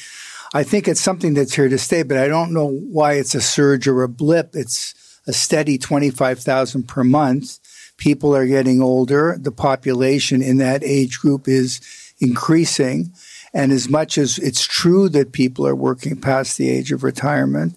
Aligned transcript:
I 0.53 0.63
think 0.63 0.89
it's 0.89 0.99
something 0.99 1.33
that's 1.33 1.53
here 1.53 1.69
to 1.69 1.77
stay, 1.77 2.03
but 2.03 2.17
I 2.17 2.27
don't 2.27 2.53
know 2.53 2.67
why 2.67 3.13
it's 3.13 3.33
a 3.33 3.41
surge 3.41 3.87
or 3.87 4.03
a 4.03 4.09
blip. 4.09 4.57
It's 4.57 4.93
a 5.25 5.31
steady 5.31 5.77
25,000 5.77 6.83
per 6.83 7.05
month. 7.05 7.59
People 7.95 8.35
are 8.35 8.45
getting 8.45 8.81
older. 8.81 9.37
The 9.39 9.53
population 9.53 10.41
in 10.41 10.57
that 10.57 10.83
age 10.83 11.19
group 11.19 11.47
is 11.47 11.79
increasing. 12.19 13.11
And 13.53 13.71
as 13.71 13.89
much 13.89 14.17
as 14.17 14.37
it's 14.37 14.65
true 14.65 15.09
that 15.09 15.31
people 15.31 15.65
are 15.65 15.75
working 15.75 16.19
past 16.19 16.57
the 16.57 16.69
age 16.69 16.91
of 16.91 17.03
retirement, 17.03 17.75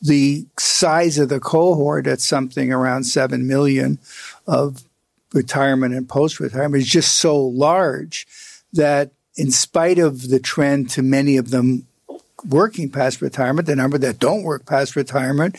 the 0.00 0.46
size 0.58 1.18
of 1.18 1.28
the 1.28 1.40
cohort 1.40 2.06
at 2.06 2.20
something 2.20 2.72
around 2.72 3.04
7 3.04 3.46
million 3.46 3.98
of 4.46 4.82
retirement 5.32 5.94
and 5.94 6.08
post 6.08 6.40
retirement 6.40 6.82
is 6.82 6.88
just 6.88 7.16
so 7.16 7.38
large 7.38 8.26
that 8.72 9.10
in 9.36 9.50
spite 9.50 9.98
of 9.98 10.28
the 10.28 10.40
trend 10.40 10.90
to 10.90 11.02
many 11.02 11.36
of 11.36 11.50
them 11.50 11.86
working 12.48 12.90
past 12.90 13.20
retirement, 13.20 13.66
the 13.66 13.76
number 13.76 13.98
that 13.98 14.18
don't 14.18 14.42
work 14.42 14.66
past 14.66 14.96
retirement 14.96 15.56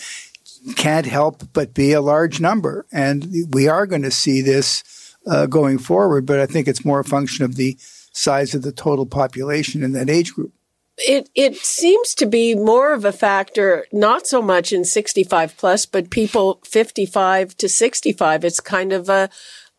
can't 0.76 1.06
help 1.06 1.44
but 1.54 1.74
be 1.74 1.92
a 1.92 2.02
large 2.02 2.40
number. 2.40 2.86
And 2.92 3.48
we 3.52 3.68
are 3.68 3.86
going 3.86 4.04
to 4.04 4.12
see 4.12 4.42
this 4.42 5.16
uh, 5.26 5.46
going 5.46 5.78
forward, 5.78 6.26
but 6.26 6.40
I 6.40 6.46
think 6.46 6.68
it's 6.68 6.86
more 6.86 7.00
a 7.00 7.06
function 7.06 7.46
of 7.46 7.56
the 7.56 7.78
size 8.12 8.54
of 8.54 8.62
the 8.62 8.72
total 8.72 9.06
population 9.06 9.84
in 9.84 9.94
that 9.94 10.10
age 10.10 10.34
group. 10.34 10.54
It 10.98 11.30
it 11.34 11.56
seems 11.56 12.14
to 12.16 12.26
be 12.26 12.54
more 12.54 12.94
of 12.94 13.06
a 13.06 13.12
factor, 13.12 13.86
not 13.92 14.28
so 14.28 14.42
much 14.42 14.72
in 14.72 14.84
65 14.84 15.58
plus, 15.58 15.86
but 15.86 16.10
people 16.10 16.60
55 16.64 17.58
to 17.58 17.70
65. 17.70 18.46
It's 18.46 18.60
kind 18.60 18.94
of 18.94 19.10
a 19.10 19.30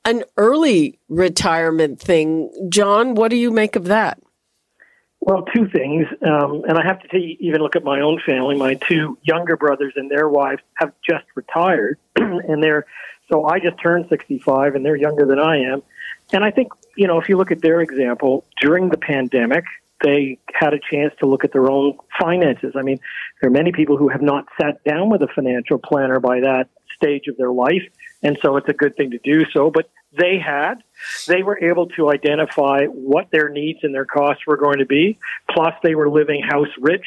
an 0.04 0.24
early 0.36 0.98
retirement 1.08 2.00
thing. 2.00 2.50
John, 2.68 3.14
what 3.14 3.30
do 3.30 3.36
you 3.36 3.50
make 3.50 3.76
of 3.76 3.84
that? 3.84 4.20
Well, 5.20 5.44
two 5.54 5.68
things, 5.68 6.06
um, 6.26 6.64
and 6.66 6.76
I 6.76 6.84
have 6.84 7.00
to 7.02 7.06
tell 7.06 7.20
you, 7.20 7.36
even 7.38 7.60
look 7.60 7.76
at 7.76 7.84
my 7.84 8.00
own 8.00 8.20
family. 8.26 8.56
My 8.56 8.74
two 8.74 9.16
younger 9.22 9.56
brothers 9.56 9.92
and 9.94 10.10
their 10.10 10.28
wives 10.28 10.62
have 10.74 10.92
just 11.08 11.24
retired, 11.36 12.00
and 12.16 12.60
they're 12.60 12.86
so 13.30 13.46
I 13.46 13.60
just 13.60 13.80
turned 13.80 14.06
65, 14.08 14.74
and 14.74 14.84
they're 14.84 14.96
younger 14.96 15.24
than 15.24 15.38
I 15.38 15.58
am. 15.58 15.82
And 16.32 16.44
I 16.44 16.50
think 16.50 16.72
you 16.96 17.06
know, 17.06 17.20
if 17.20 17.28
you 17.28 17.36
look 17.36 17.50
at 17.50 17.62
their 17.62 17.80
example 17.80 18.44
during 18.60 18.88
the 18.88 18.98
pandemic, 18.98 19.64
they 20.02 20.38
had 20.52 20.74
a 20.74 20.80
chance 20.90 21.14
to 21.20 21.26
look 21.26 21.44
at 21.44 21.52
their 21.52 21.70
own 21.70 21.96
finances. 22.20 22.74
I 22.76 22.82
mean, 22.82 22.98
there 23.40 23.48
are 23.48 23.52
many 23.52 23.72
people 23.72 23.96
who 23.96 24.08
have 24.08 24.22
not 24.22 24.46
sat 24.60 24.82
down 24.84 25.10
with 25.10 25.22
a 25.22 25.28
financial 25.28 25.78
planner 25.78 26.18
by 26.20 26.40
that 26.40 26.68
stage 26.96 27.28
of 27.28 27.36
their 27.36 27.52
life, 27.52 27.82
and 28.22 28.38
so 28.42 28.56
it's 28.56 28.68
a 28.68 28.72
good 28.72 28.96
thing 28.96 29.10
to 29.12 29.18
do 29.18 29.44
so. 29.52 29.70
But 29.70 29.90
they 30.12 30.38
had, 30.38 30.82
they 31.26 31.42
were 31.42 31.58
able 31.62 31.86
to 31.88 32.10
identify 32.10 32.84
what 32.86 33.30
their 33.30 33.48
needs 33.48 33.78
and 33.82 33.94
their 33.94 34.04
costs 34.04 34.42
were 34.46 34.56
going 34.56 34.78
to 34.78 34.86
be. 34.86 35.18
Plus, 35.50 35.74
they 35.82 35.94
were 35.94 36.10
living 36.10 36.42
house 36.42 36.68
rich 36.78 37.06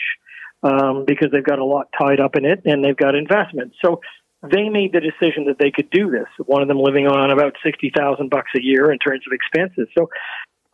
um, 0.63 1.05
because 1.05 1.31
they've 1.31 1.43
got 1.43 1.59
a 1.59 1.65
lot 1.65 1.89
tied 1.97 2.19
up 2.19 2.35
in 2.35 2.45
it, 2.45 2.61
and 2.65 2.83
they've 2.83 2.97
got 2.97 3.13
investments. 3.13 3.75
So 3.83 4.01
they 4.51 4.69
made 4.69 4.93
the 4.93 5.01
decision 5.01 5.45
that 5.45 5.57
they 5.59 5.71
could 5.71 5.89
do 5.89 6.09
this. 6.09 6.27
One 6.45 6.61
of 6.61 6.67
them 6.67 6.79
living 6.79 7.07
on 7.07 7.31
about 7.31 7.55
sixty 7.63 7.91
thousand 7.95 8.29
bucks 8.29 8.51
a 8.55 8.61
year 8.61 8.91
in 8.91 8.99
terms 8.99 9.23
of 9.27 9.33
expenses. 9.33 9.87
So 9.97 10.09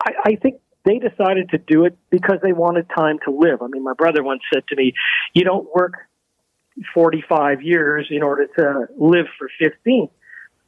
I, 0.05 0.11
I 0.25 0.35
think 0.35 0.61
they 0.85 0.99
decided 0.99 1.49
to 1.49 1.57
do 1.57 1.85
it 1.85 1.97
because 2.09 2.39
they 2.41 2.53
wanted 2.53 2.87
time 2.89 3.19
to 3.25 3.31
live. 3.31 3.61
I 3.61 3.67
mean, 3.67 3.83
my 3.83 3.93
brother 3.93 4.23
once 4.23 4.41
said 4.53 4.63
to 4.69 4.75
me, 4.75 4.93
"You 5.33 5.43
don't 5.43 5.67
work 5.73 5.93
forty-five 6.93 7.61
years 7.61 8.07
in 8.09 8.23
order 8.23 8.47
to 8.57 8.87
live 8.97 9.27
for 9.37 9.49
15." 9.59 10.09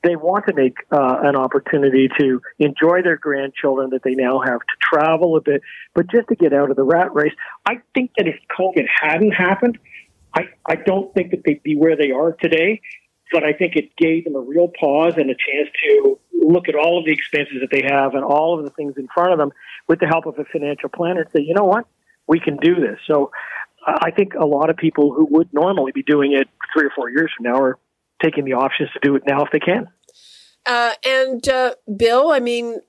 They 0.03 0.17
want 0.17 0.47
to 0.47 0.53
make 0.53 0.75
uh, 0.91 1.19
an 1.23 1.37
opportunity 1.37 2.09
to 2.19 2.41
enjoy 2.59 3.03
their 3.03 3.15
grandchildren 3.15 3.91
that 3.91 4.03
they 4.03 4.15
now 4.15 4.41
have, 4.45 4.59
to 4.59 4.75
travel 4.81 5.37
a 5.37 5.41
bit, 5.41 5.61
but 5.93 6.11
just 6.11 6.27
to 6.27 6.35
get 6.35 6.51
out 6.51 6.69
of 6.69 6.75
the 6.75 6.83
rat 6.83 7.13
race. 7.15 7.31
I 7.65 7.75
think 7.93 8.11
that 8.17 8.27
if 8.27 8.35
COVID 8.59 8.85
hadn't 9.01 9.31
happened, 9.31 9.79
I, 10.33 10.43
I 10.65 10.75
don't 10.75 11.13
think 11.13 11.31
that 11.31 11.41
they'd 11.45 11.63
be 11.63 11.75
where 11.75 11.95
they 11.95 12.11
are 12.11 12.33
today, 12.33 12.81
but 13.31 13.43
I 13.43 13.53
think 13.53 13.75
it 13.75 13.95
gave 13.97 14.23
them 14.25 14.35
a 14.35 14.39
real 14.39 14.67
pause 14.79 15.13
and 15.17 15.29
a 15.29 15.35
chance 15.35 15.69
to 15.85 16.19
look 16.33 16.67
at 16.67 16.75
all 16.75 16.99
of 16.99 17.05
the 17.05 17.11
expenses 17.11 17.57
that 17.61 17.69
they 17.71 17.83
have 17.87 18.15
and 18.15 18.23
all 18.23 18.57
of 18.57 18.65
the 18.65 18.71
things 18.71 18.95
in 18.97 19.07
front 19.13 19.31
of 19.31 19.39
them 19.39 19.51
with 19.87 19.99
the 19.99 20.07
help 20.07 20.25
of 20.25 20.37
a 20.39 20.45
financial 20.45 20.89
planner 20.89 21.21
and 21.21 21.29
say, 21.31 21.41
you 21.41 21.53
know 21.53 21.63
what, 21.63 21.85
we 22.27 22.39
can 22.39 22.57
do 22.57 22.75
this. 22.75 22.99
So 23.07 23.31
I 23.85 24.11
think 24.11 24.33
a 24.33 24.45
lot 24.45 24.69
of 24.69 24.77
people 24.77 25.13
who 25.13 25.25
would 25.31 25.53
normally 25.53 25.91
be 25.91 26.03
doing 26.03 26.33
it 26.33 26.47
three 26.73 26.85
or 26.85 26.91
four 26.95 27.09
years 27.09 27.31
from 27.35 27.51
now 27.51 27.61
are 27.61 27.77
taking 28.21 28.45
the 28.45 28.53
options 28.53 28.89
to 28.91 28.99
do 29.01 29.15
it 29.15 29.23
now 29.27 29.43
if 29.43 29.51
they 29.51 29.59
can. 29.59 29.87
Uh, 30.65 30.91
and 31.05 31.47
uh, 31.49 31.75
Bill, 31.97 32.31
I 32.31 32.39
mean, 32.39 32.79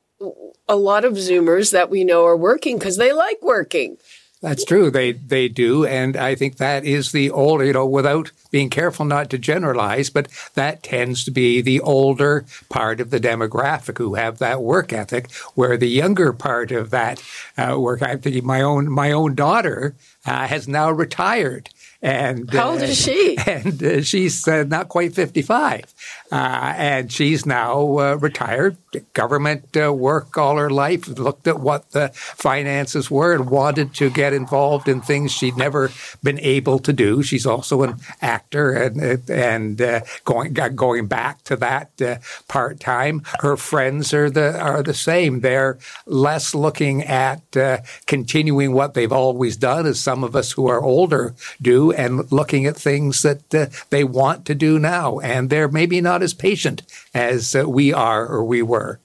a 0.69 0.77
lot 0.77 1.05
of 1.05 1.15
Zoomers 1.15 1.73
that 1.73 1.91
we 1.91 2.05
know 2.05 2.25
are 2.25 2.37
working 2.37 2.79
because 2.79 2.97
they 2.97 3.13
like 3.13 3.39
working. 3.43 3.97
That's 4.45 4.67
true. 4.67 4.91
They 4.91 5.13
they 5.13 5.49
do, 5.49 5.87
and 5.87 6.19
I 6.19 6.35
think 6.35 6.59
that 6.59 6.85
is 6.85 7.13
the 7.13 7.31
older. 7.31 7.65
You 7.65 7.73
know, 7.73 7.87
without 7.87 8.31
being 8.51 8.69
careful 8.69 9.07
not 9.07 9.31
to 9.31 9.39
generalize, 9.39 10.11
but 10.11 10.29
that 10.53 10.83
tends 10.83 11.25
to 11.25 11.31
be 11.31 11.63
the 11.63 11.81
older 11.81 12.45
part 12.69 13.01
of 13.01 13.09
the 13.09 13.19
demographic 13.19 13.97
who 13.97 14.17
have 14.17 14.37
that 14.41 14.61
work 14.61 14.93
ethic. 14.93 15.33
Where 15.55 15.79
the 15.79 15.89
younger 15.89 16.35
part 16.35 16.73
of 16.73 16.91
that 16.91 17.23
uh, 17.57 17.81
work, 17.81 18.03
I'm 18.03 18.21
thinking 18.21 18.45
my 18.45 18.61
own 18.61 18.91
my 18.91 19.13
own 19.13 19.35
daughter 19.35 19.95
uh, 20.27 20.47
has 20.47 20.69
now 20.69 20.91
retired, 20.91 21.71
And 22.05 22.53
how 22.53 22.73
old 22.73 22.83
uh, 22.83 22.85
is 22.85 23.01
she? 23.01 23.39
And 23.47 23.83
uh, 23.83 24.03
she's 24.03 24.47
uh, 24.47 24.65
not 24.65 24.91
quite 24.91 25.15
55. 25.15 25.95
Uh, 26.31 26.75
and 26.77 27.11
she's 27.11 27.47
now 27.47 27.99
uh, 27.99 28.15
retired, 28.17 28.77
government 29.15 29.75
uh, 29.77 29.93
work 29.93 30.37
all 30.37 30.57
her 30.59 30.69
life, 30.69 31.09
looked 31.09 31.47
at 31.47 31.61
what 31.61 31.93
the 31.93 32.11
finances 32.13 33.11
were 33.11 33.35
and 33.35 33.49
wanted 33.49 33.95
to 33.95 34.11
get 34.11 34.35
involved 34.35 34.87
in 34.87 35.01
things 35.01 35.33
she'd 35.33 35.57
never 35.57 35.91
been 36.23 36.39
able 36.41 36.79
to 36.81 36.93
do. 36.93 37.23
She's 37.23 37.47
also 37.47 37.83
an 37.83 37.97
actor 38.21 38.73
and 38.73 39.31
and 39.31 40.03
going 40.25 40.53
going 40.53 41.07
back 41.07 41.43
to 41.45 41.57
that 41.57 42.21
part 42.49 42.81
time. 42.81 43.23
Her 43.41 43.57
friends 43.57 44.13
are 44.13 44.29
the 44.29 44.59
are 44.61 44.83
the 44.83 44.95
same. 44.95 45.41
They're 45.41 45.79
less 46.07 46.55
looking 46.55 47.03
at 47.05 47.43
continuing 48.07 48.73
what 48.73 48.95
they've 48.95 49.13
always 49.13 49.57
done, 49.57 49.87
as 49.87 50.01
some 50.01 50.25
of 50.25 50.35
us 50.35 50.53
who 50.53 50.67
are 50.67 50.83
older 50.83 51.35
do, 51.63 51.94
and 51.95 52.31
looking 52.31 52.67
at 52.67 52.77
things 52.77 53.23
that 53.23 53.55
uh, 53.55 53.67
they 53.91 54.05
want 54.05 54.45
to 54.47 54.55
do 54.55 54.79
now. 54.79 55.19
And 55.21 55.51
they're 55.51 55.69
maybe 55.69 56.01
not 56.01 56.23
as 56.23 56.35
patient 56.35 56.83
as 57.15 57.55
uh, 57.55 57.69
we 57.69 57.93
are 57.93 58.27
or 58.27 58.45
we 58.45 58.63
were. 58.63 59.01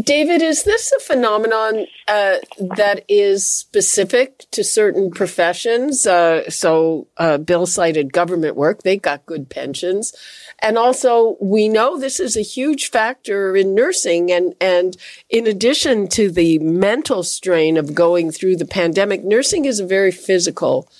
David, 0.00 0.42
is 0.42 0.64
this 0.64 0.92
a 0.92 1.00
phenomenon 1.00 1.86
uh, 2.06 2.36
that 2.76 3.04
is 3.08 3.46
specific 3.46 4.44
to 4.50 4.62
certain 4.62 5.10
professions? 5.10 6.06
Uh, 6.06 6.50
so, 6.50 7.06
uh, 7.16 7.38
Bill 7.38 7.64
cited 7.64 8.12
government 8.12 8.56
work; 8.56 8.82
they 8.82 8.98
got 8.98 9.24
good 9.24 9.48
pensions, 9.48 10.12
and 10.58 10.76
also 10.76 11.38
we 11.40 11.68
know 11.68 11.98
this 11.98 12.20
is 12.20 12.36
a 12.36 12.42
huge 12.42 12.90
factor 12.90 13.56
in 13.56 13.74
nursing. 13.74 14.30
And 14.30 14.54
and 14.60 14.96
in 15.30 15.46
addition 15.46 16.08
to 16.08 16.30
the 16.30 16.58
mental 16.58 17.22
strain 17.22 17.78
of 17.78 17.94
going 17.94 18.32
through 18.32 18.56
the 18.56 18.66
pandemic, 18.66 19.24
nursing 19.24 19.64
is 19.64 19.80
a 19.80 19.86
very 19.86 20.12
physical 20.12 20.90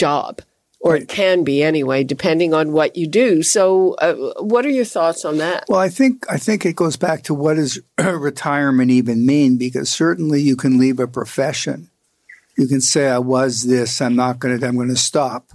job 0.00 0.42
or 0.80 0.92
right. 0.92 1.02
it 1.02 1.08
can 1.08 1.44
be 1.44 1.62
anyway, 1.62 2.02
depending 2.02 2.54
on 2.54 2.72
what 2.72 2.96
you 2.96 3.06
do. 3.06 3.42
So, 3.42 3.94
uh, 3.94 4.14
what 4.42 4.64
are 4.64 4.70
your 4.70 4.86
thoughts 4.86 5.24
on 5.26 5.36
that? 5.36 5.64
Well, 5.68 5.78
I 5.78 5.90
think 5.90 6.24
I 6.30 6.38
think 6.38 6.64
it 6.64 6.74
goes 6.74 6.96
back 6.96 7.22
to 7.24 7.34
what 7.34 7.54
does 7.54 7.78
retirement 7.98 8.90
even 8.90 9.26
mean? 9.26 9.58
Because 9.58 9.90
certainly 9.90 10.40
you 10.40 10.56
can 10.56 10.78
leave 10.78 10.98
a 10.98 11.06
profession. 11.06 11.90
You 12.56 12.66
can 12.66 12.80
say, 12.80 13.08
"I 13.08 13.18
was 13.18 13.66
this. 13.66 14.00
I'm 14.00 14.16
not 14.16 14.38
going 14.38 14.58
to. 14.58 14.66
I'm 14.66 14.76
going 14.76 14.88
to 14.88 14.96
stop." 14.96 15.52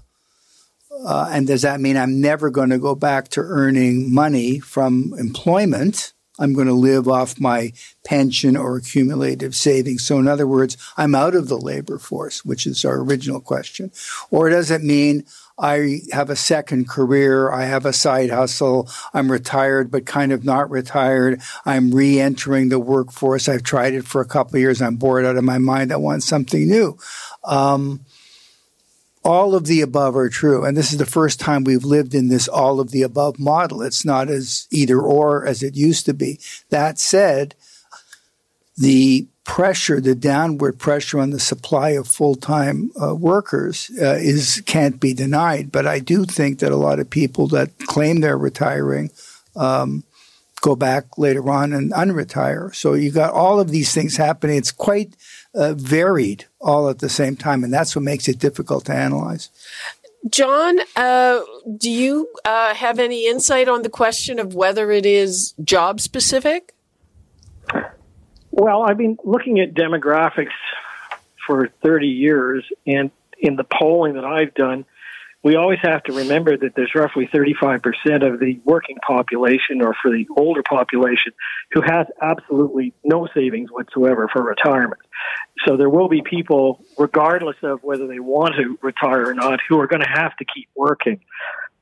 Uh, 1.05 1.29
and 1.31 1.45
does 1.45 1.63
that 1.63 1.81
mean 1.81 1.97
I'm 1.97 2.21
never 2.21 2.49
going 2.49 2.69
to 2.69 2.79
go 2.79 2.95
back 2.95 3.27
to 3.29 3.41
earning 3.41 4.13
money 4.13 4.59
from 4.59 5.13
employment? 5.17 6.13
I'm 6.39 6.53
going 6.53 6.67
to 6.67 6.73
live 6.73 7.07
off 7.07 7.39
my 7.39 7.73
pension 8.03 8.57
or 8.57 8.77
accumulative 8.77 9.55
savings. 9.55 10.05
So, 10.05 10.19
in 10.19 10.27
other 10.27 10.47
words, 10.47 10.77
I'm 10.97 11.15
out 11.15 11.35
of 11.35 11.47
the 11.47 11.57
labor 11.57 11.97
force, 11.97 12.43
which 12.43 12.67
is 12.67 12.83
our 12.85 12.99
original 13.01 13.39
question. 13.39 13.91
Or 14.31 14.49
does 14.49 14.71
it 14.71 14.83
mean 14.83 15.25
I 15.57 16.01
have 16.11 16.29
a 16.29 16.35
second 16.35 16.89
career, 16.89 17.51
I 17.51 17.63
have 17.63 17.85
a 17.85 17.93
side 17.93 18.29
hustle, 18.29 18.89
I'm 19.13 19.31
retired 19.31 19.89
but 19.89 20.05
kind 20.05 20.33
of 20.33 20.43
not 20.43 20.69
retired, 20.69 21.41
I'm 21.65 21.91
re 21.91 22.19
entering 22.19 22.69
the 22.69 22.79
workforce, 22.79 23.47
I've 23.47 23.63
tried 23.63 23.93
it 23.93 24.05
for 24.05 24.19
a 24.19 24.25
couple 24.25 24.57
of 24.57 24.61
years, 24.61 24.81
I'm 24.81 24.97
bored 24.97 25.25
out 25.25 25.37
of 25.37 25.45
my 25.45 25.57
mind, 25.57 25.93
I 25.93 25.97
want 25.97 26.23
something 26.23 26.67
new. 26.67 26.97
Um, 27.45 28.01
all 29.25 29.55
of 29.55 29.65
the 29.65 29.81
above 29.81 30.15
are 30.15 30.29
true. 30.29 30.63
And 30.63 30.77
this 30.77 30.91
is 30.91 30.99
the 30.99 31.05
first 31.05 31.39
time 31.39 31.63
we've 31.63 31.83
lived 31.83 32.13
in 32.13 32.29
this 32.29 32.47
all 32.47 32.79
of 32.79 32.91
the 32.91 33.01
above 33.01 33.39
model. 33.39 33.81
It's 33.81 34.05
not 34.05 34.29
as 34.29 34.67
either 34.71 35.01
or 35.01 35.45
as 35.45 35.63
it 35.63 35.75
used 35.75 36.05
to 36.05 36.13
be. 36.13 36.39
That 36.69 36.99
said, 36.99 37.55
the 38.77 39.27
pressure, 39.43 39.99
the 39.99 40.15
downward 40.15 40.77
pressure 40.77 41.19
on 41.19 41.31
the 41.31 41.39
supply 41.39 41.89
of 41.91 42.07
full-time 42.07 42.91
uh, 43.01 43.15
workers 43.15 43.91
uh, 43.99 44.17
is 44.19 44.61
can't 44.65 44.99
be 44.99 45.13
denied. 45.13 45.71
But 45.71 45.87
I 45.87 45.99
do 45.99 46.25
think 46.25 46.59
that 46.59 46.71
a 46.71 46.77
lot 46.77 46.99
of 46.99 47.09
people 47.09 47.47
that 47.47 47.77
claim 47.79 48.21
they're 48.21 48.37
retiring 48.37 49.09
um, 49.55 50.03
go 50.61 50.75
back 50.75 51.17
later 51.17 51.49
on 51.49 51.73
and 51.73 51.91
unretire. 51.93 52.73
So 52.75 52.93
you 52.93 53.11
got 53.11 53.33
all 53.33 53.59
of 53.59 53.69
these 53.69 53.93
things 53.93 54.17
happening. 54.17 54.57
It's 54.57 54.71
quite 54.71 55.15
uh, 55.55 55.73
varied 55.73 56.45
all 56.59 56.89
at 56.89 56.99
the 56.99 57.09
same 57.09 57.35
time, 57.35 57.63
and 57.63 57.73
that's 57.73 57.95
what 57.95 58.03
makes 58.03 58.27
it 58.27 58.39
difficult 58.39 58.85
to 58.85 58.93
analyze. 58.93 59.49
John, 60.29 60.79
uh, 60.95 61.41
do 61.77 61.89
you 61.89 62.27
uh, 62.43 62.73
have 62.73 62.97
any 62.99 63.27
insight 63.27 63.67
on 63.67 63.83
the 63.83 63.89
question 63.89 64.39
of 64.39 64.55
whether 64.55 64.91
it 64.91 65.05
is 65.05 65.53
job 65.63 65.99
specific? 66.01 66.73
Well, 68.51 68.83
I've 68.83 68.97
been 68.97 69.17
looking 69.23 69.59
at 69.59 69.73
demographics 69.73 70.47
for 71.45 71.69
30 71.83 72.07
years, 72.07 72.65
and 72.87 73.11
in 73.37 73.55
the 73.55 73.65
polling 73.65 74.15
that 74.15 74.25
I've 74.25 74.53
done, 74.55 74.85
we 75.45 75.55
always 75.55 75.77
have 75.83 76.01
to 76.01 76.11
remember 76.11 76.57
that 76.57 76.71
there's 76.75 76.91
roughly 76.95 77.29
35% 77.31 77.83
of 78.25 78.39
the 78.39 78.59
working 78.65 78.97
population 79.05 79.79
or 79.79 79.93
for 80.01 80.09
the 80.09 80.25
older 80.35 80.63
population 80.67 81.33
who 81.71 81.81
has 81.85 82.07
absolutely 82.19 82.95
no 83.03 83.27
savings 83.31 83.69
whatsoever 83.71 84.27
for 84.33 84.41
retirement. 84.41 85.03
So 85.67 85.77
there 85.77 85.87
will 85.87 86.09
be 86.09 86.23
people, 86.27 86.83
regardless 86.97 87.57
of 87.61 87.83
whether 87.83 88.07
they 88.07 88.19
want 88.19 88.55
to 88.55 88.79
retire 88.81 89.29
or 89.29 89.35
not, 89.35 89.59
who 89.69 89.79
are 89.79 89.85
going 89.85 90.01
to 90.01 90.09
have 90.11 90.35
to 90.37 90.45
keep 90.45 90.67
working. 90.75 91.19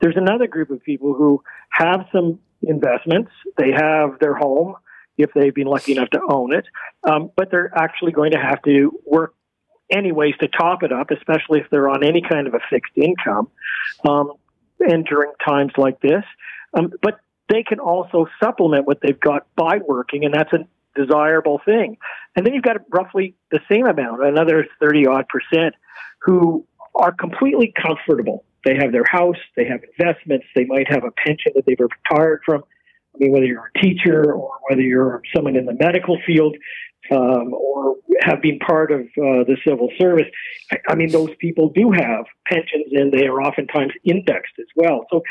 There's 0.02 0.18
another 0.18 0.48
group 0.48 0.70
of 0.70 0.84
people 0.84 1.14
who 1.14 1.42
have 1.70 2.06
some 2.12 2.40
investments. 2.64 3.32
They 3.58 3.72
have 3.72 4.20
their 4.20 4.36
home 4.36 4.76
if 5.18 5.30
they've 5.34 5.56
been 5.56 5.68
lucky 5.68 5.94
enough 5.94 6.10
to 6.10 6.20
own 6.28 6.54
it, 6.54 6.66
um, 7.06 7.32
but 7.38 7.50
they're 7.50 7.72
actually 7.74 8.12
going 8.12 8.32
to 8.32 8.40
have 8.40 8.62
to 8.64 9.00
work 9.06 9.36
anyways 9.94 10.36
to 10.42 10.48
top 10.48 10.84
it 10.84 10.92
up, 10.92 11.12
especially 11.12 11.60
if 11.60 11.70
they're 11.70 11.90
on 11.90 12.04
any 12.04 12.22
kind 12.22 12.48
of 12.48 12.54
a 12.54 12.60
fixed 12.70 12.94
income, 12.96 13.50
um, 14.08 14.34
and 14.80 15.06
during 15.06 15.32
times 15.46 15.72
like 15.78 16.00
this. 16.02 16.24
Um, 16.74 16.92
but 17.02 17.20
they 17.50 17.64
can 17.64 17.80
also 17.80 18.28
supplement 18.42 18.88
what 18.88 19.00
they've 19.02 19.20
got 19.20 19.46
by 19.56 19.80
working, 19.88 20.26
and 20.26 20.34
that's 20.34 20.52
a 20.54 20.68
desirable 20.96 21.62
thing. 21.66 21.98
And 22.36 22.46
then 22.46 22.54
you've 22.54 22.64
got 22.64 22.78
roughly 22.90 23.36
the 23.52 23.60
same 23.70 23.86
amount, 23.86 24.24
another 24.24 24.66
30 24.80 25.08
odd 25.08 25.26
percent, 25.28 25.76
who 26.20 26.66
are 26.96 27.12
completely 27.12 27.74
comfortable. 27.80 28.46
They 28.66 28.76
have 28.76 28.92
their 28.92 29.06
house, 29.06 29.38
they 29.56 29.66
have 29.66 29.82
investments, 29.98 30.46
they 30.56 30.66
might 30.66 30.90
have 30.90 31.04
a 31.04 31.12
pension 31.12 31.52
that 31.56 31.66
they've 31.66 31.78
retired 31.80 32.42
from. 32.46 32.64
I 33.14 33.18
mean, 33.20 33.32
whether 33.32 33.46
you're 33.46 33.72
a 33.76 33.80
teacher 33.80 34.34
or 34.34 34.58
whether 34.70 34.82
you're 34.82 35.22
someone 35.36 35.56
in 35.56 35.66
the 35.66 35.74
medical 35.74 36.18
field, 36.26 36.56
um, 37.12 37.54
or 37.54 37.96
have 38.22 38.42
been 38.42 38.60
part 38.60 38.92
of 38.92 39.02
uh, 39.02 39.44
the 39.48 39.58
civil 39.68 39.90
service. 40.00 40.28
I, 40.72 40.78
I, 40.90 40.96
mean, 40.96 41.12
those 41.12 41.30
people 41.40 41.70
do 41.70 41.92
have 41.92 42.26
pensions 42.46 42.88
and 42.92 43.12
they 43.12 43.26
are 43.26 43.42
oftentimes 43.42 43.94
indexed 44.04 44.54
as 44.60 44.68
well. 44.76 45.06
So 45.12 45.24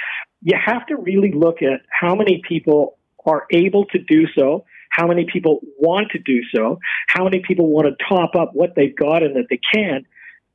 you 0.43 0.57
have 0.65 0.87
to 0.87 0.97
really 0.97 1.33
look 1.33 1.63
at 1.63 1.81
how 1.91 2.15
many 2.15 2.43
people 2.49 2.99
are 3.25 3.47
able 3.51 3.87
to 3.87 3.99
do 3.99 4.27
so, 4.37 4.65
how 4.91 5.07
many 5.07 5.27
people 5.33 5.61
want 5.79 6.11
to 6.13 6.19
do 6.19 6.41
so, 6.55 6.79
how 7.09 7.25
many 7.25 7.43
people 7.47 7.69
want 7.71 7.87
to 7.87 8.05
top 8.09 8.35
up 8.35 8.51
what 8.53 8.75
they've 8.75 8.97
got 8.97 9.23
and 9.23 9.37
that 9.37 9.47
they 9.49 9.61
can, 9.73 10.05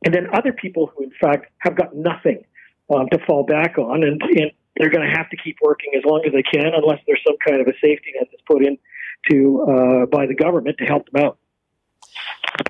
and 0.06 0.14
then 0.14 0.28
other 0.34 0.54
people 0.54 0.92
who, 0.96 1.04
in 1.04 1.12
fact, 1.20 1.52
have 1.60 1.76
got 1.76 1.96
nothing 1.96 2.44
um, 2.94 3.08
to 3.12 3.20
fall 3.26 3.44
back 3.44 3.78
on 3.78 4.04
and, 4.04 4.22
and 4.22 4.52
they're 4.78 4.90
going 4.90 5.10
to 5.10 5.16
have 5.16 5.30
to 5.30 5.38
keep 5.38 5.58
working 5.62 5.92
as 5.98 6.04
long 6.06 6.22
as 6.26 6.32
they 6.34 6.44
can 6.44 6.72
unless 6.74 7.00
there's 7.08 7.22
some 7.26 7.38
kind 7.46 7.62
of 7.62 7.68
a 7.68 7.74
safety 7.82 8.14
net 8.16 8.28
that's 8.32 8.44
put 8.46 8.64
in 8.64 8.78
to 9.32 9.62
uh, 9.64 10.06
by 10.06 10.26
the 10.28 10.36
government 10.36 10.78
to 10.78 10.86
help 10.86 11.10
them 11.10 11.24
out. 11.24 11.38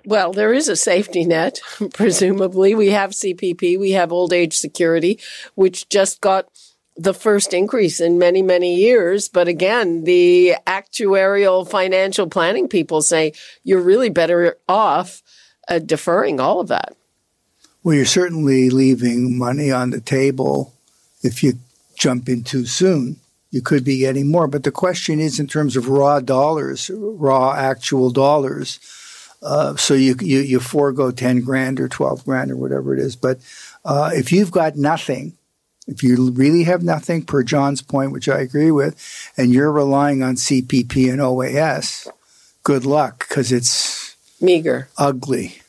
Well, 0.06 0.32
there 0.32 0.54
is 0.54 0.70
a 0.70 0.76
safety 0.76 1.26
net, 1.26 1.60
presumably. 1.94 2.76
We 2.76 2.90
have 2.90 3.12
CPP, 3.12 3.80
we 3.80 3.92
have 3.92 4.12
old 4.12 4.34
age 4.34 4.58
security, 4.58 5.20
which 5.56 5.90
just 5.90 6.22
got 6.22 6.50
the 6.96 7.14
first 7.14 7.54
increase 7.54 8.00
in 8.00 8.18
many, 8.18 8.42
many 8.42 8.76
years. 8.76 9.30
But 9.30 9.48
again, 9.48 10.04
the 10.04 10.56
actuarial 10.66 11.70
financial 11.70 12.28
planning 12.28 12.68
people 12.68 13.02
say 13.02 13.34
you're 13.64 13.82
really 13.82 14.10
better 14.10 14.58
off 14.68 15.22
uh, 15.68 15.80
deferring 15.80 16.40
all 16.40 16.60
of 16.60 16.70
that. 16.70 16.96
Well, 17.84 17.96
you're 17.96 18.06
certainly 18.06 18.70
leaving 18.70 19.38
money 19.38 19.72
on 19.72 19.92
the 19.92 20.02
table 20.02 20.74
if 21.22 21.44
you 21.44 21.54
jump 21.96 22.28
in 22.28 22.44
too 22.44 22.66
soon 22.66 23.20
you 23.52 23.62
could 23.62 23.84
be 23.84 24.00
getting 24.00 24.30
more. 24.30 24.48
But 24.48 24.64
the 24.64 24.72
question 24.72 25.20
is 25.20 25.40
in 25.40 25.48
terms 25.48 25.76
of 25.76 25.90
raw 25.90 26.20
dollars, 26.20 26.92
raw 26.94 27.54
actual 27.54 28.12
dollars. 28.12 28.80
Uh, 29.42 29.76
so 29.76 29.94
you, 29.94 30.16
you, 30.20 30.40
you 30.40 30.60
forego 30.60 31.12
10 31.12 31.42
grand 31.42 31.80
or 31.80 31.88
12 31.88 32.26
grand 32.26 32.52
or 32.52 32.56
whatever 32.58 32.94
it 32.94 33.00
is. 33.00 33.16
But 33.16 33.40
uh, 33.86 34.12
if 34.14 34.32
you've 34.32 34.52
got 34.52 34.76
nothing, 34.76 35.38
if 35.88 36.04
you 36.04 36.32
really 36.32 36.64
have 36.64 36.84
nothing, 36.84 37.24
per 37.24 37.44
John's 37.44 37.82
point, 37.82 38.12
which 38.12 38.28
I 38.28 38.40
agree 38.40 38.72
with, 38.72 39.32
and 39.38 39.54
you're 39.54 39.72
relying 39.72 40.22
on 40.22 40.36
CPP 40.36 41.12
and 41.12 41.22
OAS, 41.22 42.08
good 42.64 42.86
luck 42.86 43.28
because 43.28 43.52
it's 43.52 44.16
meager, 44.42 44.90
ugly. 44.98 45.62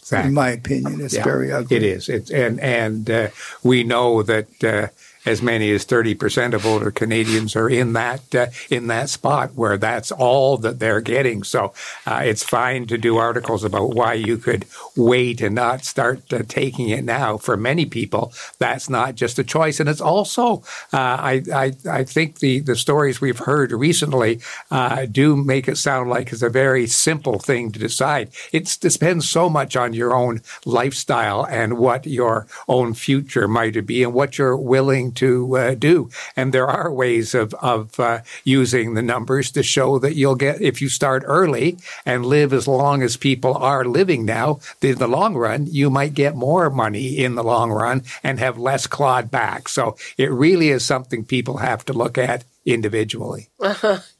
Exactly. 0.00 0.28
In 0.28 0.34
my 0.34 0.48
opinion, 0.48 1.00
it's 1.00 1.14
yeah, 1.14 1.22
very 1.22 1.52
ugly. 1.52 1.76
It 1.76 1.82
is. 1.84 2.08
It's, 2.08 2.30
and 2.30 2.58
and 2.58 3.08
uh, 3.08 3.28
we 3.62 3.84
know 3.84 4.24
that 4.24 4.64
uh, 4.64 4.88
as 5.24 5.42
many 5.42 5.70
as 5.70 5.84
30% 5.84 6.54
of 6.54 6.64
older 6.64 6.90
Canadians 6.90 7.54
are 7.54 7.68
in 7.68 7.92
that 7.92 8.34
uh, 8.34 8.46
in 8.70 8.86
that 8.86 9.08
spot 9.08 9.54
where 9.54 9.76
that's 9.76 10.10
all 10.10 10.56
that 10.58 10.78
they're 10.78 11.00
getting. 11.00 11.42
So 11.42 11.72
uh, 12.06 12.22
it's 12.24 12.42
fine 12.42 12.86
to 12.86 12.98
do 12.98 13.16
articles 13.16 13.64
about 13.64 13.94
why 13.94 14.14
you 14.14 14.38
could 14.38 14.64
wait 14.96 15.40
and 15.40 15.54
not 15.54 15.84
start 15.84 16.32
uh, 16.32 16.42
taking 16.48 16.88
it 16.88 17.04
now. 17.04 17.36
For 17.36 17.56
many 17.56 17.86
people, 17.86 18.32
that's 18.58 18.88
not 18.88 19.14
just 19.14 19.38
a 19.38 19.44
choice, 19.44 19.80
and 19.80 19.88
it's 19.88 20.00
also 20.00 20.62
uh, 20.92 21.18
I, 21.20 21.42
I, 21.52 21.72
I 21.88 22.04
think 22.04 22.38
the 22.38 22.60
the 22.60 22.76
stories 22.76 23.20
we've 23.20 23.38
heard 23.38 23.72
recently 23.72 24.40
uh, 24.70 25.06
do 25.06 25.36
make 25.36 25.68
it 25.68 25.76
sound 25.76 26.10
like 26.10 26.32
it's 26.32 26.42
a 26.42 26.48
very 26.48 26.86
simple 26.86 27.38
thing 27.38 27.72
to 27.72 27.78
decide. 27.78 28.30
It 28.52 28.76
depends 28.80 29.28
so 29.28 29.48
much 29.50 29.76
on 29.76 29.92
your 29.92 30.14
own 30.14 30.40
lifestyle 30.64 31.44
and 31.46 31.78
what 31.78 32.06
your 32.06 32.46
own 32.68 32.94
future 32.94 33.46
might 33.46 33.86
be 33.86 34.02
and 34.02 34.14
what 34.14 34.38
you're 34.38 34.56
willing 34.56 35.09
to 35.12 35.56
uh, 35.56 35.74
do. 35.74 36.10
And 36.36 36.52
there 36.52 36.66
are 36.66 36.92
ways 36.92 37.34
of, 37.34 37.54
of 37.54 37.98
uh, 37.98 38.20
using 38.44 38.94
the 38.94 39.02
numbers 39.02 39.50
to 39.52 39.62
show 39.62 39.98
that 39.98 40.14
you'll 40.14 40.34
get, 40.34 40.60
if 40.60 40.80
you 40.80 40.88
start 40.88 41.22
early 41.26 41.78
and 42.04 42.26
live 42.26 42.52
as 42.52 42.66
long 42.68 43.02
as 43.02 43.16
people 43.16 43.56
are 43.56 43.84
living 43.84 44.24
now, 44.24 44.60
in 44.82 44.98
the 44.98 45.08
long 45.08 45.34
run, 45.34 45.66
you 45.66 45.90
might 45.90 46.14
get 46.14 46.34
more 46.34 46.70
money 46.70 47.18
in 47.18 47.34
the 47.34 47.44
long 47.44 47.70
run 47.70 48.02
and 48.22 48.38
have 48.38 48.58
less 48.58 48.86
clawed 48.86 49.30
back. 49.30 49.68
So 49.68 49.96
it 50.16 50.30
really 50.30 50.70
is 50.70 50.84
something 50.84 51.24
people 51.24 51.58
have 51.58 51.84
to 51.86 51.92
look 51.92 52.18
at 52.18 52.44
individually. 52.64 53.48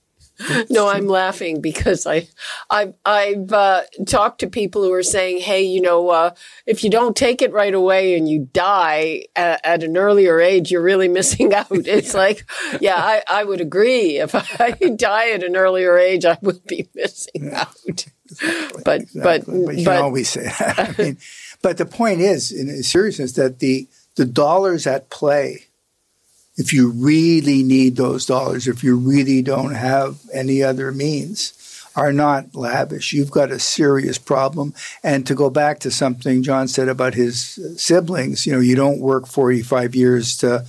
no, 0.71 0.89
I'm 0.89 1.07
laughing 1.07 1.61
because 1.61 2.07
I, 2.07 2.29
I've, 2.71 2.95
I've 3.05 3.53
uh, 3.53 3.83
talked 4.07 4.41
to 4.41 4.47
people 4.49 4.83
who 4.83 4.93
are 4.93 5.03
saying, 5.03 5.41
"Hey, 5.41 5.63
you 5.63 5.81
know, 5.81 6.09
uh, 6.09 6.35
if 6.67 6.83
you 6.85 6.91
don't 6.91 7.17
take 7.17 7.43
it 7.43 7.53
right 7.53 7.75
away 7.75 8.17
and 8.17 8.29
you 8.29 8.49
die 8.53 9.25
at, 9.37 9.61
at 9.65 9.83
an 9.83 9.97
earlier 9.97 10.41
age, 10.41 10.71
you're 10.71 10.83
really 10.83 11.09
missing 11.09 11.55
out." 11.55 11.67
It's 11.71 12.15
like, 12.15 12.45
yeah, 12.81 12.97
I, 12.97 13.23
I 13.29 13.45
would 13.45 13.61
agree. 13.61 14.19
If 14.19 14.35
I 14.35 14.71
die 14.97 15.31
at 15.31 15.43
an 15.43 15.57
earlier 15.57 15.99
age, 15.99 16.25
I 16.25 16.39
would 16.43 16.65
be 16.67 16.89
missing 16.95 17.53
out. 17.53 17.75
Exactly, 17.87 18.83
but, 18.85 19.01
exactly. 19.01 19.23
but 19.23 19.67
but 19.67 19.77
you 19.77 19.85
but, 19.85 19.97
can 19.97 20.05
always 20.05 20.29
say 20.29 20.45
that. 20.45 20.95
I 20.99 21.03
mean, 21.03 21.19
but 21.63 21.79
the 21.79 21.87
point 21.87 22.21
is, 22.21 22.53
in 22.53 22.83
seriousness, 22.83 23.33
that 23.33 23.59
the 23.59 23.89
the 24.17 24.25
dollars 24.25 24.87
at 24.87 25.11
play 25.11 25.70
if 26.61 26.75
you 26.75 26.91
really 26.91 27.63
need 27.63 27.97
those 27.97 28.27
dollars, 28.27 28.69
if 28.69 28.85
you 28.85 28.95
really 28.95 29.41
don't 29.41 29.75
have 29.75 30.19
any 30.31 30.63
other 30.63 30.93
means, 30.93 31.55
are 31.97 32.13
not 32.13 32.55
lavish. 32.55 33.15
You've 33.15 33.31
got 33.31 33.51
a 33.51 33.59
serious 33.59 34.19
problem. 34.19 34.75
And 35.03 35.27
to 35.27 35.35
go 35.35 35.49
back 35.49 35.81
to 35.81 35.91
something 35.91 36.43
John 36.43 36.69
said 36.69 36.89
about 36.89 37.15
his 37.15 37.59
siblings, 37.77 38.47
you 38.47 38.53
know, 38.53 38.61
you 38.61 38.77
don't 38.77 39.01
work 39.01 39.27
45 39.27 39.95
years 39.95 40.37
to, 40.39 40.67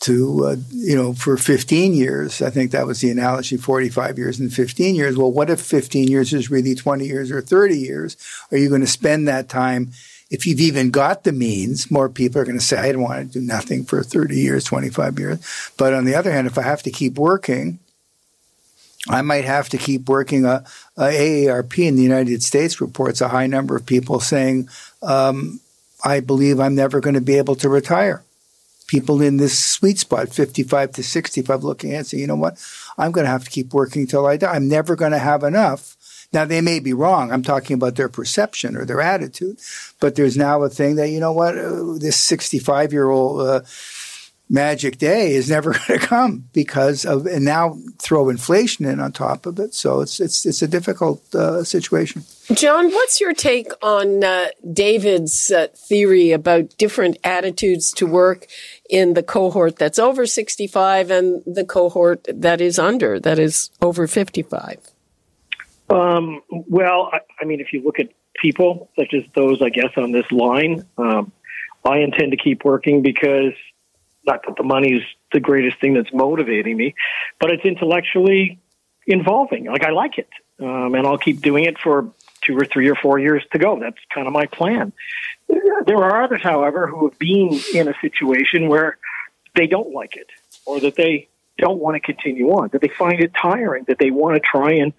to 0.00 0.44
uh, 0.44 0.56
you 0.70 0.96
know, 0.96 1.12
for 1.14 1.36
15 1.36 1.94
years. 1.94 2.42
I 2.42 2.50
think 2.50 2.72
that 2.72 2.86
was 2.86 3.00
the 3.00 3.10
analogy 3.10 3.56
45 3.56 4.18
years 4.18 4.40
and 4.40 4.52
15 4.52 4.96
years. 4.96 5.16
Well, 5.16 5.32
what 5.32 5.48
if 5.48 5.60
15 5.60 6.08
years 6.08 6.32
is 6.32 6.50
really 6.50 6.74
20 6.74 7.06
years 7.06 7.30
or 7.30 7.40
30 7.40 7.78
years? 7.78 8.16
Are 8.50 8.58
you 8.58 8.68
going 8.68 8.80
to 8.80 8.86
spend 8.88 9.28
that 9.28 9.48
time 9.48 9.92
if 10.30 10.46
you've 10.46 10.60
even 10.60 10.90
got 10.90 11.24
the 11.24 11.32
means, 11.32 11.90
more 11.90 12.08
people 12.08 12.40
are 12.40 12.44
going 12.44 12.58
to 12.58 12.64
say, 12.64 12.78
I 12.78 12.92
don't 12.92 13.02
want 13.02 13.32
to 13.32 13.38
do 13.38 13.44
nothing 13.44 13.84
for 13.84 14.02
30 14.02 14.36
years, 14.36 14.64
25 14.64 15.18
years. 15.18 15.72
But 15.76 15.92
on 15.92 16.04
the 16.04 16.14
other 16.14 16.32
hand, 16.32 16.46
if 16.46 16.58
I 16.58 16.62
have 16.62 16.82
to 16.84 16.90
keep 16.90 17.18
working, 17.18 17.78
I 19.08 19.22
might 19.22 19.44
have 19.44 19.68
to 19.70 19.78
keep 19.78 20.08
working. 20.08 20.44
A, 20.44 20.64
a 20.96 21.46
AARP 21.46 21.86
in 21.86 21.96
the 21.96 22.02
United 22.02 22.42
States 22.42 22.80
reports 22.80 23.20
a 23.20 23.28
high 23.28 23.46
number 23.46 23.76
of 23.76 23.84
people 23.84 24.18
saying, 24.20 24.68
um, 25.02 25.60
I 26.02 26.20
believe 26.20 26.58
I'm 26.58 26.74
never 26.74 27.00
going 27.00 27.14
to 27.14 27.20
be 27.20 27.36
able 27.36 27.56
to 27.56 27.68
retire. 27.68 28.22
People 28.86 29.22
in 29.22 29.38
this 29.38 29.58
sweet 29.58 29.98
spot, 29.98 30.28
55 30.30 30.92
to 30.92 31.02
65, 31.02 31.64
looking 31.64 31.94
at 31.94 32.06
say, 32.06 32.18
you 32.18 32.26
know 32.26 32.36
what? 32.36 32.62
I'm 32.98 33.12
going 33.12 33.24
to 33.24 33.30
have 33.30 33.44
to 33.44 33.50
keep 33.50 33.72
working 33.72 34.06
till 34.06 34.26
I 34.26 34.36
die. 34.36 34.52
I'm 34.52 34.68
never 34.68 34.96
going 34.96 35.12
to 35.12 35.18
have 35.18 35.42
enough 35.42 35.96
now, 36.34 36.44
they 36.44 36.60
may 36.60 36.80
be 36.80 36.92
wrong. 36.92 37.32
I'm 37.32 37.42
talking 37.42 37.74
about 37.74 37.94
their 37.94 38.08
perception 38.08 38.76
or 38.76 38.84
their 38.84 39.00
attitude. 39.00 39.60
But 40.00 40.16
there's 40.16 40.36
now 40.36 40.62
a 40.62 40.68
thing 40.68 40.96
that, 40.96 41.08
you 41.08 41.20
know 41.20 41.32
what, 41.32 41.56
uh, 41.56 41.94
this 41.98 42.16
65 42.16 42.92
year 42.92 43.08
old 43.08 43.40
uh, 43.40 43.60
magic 44.50 44.98
day 44.98 45.34
is 45.34 45.48
never 45.48 45.72
going 45.88 46.00
to 46.00 46.06
come 46.06 46.48
because 46.52 47.06
of, 47.06 47.26
and 47.26 47.44
now 47.44 47.78
throw 47.98 48.28
inflation 48.28 48.84
in 48.84 49.00
on 49.00 49.12
top 49.12 49.46
of 49.46 49.58
it. 49.58 49.74
So 49.74 50.00
it's, 50.00 50.20
it's, 50.20 50.44
it's 50.44 50.60
a 50.60 50.68
difficult 50.68 51.34
uh, 51.34 51.64
situation. 51.64 52.24
John, 52.52 52.90
what's 52.90 53.20
your 53.20 53.32
take 53.32 53.72
on 53.82 54.22
uh, 54.22 54.48
David's 54.70 55.50
uh, 55.50 55.68
theory 55.74 56.32
about 56.32 56.76
different 56.76 57.16
attitudes 57.24 57.92
to 57.92 58.06
work 58.06 58.46
in 58.90 59.14
the 59.14 59.22
cohort 59.22 59.76
that's 59.76 59.98
over 59.98 60.26
65 60.26 61.10
and 61.10 61.42
the 61.46 61.64
cohort 61.64 62.26
that 62.28 62.60
is 62.60 62.78
under, 62.78 63.18
that 63.20 63.38
is 63.38 63.70
over 63.80 64.06
55? 64.06 64.93
Um, 65.94 66.42
well, 66.48 67.08
I, 67.12 67.20
I, 67.40 67.44
mean, 67.44 67.60
if 67.60 67.72
you 67.72 67.82
look 67.82 68.00
at 68.00 68.08
people 68.34 68.90
such 68.98 69.14
as 69.14 69.22
those, 69.34 69.62
I 69.62 69.68
guess, 69.68 69.90
on 69.96 70.10
this 70.10 70.30
line, 70.32 70.84
um, 70.98 71.30
I 71.84 71.98
intend 71.98 72.32
to 72.32 72.36
keep 72.36 72.64
working 72.64 73.00
because 73.00 73.52
not 74.26 74.40
that 74.46 74.56
the 74.56 74.64
money 74.64 74.94
is 74.94 75.02
the 75.32 75.38
greatest 75.38 75.80
thing 75.80 75.94
that's 75.94 76.12
motivating 76.12 76.76
me, 76.76 76.96
but 77.38 77.50
it's 77.50 77.64
intellectually 77.64 78.58
involving. 79.06 79.66
Like 79.66 79.84
I 79.84 79.90
like 79.90 80.18
it, 80.18 80.30
um, 80.58 80.96
and 80.96 81.06
I'll 81.06 81.18
keep 81.18 81.40
doing 81.42 81.64
it 81.64 81.78
for 81.78 82.10
two 82.40 82.58
or 82.58 82.64
three 82.64 82.88
or 82.88 82.96
four 82.96 83.20
years 83.20 83.44
to 83.52 83.58
go. 83.58 83.78
That's 83.78 83.98
kind 84.12 84.26
of 84.26 84.32
my 84.32 84.46
plan. 84.46 84.92
There 85.48 85.98
are 85.98 86.24
others, 86.24 86.42
however, 86.42 86.88
who 86.88 87.08
have 87.08 87.18
been 87.20 87.60
in 87.72 87.86
a 87.86 87.94
situation 88.00 88.68
where 88.68 88.98
they 89.54 89.68
don't 89.68 89.94
like 89.94 90.16
it, 90.16 90.26
or 90.66 90.80
that 90.80 90.96
they 90.96 91.28
don't 91.58 91.78
want 91.78 91.94
to 91.94 92.00
continue 92.00 92.48
on, 92.50 92.70
that 92.72 92.80
they 92.80 92.88
find 92.88 93.20
it 93.20 93.32
tiring, 93.40 93.84
that 93.88 93.98
they 93.98 94.10
want 94.10 94.34
to 94.34 94.40
try 94.40 94.72
and 94.72 94.92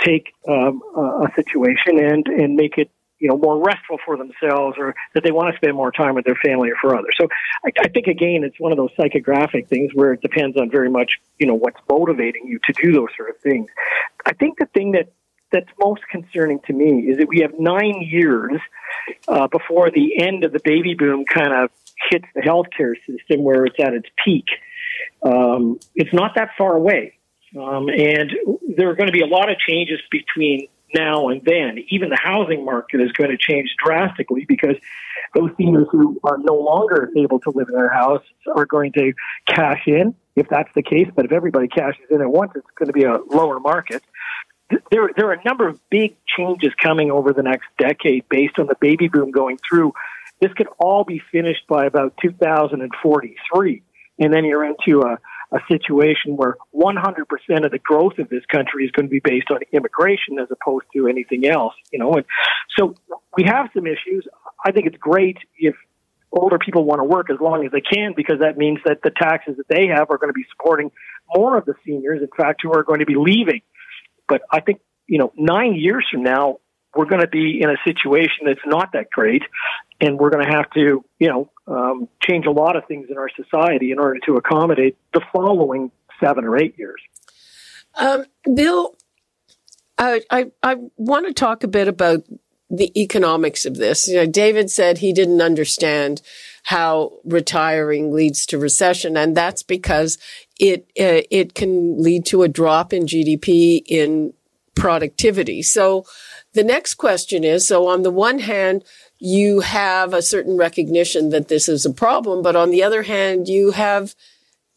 take 0.00 0.34
um, 0.48 0.82
a 0.96 1.28
situation 1.34 1.98
and 1.98 2.26
and 2.26 2.56
make 2.56 2.78
it 2.78 2.90
you 3.18 3.28
know 3.28 3.36
more 3.36 3.62
restful 3.62 3.98
for 4.04 4.16
themselves, 4.16 4.76
or 4.78 4.94
that 5.14 5.22
they 5.22 5.30
want 5.30 5.52
to 5.52 5.56
spend 5.56 5.76
more 5.76 5.92
time 5.92 6.14
with 6.14 6.24
their 6.24 6.38
family 6.44 6.70
or 6.70 6.76
for 6.80 6.96
others. 6.96 7.14
So 7.20 7.28
I, 7.64 7.70
I 7.78 7.88
think 7.88 8.06
again, 8.06 8.42
it's 8.42 8.58
one 8.58 8.72
of 8.72 8.78
those 8.78 8.90
psychographic 8.98 9.68
things 9.68 9.92
where 9.94 10.12
it 10.12 10.22
depends 10.22 10.56
on 10.56 10.70
very 10.70 10.90
much 10.90 11.12
you 11.38 11.46
know 11.46 11.54
what's 11.54 11.78
motivating 11.88 12.46
you 12.46 12.58
to 12.64 12.72
do 12.82 12.92
those 12.92 13.08
sort 13.16 13.30
of 13.30 13.38
things. 13.38 13.68
I 14.26 14.32
think 14.32 14.58
the 14.58 14.66
thing 14.66 14.92
that 14.92 15.12
that's 15.52 15.70
most 15.82 16.02
concerning 16.10 16.60
to 16.66 16.72
me 16.72 17.08
is 17.10 17.18
that 17.18 17.28
we 17.28 17.40
have 17.40 17.52
nine 17.58 18.02
years 18.02 18.60
uh, 19.28 19.48
before 19.48 19.90
the 19.90 20.22
end 20.22 20.44
of 20.44 20.52
the 20.52 20.60
baby 20.64 20.94
boom 20.94 21.24
kind 21.24 21.52
of 21.52 21.70
hits 22.10 22.26
the 22.34 22.40
healthcare 22.40 22.94
system 23.06 23.42
where 23.42 23.64
it's 23.66 23.76
at 23.80 23.92
its 23.92 24.08
peak. 24.24 24.46
Um, 25.22 25.78
it's 25.94 26.12
not 26.12 26.34
that 26.36 26.50
far 26.56 26.76
away. 26.76 27.18
Um, 27.58 27.88
and 27.88 28.30
there 28.76 28.90
are 28.90 28.94
going 28.94 29.08
to 29.08 29.12
be 29.12 29.22
a 29.22 29.26
lot 29.26 29.50
of 29.50 29.58
changes 29.58 30.00
between 30.10 30.68
now 30.94 31.28
and 31.28 31.42
then. 31.44 31.84
Even 31.88 32.08
the 32.08 32.18
housing 32.20 32.64
market 32.64 33.00
is 33.00 33.12
going 33.12 33.30
to 33.30 33.36
change 33.36 33.74
drastically 33.84 34.44
because 34.46 34.76
those 35.34 35.50
seniors 35.56 35.86
who 35.90 36.18
are 36.24 36.38
no 36.38 36.54
longer 36.54 37.10
able 37.16 37.40
to 37.40 37.50
live 37.50 37.68
in 37.68 37.74
their 37.74 37.92
house 37.92 38.22
are 38.54 38.66
going 38.66 38.92
to 38.92 39.12
cash 39.46 39.82
in, 39.86 40.14
if 40.36 40.48
that's 40.48 40.70
the 40.74 40.82
case. 40.82 41.08
But 41.14 41.24
if 41.24 41.32
everybody 41.32 41.68
cashes 41.68 42.04
in 42.10 42.20
at 42.20 42.30
once, 42.30 42.52
it's 42.54 42.66
going 42.76 42.88
to 42.88 42.92
be 42.92 43.04
a 43.04 43.18
lower 43.34 43.60
market. 43.60 44.02
There, 44.90 45.10
there 45.16 45.28
are 45.28 45.32
a 45.32 45.44
number 45.44 45.66
of 45.66 45.80
big 45.90 46.16
changes 46.26 46.72
coming 46.80 47.10
over 47.10 47.32
the 47.32 47.42
next 47.42 47.66
decade 47.78 48.28
based 48.28 48.58
on 48.58 48.66
the 48.66 48.76
baby 48.80 49.08
boom 49.08 49.32
going 49.32 49.58
through. 49.68 49.92
This 50.40 50.52
could 50.52 50.68
all 50.78 51.04
be 51.04 51.20
finished 51.32 51.66
by 51.68 51.86
about 51.86 52.14
2043. 52.22 53.82
And 54.20 54.32
then 54.32 54.44
you're 54.44 54.64
into 54.64 55.00
a 55.00 55.18
a 55.52 55.58
situation 55.68 56.36
where 56.36 56.56
100% 56.74 57.64
of 57.64 57.70
the 57.72 57.78
growth 57.78 58.18
of 58.18 58.28
this 58.28 58.44
country 58.46 58.84
is 58.84 58.90
going 58.92 59.06
to 59.06 59.10
be 59.10 59.20
based 59.22 59.50
on 59.50 59.58
immigration 59.72 60.38
as 60.40 60.48
opposed 60.50 60.86
to 60.94 61.08
anything 61.08 61.46
else, 61.46 61.74
you 61.92 61.98
know. 61.98 62.12
And 62.14 62.24
so 62.78 62.94
we 63.36 63.44
have 63.44 63.68
some 63.74 63.86
issues. 63.86 64.26
I 64.64 64.72
think 64.72 64.86
it's 64.86 64.96
great 64.96 65.38
if 65.58 65.74
older 66.32 66.58
people 66.58 66.84
want 66.84 67.00
to 67.00 67.04
work 67.04 67.30
as 67.30 67.38
long 67.40 67.64
as 67.66 67.72
they 67.72 67.80
can 67.80 68.12
because 68.16 68.38
that 68.40 68.56
means 68.56 68.78
that 68.84 69.02
the 69.02 69.10
taxes 69.10 69.56
that 69.56 69.66
they 69.68 69.88
have 69.88 70.10
are 70.10 70.18
going 70.18 70.28
to 70.28 70.34
be 70.34 70.46
supporting 70.56 70.92
more 71.34 71.56
of 71.56 71.64
the 71.64 71.74
seniors, 71.84 72.22
in 72.22 72.28
fact, 72.36 72.60
who 72.62 72.72
are 72.72 72.84
going 72.84 73.00
to 73.00 73.06
be 73.06 73.16
leaving. 73.16 73.62
But 74.28 74.42
I 74.52 74.60
think, 74.60 74.80
you 75.08 75.18
know, 75.18 75.32
nine 75.36 75.74
years 75.74 76.06
from 76.12 76.22
now, 76.22 76.58
we're 76.94 77.06
going 77.06 77.22
to 77.22 77.28
be 77.28 77.60
in 77.60 77.70
a 77.70 77.76
situation 77.84 78.46
that's 78.46 78.60
not 78.66 78.90
that 78.92 79.10
great, 79.10 79.42
and 80.00 80.18
we're 80.18 80.30
going 80.30 80.44
to 80.44 80.50
have 80.50 80.70
to, 80.70 81.04
you 81.18 81.28
know, 81.28 81.50
um, 81.66 82.08
change 82.22 82.46
a 82.46 82.50
lot 82.50 82.76
of 82.76 82.86
things 82.86 83.08
in 83.10 83.18
our 83.18 83.28
society 83.30 83.92
in 83.92 83.98
order 83.98 84.18
to 84.26 84.36
accommodate 84.36 84.96
the 85.12 85.20
following 85.32 85.90
seven 86.18 86.44
or 86.44 86.58
eight 86.58 86.78
years. 86.78 87.00
Um, 87.96 88.24
Bill, 88.54 88.96
I, 89.98 90.22
I, 90.30 90.50
I 90.62 90.76
want 90.96 91.26
to 91.26 91.34
talk 91.34 91.62
a 91.62 91.68
bit 91.68 91.88
about 91.88 92.24
the 92.70 92.98
economics 93.00 93.66
of 93.66 93.76
this. 93.76 94.08
You 94.08 94.16
know, 94.16 94.26
David 94.26 94.70
said 94.70 94.98
he 94.98 95.12
didn't 95.12 95.42
understand 95.42 96.22
how 96.64 97.12
retiring 97.24 98.12
leads 98.12 98.46
to 98.46 98.58
recession, 98.58 99.16
and 99.16 99.36
that's 99.36 99.62
because 99.62 100.18
it 100.58 100.84
uh, 100.98 101.26
it 101.30 101.54
can 101.54 102.00
lead 102.00 102.24
to 102.26 102.42
a 102.42 102.48
drop 102.48 102.92
in 102.92 103.06
GDP 103.06 103.82
in 103.86 104.34
productivity. 104.76 105.62
So 105.62 106.04
the 106.54 106.62
next 106.62 106.94
question 106.94 107.42
is: 107.42 107.66
so 107.66 107.88
on 107.88 108.02
the 108.02 108.10
one 108.10 108.38
hand, 108.38 108.84
you 109.20 109.60
have 109.60 110.14
a 110.14 110.22
certain 110.22 110.56
recognition 110.56 111.28
that 111.28 111.48
this 111.48 111.68
is 111.68 111.84
a 111.84 111.92
problem, 111.92 112.42
but 112.42 112.56
on 112.56 112.70
the 112.70 112.82
other 112.82 113.02
hand, 113.02 113.48
you 113.48 113.72
have 113.72 114.14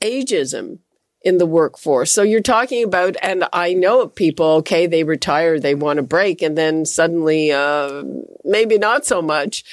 ageism 0.02 0.80
in 1.22 1.38
the 1.38 1.46
workforce. 1.46 2.12
So 2.12 2.22
you're 2.22 2.42
talking 2.42 2.84
about, 2.84 3.16
and 3.22 3.46
I 3.54 3.74
know 3.74 4.02
of 4.02 4.14
people, 4.14 4.46
okay, 4.58 4.86
they 4.86 5.06
retire, 5.06 5.58
they 5.58 5.74
want 5.74 6.00
a 6.00 6.04
break, 6.04 6.42
and 6.42 6.58
then 6.58 6.86
suddenly, 6.86 7.54
uh, 7.54 8.04
maybe 8.44 8.78
not 8.78 9.06
so 9.06 9.22
much. 9.22 9.64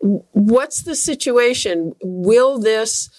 What's 0.00 0.80
the 0.80 0.94
situation? 0.94 1.92
Will 2.02 2.58
this 2.58 3.10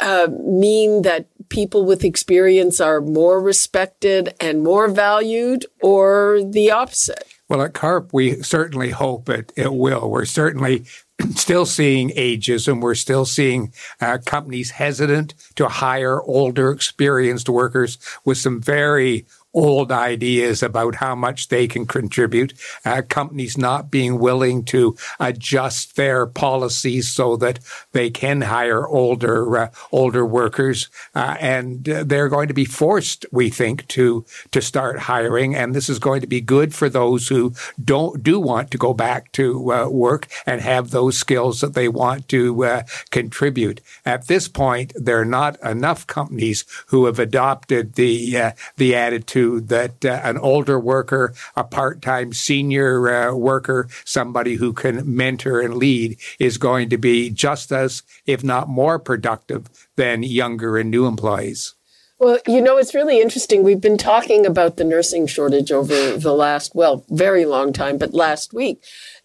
uh, 0.00 0.28
mean 0.44 1.00
that 1.02 1.28
people 1.48 1.86
with 1.86 2.04
experience 2.04 2.78
are 2.78 3.00
more 3.00 3.40
respected 3.40 4.34
and 4.38 4.62
more 4.62 4.88
valued, 4.88 5.64
or 5.80 6.40
the 6.44 6.70
opposite? 6.70 7.24
Well, 7.48 7.62
at 7.62 7.72
CARP, 7.72 8.12
we 8.12 8.42
certainly 8.42 8.90
hope 8.90 9.30
it, 9.30 9.52
it 9.56 9.72
will. 9.72 10.10
We're 10.10 10.26
certainly 10.26 10.84
still 11.34 11.64
seeing 11.64 12.10
ageism. 12.10 12.82
We're 12.82 12.94
still 12.94 13.24
seeing 13.24 13.72
uh, 14.02 14.18
companies 14.24 14.70
hesitant 14.70 15.34
to 15.56 15.66
hire 15.68 16.20
older, 16.20 16.70
experienced 16.70 17.48
workers 17.48 17.96
with 18.24 18.36
some 18.36 18.60
very 18.60 19.24
old 19.58 19.90
ideas 19.90 20.62
about 20.62 20.94
how 20.94 21.14
much 21.16 21.48
they 21.48 21.66
can 21.66 21.84
contribute. 21.84 22.54
Uh, 22.84 23.02
companies 23.08 23.58
not 23.58 23.90
being 23.90 24.20
willing 24.20 24.64
to 24.64 24.96
adjust 25.18 25.96
their 25.96 26.26
policies 26.26 27.08
so 27.08 27.36
that 27.36 27.58
they 27.92 28.08
can 28.08 28.42
hire 28.42 28.86
older 28.86 29.58
uh, 29.58 29.68
older 29.90 30.24
workers, 30.24 30.88
uh, 31.14 31.36
and 31.40 31.84
they're 31.84 32.28
going 32.28 32.46
to 32.46 32.54
be 32.54 32.64
forced, 32.64 33.26
we 33.32 33.50
think, 33.50 33.86
to 33.88 34.24
to 34.52 34.60
start 34.62 35.00
hiring. 35.00 35.56
And 35.56 35.74
this 35.74 35.88
is 35.88 35.98
going 35.98 36.20
to 36.20 36.26
be 36.26 36.40
good 36.40 36.72
for 36.72 36.88
those 36.88 37.26
who 37.26 37.52
don't 37.82 38.22
do 38.22 38.38
want 38.38 38.70
to 38.70 38.78
go 38.78 38.94
back 38.94 39.32
to 39.32 39.72
uh, 39.72 39.88
work 39.88 40.28
and 40.46 40.60
have 40.60 40.90
those 40.90 41.18
skills 41.18 41.60
that 41.60 41.74
they 41.74 41.88
want 41.88 42.28
to 42.28 42.64
uh, 42.64 42.82
contribute. 43.10 43.80
At 44.04 44.28
this 44.28 44.46
point, 44.46 44.92
there 44.94 45.20
are 45.20 45.32
not 45.40 45.60
enough 45.64 46.06
companies 46.06 46.64
who 46.86 47.06
have 47.06 47.18
adopted 47.18 47.94
the 47.94 48.38
uh, 48.38 48.52
the 48.76 48.94
attitude 48.94 49.47
that 49.60 50.04
uh, 50.04 50.20
an 50.22 50.38
older 50.38 50.78
worker, 50.78 51.34
a 51.56 51.64
part-time 51.64 52.32
senior 52.32 53.08
uh, 53.08 53.34
worker, 53.34 53.88
somebody 54.04 54.54
who 54.56 54.72
can 54.72 55.16
mentor 55.16 55.60
and 55.60 55.74
lead 55.76 56.18
is 56.38 56.58
going 56.58 56.88
to 56.90 56.98
be 56.98 57.30
just 57.30 57.72
as, 57.72 58.02
if 58.26 58.44
not 58.44 58.68
more 58.68 58.98
productive 58.98 59.68
than 59.96 60.22
younger 60.22 60.76
and 60.78 60.90
new 60.90 61.06
employees. 61.06 61.74
Well, 62.18 62.38
you 62.48 62.60
know, 62.60 62.78
it's 62.78 62.94
really 62.94 63.20
interesting. 63.20 63.62
We've 63.62 63.80
been 63.80 63.98
talking 63.98 64.44
about 64.44 64.76
the 64.76 64.84
nursing 64.84 65.28
shortage 65.28 65.70
over 65.70 66.16
the 66.16 66.34
last, 66.34 66.74
well, 66.74 67.04
very 67.08 67.44
long 67.44 67.72
time, 67.72 67.96
but 67.96 68.12
last 68.12 68.52
week 68.52 68.82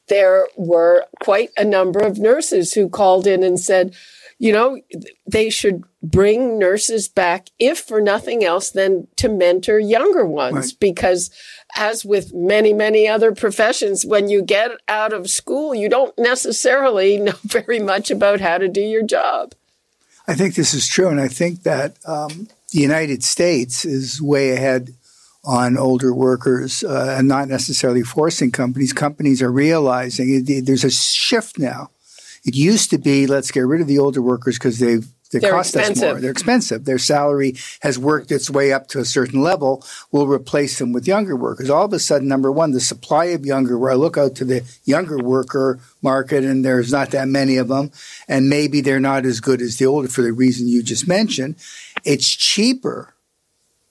there 0.09 0.47
were 0.55 1.05
quite 1.23 1.49
a 1.57 1.63
number 1.63 1.99
of 1.99 2.19
nurses 2.19 2.73
who 2.73 2.89
called 2.89 3.25
in 3.25 3.41
and 3.41 3.59
said, 3.59 3.95
you 4.43 4.51
know, 4.51 4.77
they 5.25 5.49
should 5.49 5.85
bring 6.01 6.59
nurses 6.59 7.07
back, 7.07 7.47
if 7.59 7.79
for 7.79 8.01
nothing 8.01 8.43
else, 8.43 8.71
than 8.71 9.07
to 9.15 9.29
mentor 9.29 9.79
younger 9.79 10.25
ones. 10.25 10.53
Right. 10.53 10.79
Because 10.81 11.31
as 11.77 12.03
with 12.03 12.33
many, 12.33 12.73
many 12.73 13.07
other 13.07 13.31
professions, 13.31 14.05
when 14.05 14.27
you 14.27 14.41
get 14.41 14.71
out 14.89 15.13
of 15.13 15.29
school, 15.29 15.73
you 15.73 15.87
don't 15.87 16.13
necessarily 16.17 17.17
know 17.19 17.37
very 17.45 17.79
much 17.79 18.11
about 18.11 18.41
how 18.41 18.57
to 18.57 18.67
do 18.67 18.81
your 18.81 19.03
job. 19.03 19.53
I 20.27 20.33
think 20.33 20.55
this 20.55 20.73
is 20.73 20.89
true. 20.89 21.07
And 21.07 21.21
I 21.21 21.29
think 21.29 21.63
that 21.63 21.95
um, 22.05 22.49
the 22.73 22.81
United 22.81 23.23
States 23.23 23.85
is 23.85 24.21
way 24.21 24.49
ahead 24.49 24.93
on 25.45 25.77
older 25.77 26.13
workers 26.13 26.83
uh, 26.83 27.15
and 27.17 27.29
not 27.29 27.47
necessarily 27.47 28.03
forcing 28.03 28.51
companies. 28.51 28.91
Companies 28.91 29.41
are 29.41 29.51
realizing 29.53 30.43
it, 30.45 30.65
there's 30.65 30.83
a 30.83 30.91
shift 30.91 31.57
now 31.57 31.91
it 32.45 32.55
used 32.55 32.89
to 32.91 32.97
be 32.97 33.27
let's 33.27 33.51
get 33.51 33.61
rid 33.61 33.81
of 33.81 33.87
the 33.87 33.99
older 33.99 34.21
workers 34.21 34.57
because 34.57 34.79
they've 34.79 35.07
they 35.33 35.39
They're 35.39 35.51
cost 35.51 35.75
expensive. 35.75 36.03
us 36.03 36.11
more. 36.13 36.21
They're 36.21 36.31
expensive. 36.31 36.85
Their 36.85 36.99
salary 36.99 37.55
has 37.81 37.97
worked 37.97 38.31
its 38.31 38.49
way 38.49 38.71
up 38.71 38.87
to 38.89 38.99
a 38.99 39.05
certain 39.05 39.41
level. 39.41 39.83
We'll 40.11 40.27
replace 40.27 40.77
them 40.77 40.93
with 40.93 41.07
younger 41.07 41.35
workers. 41.35 41.69
All 41.69 41.85
of 41.85 41.93
a 41.93 41.99
sudden, 41.99 42.27
number 42.27 42.51
one, 42.51 42.71
the 42.71 42.79
supply 42.79 43.25
of 43.25 43.45
younger, 43.45 43.77
where 43.77 43.91
I 43.91 43.95
look 43.95 44.15
out 44.15 44.35
to 44.35 44.45
the 44.45 44.63
younger 44.85 45.17
worker 45.17 45.79
market 46.01 46.43
and 46.43 46.63
there's 46.63 46.91
not 46.91 47.11
that 47.11 47.27
many 47.27 47.57
of 47.57 47.67
them, 47.67 47.91
and 48.27 48.47
maybe 48.47 48.79
they're 48.79 48.99
not 48.99 49.25
as 49.25 49.39
good 49.39 49.61
as 49.61 49.77
the 49.77 49.87
older 49.87 50.07
for 50.07 50.21
the 50.21 50.31
reason 50.31 50.67
you 50.67 50.83
just 50.83 51.07
mentioned. 51.07 51.55
It's 52.03 52.29
cheaper 52.29 53.15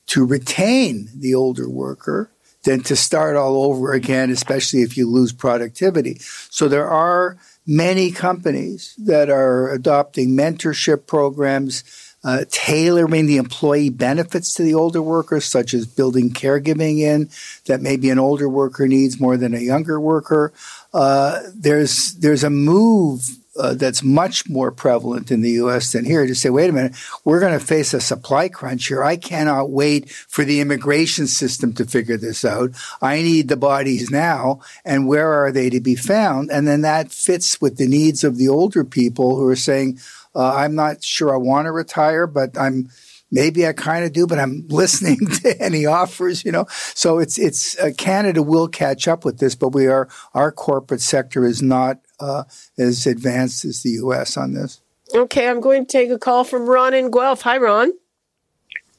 to 0.07 0.25
retain 0.25 1.09
the 1.15 1.35
older 1.35 1.69
worker 1.69 2.31
than 2.65 2.81
to 2.85 2.95
start 2.95 3.35
all 3.35 3.65
over 3.65 3.93
again, 3.93 4.31
especially 4.31 4.83
if 4.83 4.97
you 4.97 5.09
lose 5.09 5.33
productivity. 5.33 6.19
So 6.21 6.69
there 6.69 6.89
are 6.89 7.37
many 7.67 8.11
companies 8.11 8.95
that 8.99 9.31
are 9.31 9.71
adopting 9.71 10.31
mentorship 10.31 11.07
programs, 11.07 11.85
uh, 12.25 12.45
tailoring 12.51 13.27
the 13.27 13.37
employee 13.37 13.91
benefits 13.91 14.55
to 14.55 14.63
the 14.63 14.75
older 14.75 15.03
workers, 15.03 15.45
such 15.45 15.75
as 15.75 15.87
building 15.87 16.31
caregiving 16.31 16.99
in 16.99 17.29
that 17.67 17.81
maybe 17.81 18.11
an 18.11 18.19
older 18.19 18.49
worker 18.49 18.87
needs 18.87 19.21
more 19.21 19.37
than 19.37 19.55
a 19.55 19.61
younger 19.61 20.01
worker. 20.01 20.53
Uh, 20.93 21.41
there's 21.55 22.15
there's 22.15 22.45
a 22.45 22.51
move 22.51 23.29
uh, 23.59 23.75
that's 23.75 24.03
much 24.03 24.49
more 24.49 24.73
prevalent 24.73 25.31
in 25.31 25.43
the 25.43 25.51
U.S. 25.53 25.93
than 25.93 26.05
here 26.05 26.27
to 26.27 26.35
say, 26.35 26.51
wait 26.51 26.71
a 26.71 26.73
minute, 26.73 26.95
we're 27.25 27.41
going 27.41 27.59
to 27.59 27.65
face 27.65 27.93
a 27.93 28.01
supply 28.01 28.49
crunch 28.49 28.87
here. 28.87 29.05
I 29.05 29.17
cannot 29.17 29.71
wait 29.71 30.11
for 30.11 30.45
the 30.45 30.61
immigration 30.61 31.27
system 31.27 31.73
to 31.75 31.85
figure 31.85 32.17
this 32.17 32.45
out. 32.45 32.71
I 33.03 33.23
need 33.23 33.49
the 33.49 33.57
bodies 33.57 34.11
now, 34.11 34.61
and 34.85 35.07
where 35.07 35.33
are 35.33 35.53
they 35.53 35.69
to 35.71 35.81
be 35.81 35.95
found? 35.95 36.51
And 36.51 36.67
then 36.67 36.81
that 36.83 37.13
fits 37.13 37.61
with 37.61 37.77
the 37.77 37.89
needs 37.89 38.25
of 38.25 38.39
the 38.39 38.49
older 38.49 38.85
people 38.85 39.37
who 39.37 39.47
are 39.49 39.57
saying, 39.57 39.99
uh, 40.35 40.55
I'm 40.55 40.75
not 40.75 41.05
sure 41.05 41.35
I 41.35 41.39
want 41.39 41.67
to 41.67 41.73
retire, 41.73 42.27
but 42.27 42.57
I'm 42.59 42.89
maybe 43.33 43.67
I 43.67 43.73
kind 43.73 44.05
of 44.05 44.13
do, 44.13 44.27
but 44.27 44.39
I'm 44.39 44.67
listening 44.69 45.19
to 45.43 45.61
any 45.61 45.87
offers, 45.87 46.45
you 46.45 46.53
know. 46.53 46.67
So 46.95 47.19
it's 47.19 47.39
it's 47.39 47.79
uh, 47.79 47.91
Canada 47.99 48.43
will 48.43 48.69
catch 48.69 49.09
up 49.09 49.25
with 49.25 49.39
this, 49.39 49.55
but 49.55 49.71
we 49.71 49.89
are 49.89 50.09
our 50.35 50.53
corporate 50.53 51.01
sector 51.01 51.45
is 51.45 51.63
not 51.63 51.99
uh, 52.23 52.45
as 52.79 53.07
advanced 53.07 53.65
as 53.65 53.83
the 53.83 53.91
U.S. 53.91 54.37
on 54.37 54.55
this. 54.55 54.81
Okay, 55.15 55.49
I'm 55.49 55.61
going 55.61 55.85
to 55.85 55.93
take 55.93 56.11
a 56.11 56.19
call 56.19 56.45
from 56.45 56.67
Ron 56.67 56.95
in 56.95 57.11
Guelph. 57.11 57.43
Hi, 57.43 57.59
Ron. 57.59 57.93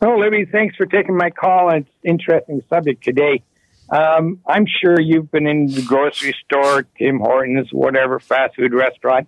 Oh, 0.01 0.17
Libby, 0.17 0.45
thanks 0.45 0.75
for 0.75 0.86
taking 0.86 1.15
my 1.15 1.29
call. 1.29 1.73
It's 1.73 1.89
interesting 2.03 2.62
subject 2.69 3.03
today. 3.03 3.41
Um, 3.89 4.39
I'm 4.45 4.65
sure 4.65 4.99
you've 4.99 5.31
been 5.31 5.47
in 5.47 5.67
the 5.67 5.81
grocery 5.81 6.36
store, 6.45 6.83
Tim 6.97 7.19
Hortons, 7.19 7.69
whatever 7.71 8.19
fast 8.19 8.55
food 8.55 8.73
restaurant. 8.73 9.27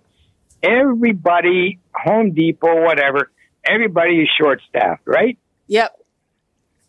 Everybody, 0.62 1.78
Home 1.94 2.32
Depot, 2.32 2.82
whatever, 2.82 3.30
everybody 3.64 4.22
is 4.22 4.28
short 4.38 4.60
staffed, 4.68 5.02
right? 5.06 5.38
Yep. 5.66 5.98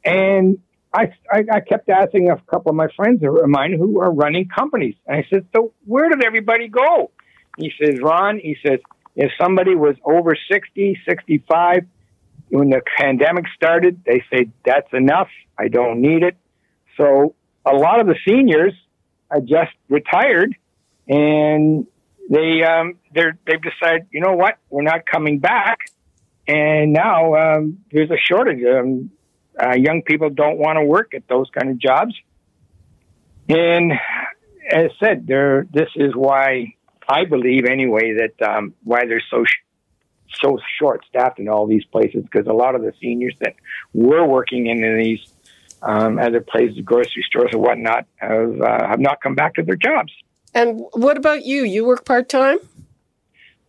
And 0.03 0.59
I, 0.93 1.11
I, 1.31 1.43
I 1.51 1.59
kept 1.59 1.89
asking 1.89 2.29
a 2.29 2.37
couple 2.49 2.69
of 2.69 2.75
my 2.75 2.87
friends 2.95 3.21
of 3.23 3.49
mine 3.49 3.73
who 3.73 4.01
are 4.01 4.11
running 4.11 4.47
companies. 4.47 4.95
And 5.05 5.17
I 5.17 5.27
said, 5.29 5.45
So 5.55 5.73
where 5.85 6.09
did 6.09 6.23
everybody 6.23 6.67
go? 6.67 7.11
He 7.57 7.71
says, 7.81 7.99
Ron, 8.01 8.39
he 8.39 8.55
says, 8.65 8.79
if 9.15 9.31
somebody 9.39 9.75
was 9.75 9.95
over 10.05 10.35
60, 10.51 10.99
65, 11.07 11.85
when 12.49 12.69
the 12.69 12.81
pandemic 12.97 13.45
started, 13.55 14.01
they 14.05 14.23
say, 14.31 14.49
That's 14.65 14.91
enough. 14.93 15.29
I 15.57 15.67
don't 15.67 16.01
need 16.01 16.23
it. 16.23 16.37
So 16.97 17.35
a 17.65 17.75
lot 17.75 17.99
of 17.99 18.07
the 18.07 18.15
seniors 18.27 18.73
are 19.29 19.41
just 19.41 19.71
retired 19.89 20.55
and 21.07 21.87
they 22.29 22.63
um, 22.63 22.95
they're 23.13 23.37
they've 23.45 23.61
decided, 23.61 24.07
you 24.11 24.21
know 24.21 24.33
what, 24.33 24.57
we're 24.69 24.83
not 24.83 25.05
coming 25.05 25.39
back, 25.39 25.79
and 26.47 26.91
now 26.93 27.35
um, 27.35 27.79
there's 27.91 28.11
a 28.11 28.17
shortage. 28.17 28.63
Um, 28.65 29.11
uh, 29.61 29.75
young 29.75 30.01
people 30.01 30.29
don't 30.29 30.57
want 30.57 30.77
to 30.77 30.83
work 30.83 31.13
at 31.13 31.27
those 31.27 31.49
kind 31.49 31.69
of 31.69 31.77
jobs. 31.77 32.15
And 33.49 33.93
as 34.69 34.91
I 34.91 34.99
said, 34.99 35.27
there, 35.27 35.65
this 35.71 35.89
is 35.95 36.15
why 36.15 36.75
I 37.07 37.25
believe 37.25 37.65
anyway 37.65 38.13
that 38.13 38.47
um, 38.47 38.73
why 38.83 39.05
they're 39.05 39.23
so 39.29 39.45
sh- 39.45 39.63
so 40.41 40.59
short 40.77 41.05
staffed 41.07 41.39
in 41.39 41.47
all 41.47 41.65
these 41.65 41.85
places 41.85 42.23
because 42.23 42.47
a 42.47 42.53
lot 42.53 42.75
of 42.75 42.81
the 42.81 42.93
seniors 43.01 43.35
that 43.39 43.55
were 43.93 44.25
working 44.25 44.67
in 44.67 44.97
these 44.97 45.21
um, 45.81 46.19
other 46.19 46.41
places, 46.41 46.79
grocery 46.83 47.23
stores 47.27 47.51
or 47.53 47.59
whatnot, 47.59 48.05
have 48.17 48.61
uh, 48.61 48.87
have 48.87 48.99
not 48.99 49.21
come 49.21 49.35
back 49.35 49.55
to 49.55 49.63
their 49.63 49.75
jobs. 49.75 50.11
And 50.53 50.81
what 50.93 51.17
about 51.17 51.45
you? 51.45 51.63
You 51.63 51.85
work 51.85 52.05
part 52.05 52.29
time? 52.29 52.57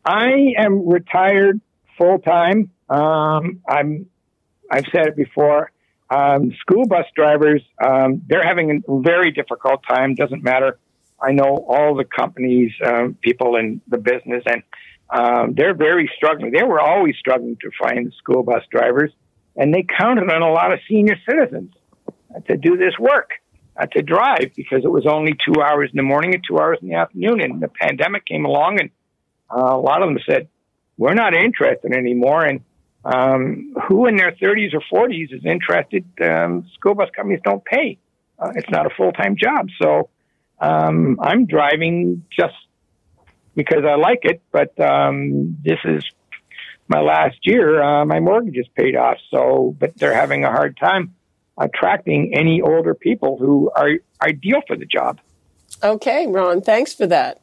I 0.04 0.54
am 0.56 0.88
retired 0.88 1.60
full 1.96 2.18
time. 2.18 2.70
Um, 2.88 3.60
I'm 3.68 4.06
I've 4.70 4.86
said 4.92 5.06
it 5.06 5.16
before. 5.16 5.70
Um, 6.10 6.52
school 6.60 6.86
bus 6.86 7.06
drivers, 7.14 7.62
um, 7.84 8.22
they're 8.26 8.46
having 8.46 8.82
a 8.88 9.00
very 9.00 9.30
difficult 9.30 9.82
time. 9.88 10.14
Doesn't 10.14 10.42
matter. 10.42 10.78
I 11.20 11.32
know 11.32 11.66
all 11.68 11.94
the 11.96 12.04
companies, 12.04 12.72
um, 12.86 13.16
people 13.20 13.56
in 13.56 13.80
the 13.88 13.98
business, 13.98 14.44
and 14.46 14.62
um, 15.10 15.54
they're 15.54 15.74
very 15.74 16.10
struggling. 16.16 16.52
They 16.52 16.62
were 16.62 16.80
always 16.80 17.16
struggling 17.16 17.56
to 17.60 17.70
find 17.82 18.12
school 18.14 18.42
bus 18.42 18.62
drivers, 18.70 19.12
and 19.56 19.74
they 19.74 19.82
counted 19.82 20.30
on 20.30 20.42
a 20.42 20.52
lot 20.52 20.72
of 20.72 20.78
senior 20.88 21.16
citizens 21.28 21.72
to 22.46 22.56
do 22.56 22.76
this 22.76 22.94
work. 22.98 23.32
uh, 23.78 23.86
to 23.86 24.02
drive 24.02 24.52
because 24.56 24.84
it 24.84 24.90
was 24.90 25.06
only 25.06 25.32
two 25.46 25.62
hours 25.62 25.90
in 25.92 25.96
the 25.96 26.02
morning 26.02 26.34
and 26.34 26.42
two 26.46 26.58
hours 26.58 26.78
in 26.82 26.88
the 26.88 26.94
afternoon. 26.96 27.40
And 27.40 27.60
the 27.60 27.68
pandemic 27.68 28.26
came 28.26 28.44
along, 28.44 28.80
and 28.80 28.90
uh, 29.50 29.76
a 29.76 29.80
lot 29.80 30.02
of 30.02 30.08
them 30.08 30.18
said, 30.28 30.48
"We're 30.96 31.14
not 31.14 31.34
interested 31.34 31.92
anymore." 31.92 32.44
And 32.44 32.60
um, 33.12 33.74
who 33.86 34.06
in 34.06 34.16
their 34.16 34.32
30s 34.32 34.74
or 34.74 34.82
40s 34.92 35.32
is 35.32 35.44
interested? 35.44 36.04
Um, 36.20 36.68
school 36.74 36.94
bus 36.94 37.08
companies 37.14 37.40
don't 37.42 37.64
pay. 37.64 37.98
Uh, 38.38 38.52
it's 38.54 38.70
not 38.70 38.86
a 38.86 38.90
full 38.90 39.12
time 39.12 39.36
job, 39.36 39.68
so 39.80 40.10
um, 40.60 41.18
I'm 41.20 41.46
driving 41.46 42.24
just 42.30 42.54
because 43.56 43.84
I 43.84 43.96
like 43.96 44.20
it. 44.22 44.40
But 44.52 44.78
um, 44.78 45.56
this 45.64 45.78
is 45.84 46.04
my 46.86 47.00
last 47.00 47.38
year. 47.42 47.82
Uh, 47.82 48.04
my 48.04 48.20
mortgage 48.20 48.56
is 48.56 48.68
paid 48.76 48.94
off, 48.94 49.18
so 49.30 49.74
but 49.78 49.96
they're 49.96 50.14
having 50.14 50.44
a 50.44 50.50
hard 50.50 50.76
time 50.76 51.14
attracting 51.58 52.34
any 52.34 52.62
older 52.62 52.94
people 52.94 53.36
who 53.38 53.70
are 53.74 53.90
ideal 54.22 54.60
for 54.66 54.76
the 54.76 54.86
job. 54.86 55.18
Okay, 55.82 56.26
Ron, 56.26 56.60
thanks 56.60 56.94
for 56.94 57.06
that. 57.06 57.40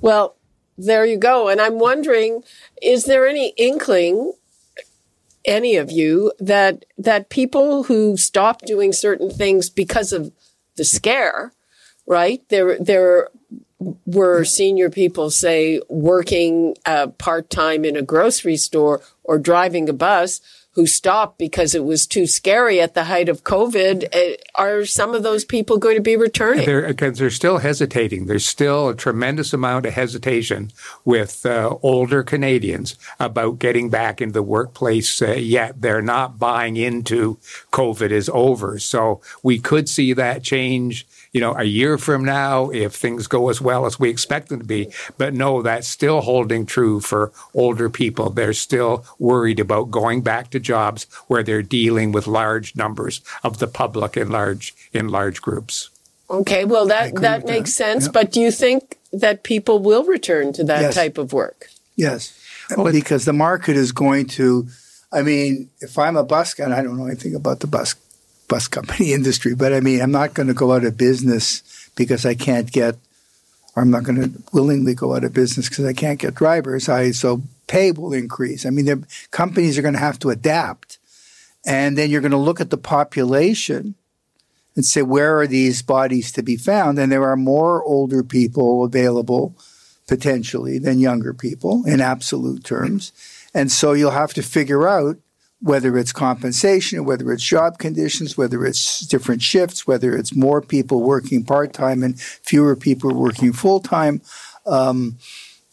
Well, 0.00 0.36
there 0.78 1.04
you 1.04 1.16
go. 1.16 1.48
And 1.48 1.60
I'm 1.60 1.78
wondering, 1.78 2.42
is 2.82 3.04
there 3.04 3.26
any 3.26 3.52
inkling, 3.56 4.32
any 5.46 5.76
of 5.76 5.90
you, 5.90 6.32
that 6.38 6.84
that 6.98 7.30
people 7.30 7.84
who 7.84 8.16
stop 8.16 8.62
doing 8.62 8.92
certain 8.92 9.30
things 9.30 9.70
because 9.70 10.12
of 10.12 10.32
the 10.76 10.84
scare, 10.84 11.52
right? 12.06 12.42
There, 12.48 12.78
there 12.78 13.28
were 14.06 14.44
senior 14.44 14.90
people, 14.90 15.30
say, 15.30 15.80
working 15.88 16.76
uh, 16.86 17.08
part 17.08 17.50
time 17.50 17.84
in 17.84 17.96
a 17.96 18.02
grocery 18.02 18.56
store 18.56 19.02
or 19.24 19.38
driving 19.38 19.88
a 19.88 19.92
bus 19.92 20.40
who 20.76 20.86
stopped 20.86 21.38
because 21.38 21.74
it 21.74 21.84
was 21.84 22.06
too 22.06 22.26
scary 22.26 22.80
at 22.80 22.92
the 22.92 23.04
height 23.04 23.30
of 23.30 23.42
COVID. 23.44 24.14
Uh, 24.14 24.36
are 24.54 24.84
some 24.84 25.14
of 25.14 25.22
those 25.22 25.42
people 25.42 25.78
going 25.78 25.96
to 25.96 26.02
be 26.02 26.16
returning? 26.16 26.66
They're, 26.66 26.92
they're 26.92 27.30
still 27.30 27.58
hesitating. 27.58 28.26
There's 28.26 28.44
still 28.44 28.90
a 28.90 28.94
tremendous 28.94 29.54
amount 29.54 29.86
of 29.86 29.94
hesitation 29.94 30.70
with 31.04 31.46
uh, 31.46 31.76
older 31.82 32.22
Canadians 32.22 32.96
about 33.18 33.58
getting 33.58 33.88
back 33.88 34.20
into 34.20 34.34
the 34.34 34.42
workplace 34.42 35.22
uh, 35.22 35.32
yet. 35.32 35.80
They're 35.80 36.02
not 36.02 36.38
buying 36.38 36.76
into 36.76 37.38
COVID 37.72 38.10
is 38.10 38.30
over. 38.34 38.78
So 38.78 39.22
we 39.42 39.58
could 39.58 39.88
see 39.88 40.12
that 40.12 40.42
change 40.42 41.06
you 41.32 41.40
know, 41.40 41.54
a 41.54 41.64
year 41.64 41.98
from 41.98 42.24
now 42.24 42.70
if 42.70 42.94
things 42.94 43.26
go 43.26 43.48
as 43.48 43.60
well 43.60 43.86
as 43.86 43.98
we 43.98 44.10
expect 44.10 44.48
them 44.48 44.60
to 44.60 44.64
be. 44.64 44.88
But 45.18 45.34
no, 45.34 45.62
that's 45.62 45.88
still 45.88 46.20
holding 46.20 46.66
true 46.66 47.00
for 47.00 47.32
older 47.54 47.90
people. 47.90 48.30
They're 48.30 48.52
still 48.52 49.04
worried 49.18 49.60
about 49.60 49.90
going 49.90 50.22
back 50.22 50.50
to 50.50 50.60
jobs 50.60 51.06
where 51.26 51.42
they're 51.42 51.62
dealing 51.62 52.12
with 52.12 52.26
large 52.26 52.76
numbers 52.76 53.20
of 53.42 53.58
the 53.58 53.66
public 53.66 54.16
in 54.16 54.30
large 54.30 54.74
in 54.92 55.08
large 55.08 55.42
groups. 55.42 55.90
Okay, 56.28 56.64
well 56.64 56.86
that 56.86 57.14
that 57.16 57.46
makes 57.46 57.76
that. 57.76 57.84
sense. 57.84 58.04
Yep. 58.04 58.12
But 58.12 58.32
do 58.32 58.40
you 58.40 58.50
think 58.50 58.98
that 59.12 59.42
people 59.42 59.78
will 59.78 60.04
return 60.04 60.52
to 60.54 60.64
that 60.64 60.80
yes. 60.80 60.94
type 60.94 61.18
of 61.18 61.32
work? 61.32 61.68
Yes, 61.94 62.38
well, 62.76 62.92
because 62.92 63.24
the 63.24 63.32
market 63.32 63.76
is 63.76 63.92
going 63.92 64.26
to. 64.26 64.68
I 65.12 65.22
mean, 65.22 65.70
if 65.80 65.98
I'm 65.98 66.16
a 66.16 66.24
bus 66.24 66.52
guy, 66.52 66.64
I 66.76 66.82
don't 66.82 66.98
know 66.98 67.06
anything 67.06 67.34
about 67.34 67.60
the 67.60 67.68
bus 67.68 67.94
bus 68.48 68.68
company 68.68 69.12
industry. 69.12 69.54
But 69.54 69.72
I 69.72 69.80
mean, 69.80 70.00
I'm 70.00 70.12
not 70.12 70.34
going 70.34 70.48
to 70.48 70.54
go 70.54 70.72
out 70.72 70.84
of 70.84 70.96
business 70.96 71.62
because 71.96 72.26
I 72.26 72.34
can't 72.34 72.70
get, 72.70 72.96
or 73.74 73.82
I'm 73.82 73.90
not 73.90 74.04
going 74.04 74.22
to 74.22 74.42
willingly 74.52 74.94
go 74.94 75.14
out 75.14 75.24
of 75.24 75.32
business 75.32 75.68
because 75.68 75.84
I 75.84 75.92
can't 75.92 76.18
get 76.18 76.34
drivers. 76.34 76.88
I 76.88 77.10
so 77.10 77.42
pay 77.66 77.92
will 77.92 78.12
increase. 78.12 78.64
I 78.64 78.70
mean, 78.70 78.84
the 78.86 79.06
companies 79.30 79.76
are 79.78 79.82
going 79.82 79.94
to 79.94 80.00
have 80.00 80.18
to 80.20 80.30
adapt, 80.30 80.98
and 81.64 81.96
then 81.96 82.10
you're 82.10 82.20
going 82.20 82.30
to 82.30 82.36
look 82.36 82.60
at 82.60 82.70
the 82.70 82.78
population 82.78 83.94
and 84.74 84.84
say 84.84 85.02
where 85.02 85.40
are 85.40 85.46
these 85.46 85.82
bodies 85.82 86.30
to 86.32 86.42
be 86.42 86.56
found, 86.56 86.98
and 86.98 87.10
there 87.10 87.26
are 87.26 87.36
more 87.36 87.82
older 87.84 88.22
people 88.22 88.84
available 88.84 89.54
potentially 90.06 90.78
than 90.78 91.00
younger 91.00 91.34
people 91.34 91.84
in 91.86 92.00
absolute 92.00 92.62
terms. 92.62 93.12
And 93.54 93.72
so 93.72 93.92
you'll 93.92 94.10
have 94.10 94.34
to 94.34 94.42
figure 94.42 94.86
out 94.86 95.16
whether 95.66 95.98
it's 95.98 96.12
compensation, 96.12 97.04
whether 97.04 97.32
it's 97.32 97.42
job 97.42 97.78
conditions, 97.78 98.38
whether 98.38 98.64
it's 98.64 99.00
different 99.00 99.42
shifts, 99.42 99.84
whether 99.84 100.16
it's 100.16 100.34
more 100.34 100.62
people 100.62 101.02
working 101.02 101.42
part 101.42 101.72
time 101.72 102.04
and 102.04 102.20
fewer 102.20 102.76
people 102.76 103.12
working 103.12 103.52
full 103.52 103.80
time. 103.80 104.22
Um, 104.64 105.18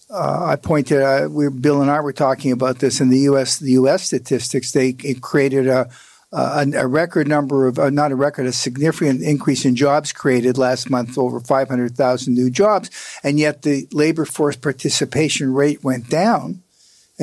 uh, 0.10 0.46
I 0.46 0.56
pointed, 0.56 1.00
uh, 1.00 1.30
we, 1.30 1.48
Bill 1.50 1.80
and 1.80 1.92
I 1.92 2.00
were 2.00 2.12
talking 2.12 2.52
about 2.52 2.80
this 2.80 3.00
in 3.00 3.10
the 3.10 3.20
U.S. 3.20 3.60
The 3.60 3.74
U.S. 3.74 4.02
statistics. 4.02 4.72
They 4.72 4.94
created 4.94 5.68
a, 5.68 5.90
a, 6.32 6.66
a 6.76 6.88
record 6.88 7.28
number 7.28 7.68
of, 7.68 7.78
uh, 7.78 7.92
not 7.92 8.12
a 8.12 8.16
record, 8.16 8.48
a 8.48 8.52
significant 8.52 9.22
increase 9.22 9.64
in 9.64 9.76
jobs 9.76 10.12
created 10.12 10.58
last 10.58 10.90
month, 10.90 11.20
over 11.20 11.40
500,000 11.40 12.34
new 12.34 12.50
jobs, 12.50 12.90
and 13.24 13.40
yet 13.40 13.62
the 13.62 13.88
labor 13.92 14.26
force 14.26 14.56
participation 14.56 15.54
rate 15.54 15.84
went 15.84 16.10
down. 16.10 16.63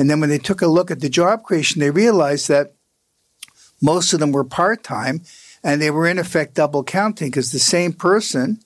And 0.01 0.09
then 0.09 0.19
when 0.19 0.29
they 0.29 0.39
took 0.39 0.63
a 0.63 0.67
look 0.67 0.89
at 0.89 0.99
the 0.99 1.09
job 1.09 1.43
creation, 1.43 1.79
they 1.79 1.91
realized 1.91 2.47
that 2.47 2.73
most 3.83 4.13
of 4.13 4.19
them 4.19 4.31
were 4.31 4.43
part 4.43 4.83
time 4.83 5.21
and 5.63 5.79
they 5.79 5.91
were 5.91 6.07
in 6.07 6.17
effect 6.17 6.55
double 6.55 6.83
counting 6.83 7.27
because 7.27 7.51
the 7.51 7.59
same 7.59 7.93
person 7.93 8.57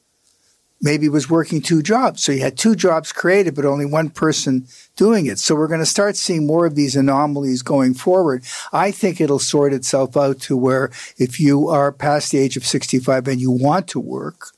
maybe 0.82 1.10
was 1.10 1.30
working 1.30 1.62
two 1.62 1.82
jobs. 1.82 2.24
So 2.24 2.32
you 2.32 2.40
had 2.40 2.58
two 2.58 2.74
jobs 2.74 3.12
created, 3.12 3.54
but 3.54 3.66
only 3.66 3.86
one 3.86 4.12
person 4.12 4.66
doing 4.96 5.26
it. 5.26 5.38
So 5.38 5.56
we're 5.56 5.68
going 5.68 5.82
to 5.82 5.86
start 5.86 6.16
seeing 6.16 6.48
more 6.48 6.66
of 6.66 6.76
these 6.76 6.96
anomalies 6.96 7.64
going 7.64 7.96
forward. 7.96 8.46
I 8.72 8.92
think 8.92 9.20
it'll 9.20 9.38
sort 9.38 9.74
itself 9.74 10.16
out 10.16 10.40
to 10.44 10.56
where 10.56 10.90
if 11.18 11.38
you 11.38 11.68
are 11.68 11.92
past 11.92 12.32
the 12.32 12.38
age 12.38 12.56
of 12.56 12.66
65 12.66 13.28
and 13.28 13.42
you 13.42 13.52
want 13.52 13.90
to 13.90 14.00
work, 14.00 14.52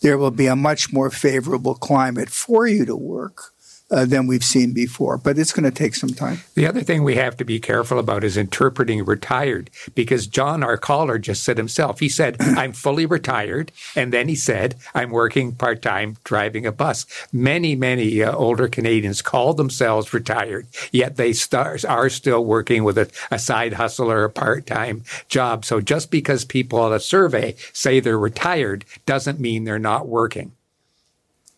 there 0.00 0.16
will 0.16 0.30
be 0.30 0.46
a 0.46 0.56
much 0.56 0.90
more 0.90 1.10
favorable 1.10 1.74
climate 1.74 2.30
for 2.30 2.66
you 2.66 2.86
to 2.86 2.96
work 2.96 3.53
uh, 3.94 4.04
than 4.04 4.26
we've 4.26 4.44
seen 4.44 4.72
before. 4.72 5.16
But 5.16 5.38
it's 5.38 5.52
going 5.52 5.64
to 5.64 5.70
take 5.70 5.94
some 5.94 6.10
time. 6.10 6.40
The 6.54 6.66
other 6.66 6.82
thing 6.82 7.04
we 7.04 7.14
have 7.14 7.36
to 7.36 7.44
be 7.44 7.60
careful 7.60 7.98
about 7.98 8.24
is 8.24 8.36
interpreting 8.36 9.04
retired 9.04 9.70
because 9.94 10.26
John, 10.26 10.64
our 10.64 10.76
caller, 10.76 11.18
just 11.18 11.44
said 11.44 11.56
himself, 11.56 12.00
he 12.00 12.08
said, 12.08 12.36
I'm 12.40 12.72
fully 12.72 13.06
retired. 13.06 13.70
And 13.94 14.12
then 14.12 14.28
he 14.28 14.34
said, 14.34 14.74
I'm 14.94 15.10
working 15.10 15.52
part 15.52 15.80
time 15.80 16.16
driving 16.24 16.66
a 16.66 16.72
bus. 16.72 17.06
Many, 17.32 17.76
many 17.76 18.22
uh, 18.22 18.34
older 18.34 18.68
Canadians 18.68 19.22
call 19.22 19.54
themselves 19.54 20.12
retired, 20.12 20.66
yet 20.90 21.16
they 21.16 21.32
start, 21.32 21.84
are 21.84 22.10
still 22.10 22.44
working 22.44 22.82
with 22.82 22.98
a, 22.98 23.08
a 23.30 23.38
side 23.38 23.74
hustle 23.74 24.10
or 24.10 24.24
a 24.24 24.30
part 24.30 24.66
time 24.66 25.04
job. 25.28 25.64
So 25.64 25.80
just 25.80 26.10
because 26.10 26.44
people 26.44 26.80
on 26.80 26.92
a 26.92 26.98
survey 26.98 27.54
say 27.72 28.00
they're 28.00 28.18
retired 28.18 28.84
doesn't 29.06 29.38
mean 29.38 29.64
they're 29.64 29.78
not 29.78 30.08
working. 30.08 30.52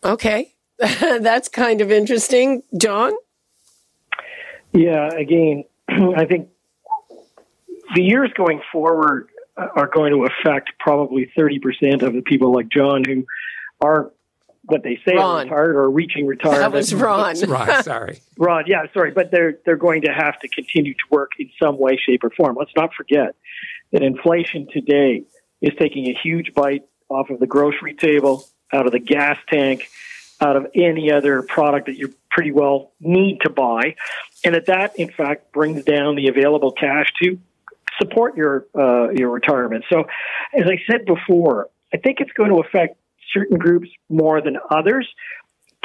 Okay. 0.03 0.53
That's 1.19 1.49
kind 1.49 1.81
of 1.81 1.91
interesting. 1.91 2.63
John? 2.77 3.13
Yeah, 4.73 5.09
again, 5.09 5.63
I 5.89 6.25
think 6.25 6.49
the 7.95 8.03
years 8.03 8.31
going 8.35 8.61
forward 8.71 9.29
uh, 9.57 9.67
are 9.75 9.87
going 9.87 10.11
to 10.11 10.25
affect 10.25 10.73
probably 10.79 11.31
30% 11.37 12.03
of 12.03 12.13
the 12.13 12.21
people 12.21 12.53
like 12.53 12.69
John 12.69 13.03
who 13.03 13.25
are 13.81 14.11
what 14.63 14.83
they 14.83 14.99
say 15.07 15.15
Ron. 15.15 15.23
are 15.23 15.43
retired 15.43 15.75
or 15.77 15.89
reaching 15.89 16.27
retirement. 16.27 16.61
That 16.61 16.73
was 16.73 16.93
Ron. 16.93 17.39
Ron, 17.47 17.83
sorry. 17.83 18.21
Ron, 18.37 18.65
yeah, 18.67 18.83
sorry, 18.93 19.11
but 19.11 19.31
they're 19.31 19.59
they're 19.65 19.77
going 19.77 20.01
to 20.01 20.11
have 20.11 20.39
to 20.41 20.47
continue 20.49 20.93
to 20.93 21.03
work 21.09 21.31
in 21.39 21.49
some 21.61 21.79
way, 21.79 21.97
shape, 21.97 22.23
or 22.23 22.29
form. 22.31 22.55
Let's 22.59 22.75
not 22.75 22.93
forget 22.93 23.35
that 23.91 24.03
inflation 24.03 24.67
today 24.71 25.23
is 25.61 25.71
taking 25.79 26.07
a 26.07 26.13
huge 26.21 26.53
bite 26.53 26.83
off 27.09 27.29
of 27.29 27.39
the 27.39 27.47
grocery 27.47 27.95
table, 27.95 28.45
out 28.73 28.85
of 28.85 28.91
the 28.91 28.99
gas 28.99 29.37
tank, 29.49 29.89
out 30.39 30.55
of 30.55 30.67
any 30.75 31.11
other 31.11 31.41
product 31.41 31.87
that 31.87 31.97
you 31.97 32.13
pretty 32.29 32.51
well 32.51 32.91
need 32.99 33.39
to 33.41 33.49
buy. 33.49 33.95
And 34.43 34.55
that 34.55 34.67
that, 34.67 34.95
in 34.97 35.09
fact, 35.09 35.51
brings 35.51 35.83
down 35.83 36.15
the 36.15 36.27
available 36.27 36.71
cash 36.71 37.07
to 37.23 37.39
support 37.99 38.37
your 38.37 38.67
uh, 38.75 39.09
your 39.09 39.29
retirement. 39.29 39.85
So, 39.89 40.05
as 40.53 40.65
I 40.65 40.79
said 40.89 41.05
before, 41.05 41.69
I 41.93 41.97
think 41.97 42.19
it's 42.19 42.31
going 42.33 42.51
to 42.51 42.59
affect 42.59 42.97
certain 43.33 43.57
groups 43.57 43.89
more 44.09 44.41
than 44.41 44.57
others. 44.69 45.07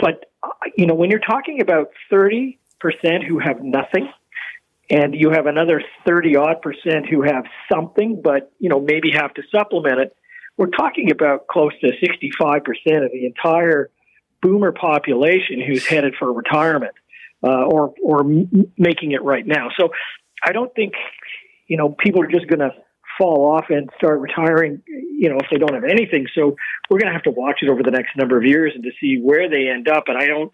But 0.00 0.30
uh, 0.42 0.48
you 0.76 0.86
know, 0.86 0.94
when 0.94 1.10
you're 1.10 1.20
talking 1.20 1.60
about 1.60 1.90
thirty 2.10 2.58
percent 2.80 3.24
who 3.24 3.38
have 3.38 3.62
nothing, 3.62 4.10
and 4.90 5.14
you 5.14 5.30
have 5.30 5.46
another 5.46 5.82
thirty 6.06 6.36
odd 6.36 6.60
percent 6.60 7.08
who 7.08 7.22
have 7.22 7.44
something, 7.72 8.20
but 8.22 8.52
you 8.58 8.68
know 8.68 8.80
maybe 8.80 9.12
have 9.12 9.32
to 9.34 9.42
supplement 9.50 10.00
it, 10.00 10.16
we're 10.56 10.66
talking 10.66 11.10
about 11.10 11.46
close 11.46 11.72
to 11.80 11.92
sixty 12.00 12.30
five 12.38 12.64
percent 12.64 13.04
of 13.04 13.12
the 13.12 13.26
entire 13.26 13.90
boomer 14.42 14.72
population 14.72 15.62
who's 15.64 15.86
headed 15.86 16.14
for 16.18 16.32
retirement 16.32 16.94
uh, 17.42 17.64
or 17.64 17.94
or 18.02 18.20
m- 18.20 18.72
making 18.76 19.12
it 19.12 19.22
right 19.22 19.46
now. 19.46 19.68
So 19.78 19.90
I 20.44 20.52
don't 20.52 20.74
think 20.74 20.92
you 21.66 21.76
know 21.76 21.90
people 21.90 22.22
are 22.22 22.26
just 22.26 22.48
going 22.48 22.60
to 22.60 22.70
fall 23.18 23.52
off 23.52 23.66
and 23.70 23.88
start 23.96 24.20
retiring. 24.20 24.82
You 24.86 25.30
know 25.30 25.38
if 25.38 25.46
they 25.50 25.58
don't 25.58 25.74
have 25.74 25.84
anything. 25.84 26.26
So 26.34 26.56
we're 26.90 26.98
going 26.98 27.08
to 27.08 27.12
have 27.12 27.22
to 27.24 27.30
watch 27.30 27.60
it 27.62 27.70
over 27.70 27.82
the 27.82 27.90
next 27.90 28.16
number 28.16 28.36
of 28.36 28.44
years 28.44 28.72
and 28.74 28.84
to 28.84 28.90
see 29.00 29.18
where 29.20 29.48
they 29.48 29.68
end 29.68 29.88
up. 29.88 30.04
And 30.08 30.18
I 30.18 30.26
don't 30.26 30.52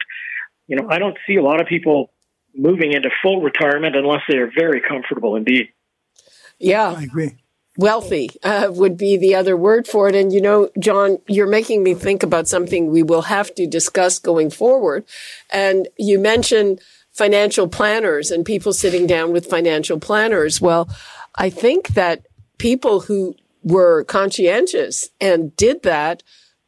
you 0.66 0.76
know 0.76 0.88
I 0.88 0.98
don't 0.98 1.16
see 1.26 1.36
a 1.36 1.42
lot 1.42 1.60
of 1.60 1.66
people 1.66 2.12
moving 2.54 2.92
into 2.92 3.10
full 3.22 3.40
retirement 3.40 3.96
unless 3.96 4.22
they 4.28 4.36
are 4.36 4.50
very 4.56 4.80
comfortable 4.80 5.36
indeed. 5.36 5.68
Yeah, 6.58 6.92
I 6.92 7.02
agree. 7.02 7.36
Wealthy 7.78 8.28
uh, 8.42 8.68
would 8.70 8.98
be 8.98 9.16
the 9.16 9.34
other 9.34 9.56
word 9.56 9.86
for 9.86 10.08
it. 10.08 10.14
And 10.14 10.32
you 10.32 10.42
know, 10.42 10.68
John, 10.78 11.18
you're 11.26 11.46
making 11.46 11.82
me 11.82 11.94
think 11.94 12.22
about 12.22 12.48
something 12.48 12.90
we 12.90 13.02
will 13.02 13.22
have 13.22 13.54
to 13.54 13.66
discuss 13.66 14.18
going 14.18 14.50
forward. 14.50 15.06
And 15.50 15.88
you 15.96 16.18
mentioned 16.18 16.80
financial 17.12 17.68
planners 17.68 18.30
and 18.30 18.44
people 18.44 18.72
sitting 18.72 19.06
down 19.06 19.32
with 19.32 19.46
financial 19.46 19.98
planners. 19.98 20.60
Well, 20.60 20.90
I 21.36 21.50
think 21.50 21.88
that 21.88 22.26
people 22.58 23.00
who 23.00 23.36
were 23.62 24.04
conscientious 24.04 25.10
and 25.20 25.54
did 25.56 25.84
that 25.84 26.22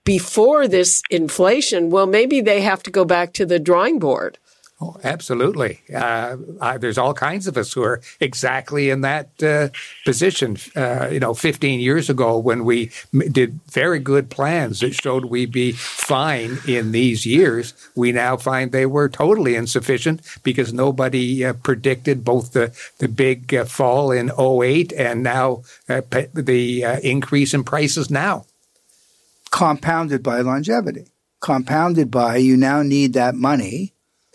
before 0.04 0.68
this 0.68 1.02
inflation, 1.10 1.90
well, 1.90 2.06
maybe 2.06 2.40
they 2.40 2.60
have 2.62 2.82
to 2.84 2.90
go 2.90 3.04
back 3.04 3.32
to 3.34 3.44
the 3.44 3.58
drawing 3.58 3.98
board. 3.98 4.38
Oh, 4.82 4.96
absolutely. 5.04 5.80
Uh, 5.94 6.38
I, 6.58 6.78
there's 6.78 6.96
all 6.96 7.12
kinds 7.12 7.46
of 7.46 7.58
us 7.58 7.74
who 7.74 7.82
are 7.82 8.00
exactly 8.18 8.88
in 8.88 9.02
that 9.02 9.42
uh, 9.42 9.68
position. 10.06 10.56
Uh, 10.74 11.08
you 11.12 11.20
know, 11.20 11.34
15 11.34 11.80
years 11.80 12.08
ago, 12.08 12.38
when 12.38 12.64
we 12.64 12.90
m- 13.12 13.30
did 13.30 13.60
very 13.70 13.98
good 13.98 14.30
plans 14.30 14.80
that 14.80 14.94
showed 14.94 15.26
we'd 15.26 15.52
be 15.52 15.72
fine 15.72 16.60
in 16.66 16.92
these 16.92 17.26
years, 17.26 17.74
we 17.94 18.10
now 18.10 18.38
find 18.38 18.72
they 18.72 18.86
were 18.86 19.10
totally 19.10 19.54
insufficient 19.54 20.22
because 20.42 20.72
nobody 20.72 21.44
uh, 21.44 21.52
predicted 21.52 22.24
both 22.24 22.52
the, 22.52 22.72
the 23.00 23.08
big 23.08 23.54
uh, 23.54 23.66
fall 23.66 24.10
in 24.10 24.30
08 24.38 24.94
and 24.94 25.22
now 25.22 25.62
uh, 25.90 26.00
the 26.32 27.00
increase 27.02 27.52
in 27.52 27.64
prices 27.64 28.10
now. 28.10 28.46
Compounded 29.50 30.22
by 30.22 30.40
longevity, 30.40 31.08
compounded 31.40 32.10
by 32.10 32.36
you 32.36 32.56
now 32.56 32.80
need 32.80 33.12
that 33.12 33.34
money 33.34 33.92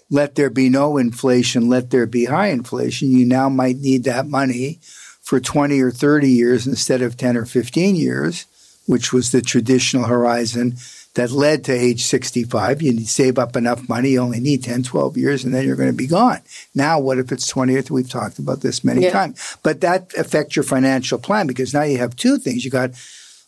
let 0.10 0.36
there 0.36 0.50
be 0.50 0.70
no 0.70 0.98
inflation, 0.98 1.68
let 1.68 1.90
there 1.90 2.06
be 2.06 2.26
high 2.26 2.48
inflation, 2.48 3.12
you 3.12 3.26
now 3.26 3.50
might 3.50 3.78
need 3.78 4.04
that 4.04 4.28
money 4.28 4.80
for 5.22 5.40
20 5.40 5.80
or 5.82 5.92
30 5.92 6.30
years 6.30 6.68
instead 6.68 7.02
of 7.02 7.18
10 7.18 7.36
or 7.36 7.46
15 7.46 7.96
years, 7.96 8.46
which 8.86 9.12
was 9.12 9.32
the 9.32 9.42
traditional 9.42 10.06
horizon 10.06 10.76
that 11.16 11.32
led 11.32 11.64
to 11.64 11.72
age 11.72 12.04
65. 12.04 12.82
You 12.82 12.94
need 12.94 13.08
save 13.08 13.40
up 13.40 13.56
enough 13.56 13.90
money, 13.90 14.12
you 14.12 14.20
only 14.20 14.40
need 14.40 14.64
10, 14.64 14.84
12 14.84 15.18
years, 15.18 15.44
and 15.44 15.54
then 15.54 15.66
you're 15.66 15.76
going 15.76 15.90
to 15.90 15.96
be 15.96 16.08
gone. 16.08 16.42
Now, 16.76 17.00
what 17.00 17.18
if 17.18 17.32
it's 17.32 17.52
20th? 17.52 17.90
We've 17.90 18.10
talked 18.10 18.38
about 18.38 18.62
this 18.62 18.84
many 18.84 19.04
yeah. 19.04 19.12
times. 19.12 19.58
But 19.64 19.82
that 19.82 20.14
affects 20.16 20.56
your 20.56 20.64
financial 20.64 21.18
plan 21.18 21.48
because 21.48 21.74
now 21.74 21.84
you 21.84 21.98
have 21.98 22.16
two 22.16 22.38
things. 22.38 22.64
You 22.64 22.72
got 22.72 22.92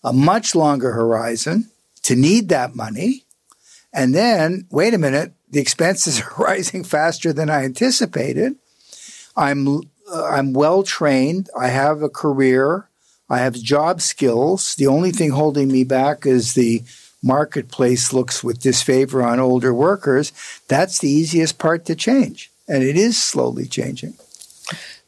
a 0.03 0.13
much 0.13 0.55
longer 0.55 0.93
horizon 0.93 1.69
to 2.03 2.15
need 2.15 2.49
that 2.49 2.75
money. 2.75 3.25
And 3.93 4.15
then, 4.15 4.65
wait 4.71 4.93
a 4.93 4.97
minute, 4.97 5.33
the 5.49 5.59
expenses 5.59 6.21
are 6.21 6.33
rising 6.37 6.83
faster 6.83 7.33
than 7.33 7.49
I 7.49 7.63
anticipated. 7.63 8.55
I'm 9.35 9.67
uh, 10.11 10.25
I'm 10.25 10.53
well 10.53 10.83
trained. 10.83 11.49
I 11.57 11.67
have 11.67 12.01
a 12.01 12.09
career. 12.09 12.87
I 13.29 13.39
have 13.39 13.55
job 13.55 14.01
skills. 14.01 14.75
The 14.75 14.87
only 14.87 15.11
thing 15.11 15.31
holding 15.31 15.67
me 15.67 15.83
back 15.83 16.25
is 16.25 16.53
the 16.53 16.83
marketplace 17.21 18.13
looks 18.13 18.43
with 18.43 18.61
disfavor 18.61 19.21
on 19.21 19.39
older 19.39 19.73
workers. 19.73 20.31
That's 20.69 20.99
the 20.99 21.09
easiest 21.09 21.59
part 21.59 21.85
to 21.85 21.95
change, 21.95 22.51
and 22.67 22.83
it 22.83 22.95
is 22.95 23.21
slowly 23.21 23.67
changing. 23.67 24.13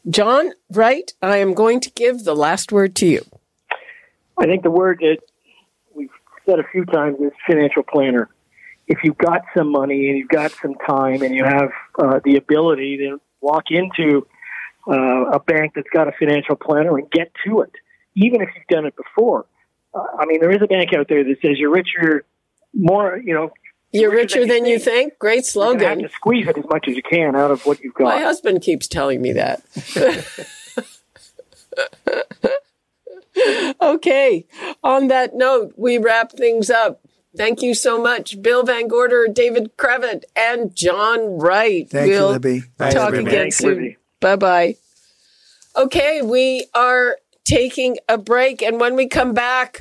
John 0.08 0.52
Wright, 0.70 1.12
I 1.22 1.38
am 1.38 1.54
going 1.54 1.80
to 1.80 1.90
give 1.90 2.24
the 2.24 2.36
last 2.36 2.72
word 2.72 2.94
to 2.96 3.06
you. 3.06 3.24
I 4.38 4.46
think 4.46 4.62
the 4.62 4.70
word 4.70 4.98
that 5.00 5.18
we've 5.94 6.10
said 6.46 6.58
a 6.58 6.64
few 6.64 6.84
times 6.86 7.18
is 7.20 7.32
financial 7.46 7.82
planner 7.82 8.28
if 8.90 8.98
you've 9.04 9.16
got 9.18 9.42
some 9.56 9.70
money 9.70 10.08
and 10.08 10.18
you've 10.18 10.28
got 10.28 10.50
some 10.50 10.74
time 10.74 11.22
and 11.22 11.32
you 11.32 11.44
have 11.44 11.70
uh, 12.02 12.18
the 12.24 12.36
ability 12.36 12.96
to 12.96 13.20
walk 13.40 13.66
into 13.70 14.26
uh, 14.88 15.30
a 15.30 15.38
bank 15.38 15.74
that's 15.76 15.88
got 15.92 16.08
a 16.08 16.12
financial 16.18 16.56
planner 16.56 16.98
and 16.98 17.08
get 17.12 17.30
to 17.46 17.60
it, 17.60 17.70
even 18.16 18.42
if 18.42 18.48
you've 18.56 18.66
done 18.66 18.86
it 18.86 18.94
before. 18.96 19.46
Uh, 19.94 20.02
I 20.18 20.26
mean, 20.26 20.40
there 20.40 20.50
is 20.50 20.60
a 20.60 20.66
bank 20.66 20.92
out 20.92 21.06
there 21.08 21.22
that 21.22 21.36
says 21.40 21.52
you're 21.56 21.70
richer, 21.70 22.24
more, 22.74 23.16
you 23.16 23.32
know. 23.32 23.52
You're 23.92 24.10
richer, 24.10 24.40
richer 24.40 24.52
than, 24.52 24.66
you, 24.66 24.78
than 24.78 24.84
think. 24.84 24.86
you 24.86 24.92
think. 25.10 25.18
Great 25.20 25.44
slogan. 25.46 25.82
You 25.82 25.86
have 25.86 25.98
to 26.00 26.08
squeeze 26.08 26.48
it 26.48 26.58
as 26.58 26.64
much 26.68 26.88
as 26.88 26.96
you 26.96 27.02
can 27.02 27.36
out 27.36 27.52
of 27.52 27.64
what 27.66 27.78
you've 27.80 27.94
got. 27.94 28.06
My 28.06 28.20
husband 28.20 28.60
keeps 28.60 28.88
telling 28.88 29.22
me 29.22 29.34
that. 29.34 29.62
okay. 33.80 34.46
On 34.82 35.06
that 35.08 35.36
note, 35.36 35.74
we 35.76 35.98
wrap 35.98 36.32
things 36.32 36.70
up. 36.70 37.00
Thank 37.36 37.62
you 37.62 37.74
so 37.74 38.00
much, 38.02 38.42
Bill 38.42 38.64
Van 38.64 38.88
Gorder, 38.88 39.28
David 39.28 39.76
Cravit, 39.76 40.24
and 40.34 40.74
John 40.74 41.38
Wright. 41.38 41.88
Thank 41.88 42.10
we'll 42.10 42.26
you, 42.26 42.32
Libby. 42.32 42.62
Talk 42.78 43.12
Libby. 43.12 43.30
again 43.30 43.50
soon. 43.52 43.96
Bye 44.20 44.36
bye. 44.36 44.76
Okay, 45.76 46.22
we 46.22 46.66
are 46.74 47.18
taking 47.44 47.98
a 48.08 48.18
break, 48.18 48.62
and 48.62 48.80
when 48.80 48.96
we 48.96 49.06
come 49.06 49.32
back, 49.32 49.80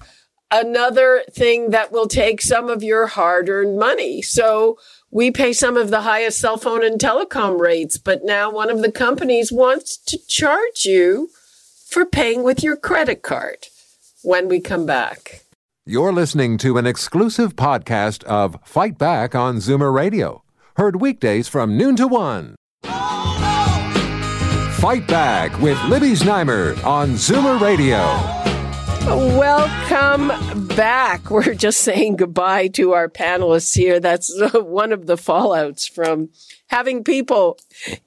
another 0.51 1.23
thing 1.31 1.71
that 1.71 1.91
will 1.91 2.07
take 2.07 2.41
some 2.41 2.69
of 2.69 2.83
your 2.83 3.07
hard 3.07 3.49
earned 3.49 3.79
money. 3.79 4.21
So 4.21 4.77
we 5.11 5.31
pay 5.31 5.53
some 5.53 5.75
of 5.75 5.89
the 5.89 6.01
highest 6.01 6.39
cell 6.39 6.57
phone 6.57 6.83
and 6.83 6.99
telecom 6.99 7.59
rates, 7.59 7.97
but 7.97 8.23
now 8.23 8.51
one 8.51 8.69
of 8.69 8.81
the 8.81 8.91
companies 8.91 9.51
wants 9.51 9.97
to 9.97 10.19
charge 10.27 10.85
you 10.85 11.29
for 11.87 12.05
paying 12.05 12.43
with 12.43 12.63
your 12.63 12.77
credit 12.77 13.23
card 13.23 13.67
when 14.21 14.47
we 14.47 14.59
come 14.59 14.85
back. 14.85 15.41
You're 15.89 16.13
listening 16.13 16.59
to 16.59 16.77
an 16.77 16.85
exclusive 16.85 17.55
podcast 17.55 18.23
of 18.25 18.59
Fight 18.63 18.99
Back 18.99 19.33
on 19.33 19.55
Zoomer 19.55 19.91
Radio, 19.91 20.43
heard 20.75 21.01
weekdays 21.01 21.47
from 21.47 21.79
noon 21.79 21.95
to 21.95 22.07
one. 22.07 22.55
Fight 24.75 25.07
Back 25.07 25.59
with 25.59 25.83
Libby 25.85 26.11
Znaimer 26.11 26.77
on 26.85 27.13
Zoomer 27.13 27.59
Radio. 27.59 27.97
Welcome 29.39 30.67
back. 30.75 31.31
We're 31.31 31.55
just 31.55 31.81
saying 31.81 32.17
goodbye 32.17 32.67
to 32.67 32.93
our 32.93 33.09
panelists 33.09 33.75
here. 33.75 33.99
That's 33.99 34.31
one 34.53 34.91
of 34.91 35.07
the 35.07 35.15
fallouts 35.15 35.89
from 35.89 36.29
having 36.67 37.03
people 37.03 37.57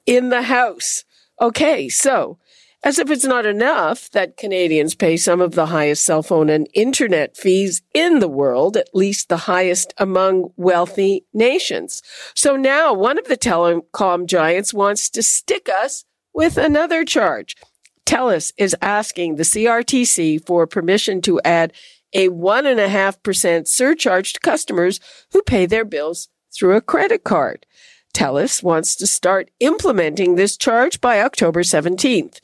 in 0.06 0.28
the 0.28 0.42
house. 0.42 1.02
Okay, 1.40 1.88
so 1.88 2.38
as 2.84 2.98
if 2.98 3.10
it's 3.10 3.24
not 3.24 3.46
enough 3.46 4.10
that 4.10 4.36
Canadians 4.36 4.94
pay 4.94 5.16
some 5.16 5.40
of 5.40 5.52
the 5.52 5.66
highest 5.66 6.04
cell 6.04 6.22
phone 6.22 6.50
and 6.50 6.68
internet 6.74 7.36
fees 7.36 7.82
in 7.94 8.18
the 8.18 8.28
world, 8.28 8.76
at 8.76 8.94
least 8.94 9.28
the 9.28 9.36
highest 9.36 9.94
among 9.98 10.52
wealthy 10.56 11.24
nations. 11.32 12.02
So 12.34 12.56
now 12.56 12.92
one 12.92 13.18
of 13.18 13.26
the 13.26 13.36
telecom 13.36 14.26
giants 14.26 14.74
wants 14.74 15.08
to 15.10 15.22
stick 15.22 15.68
us 15.68 16.04
with 16.34 16.56
another 16.56 17.04
charge. 17.04 17.56
TELUS 18.04 18.52
is 18.58 18.76
asking 18.82 19.36
the 19.36 19.44
CRTC 19.44 20.44
for 20.44 20.66
permission 20.66 21.20
to 21.22 21.40
add 21.44 21.72
a 22.12 22.28
1.5% 22.28 23.68
surcharge 23.68 24.32
to 24.32 24.40
customers 24.40 25.00
who 25.32 25.42
pay 25.42 25.66
their 25.66 25.84
bills 25.84 26.28
through 26.52 26.76
a 26.76 26.80
credit 26.80 27.24
card. 27.24 27.64
TELUS 28.14 28.62
wants 28.62 28.94
to 28.96 29.06
start 29.06 29.50
implementing 29.60 30.34
this 30.34 30.56
charge 30.56 31.00
by 31.00 31.20
October 31.20 31.62
17th. 31.62 32.40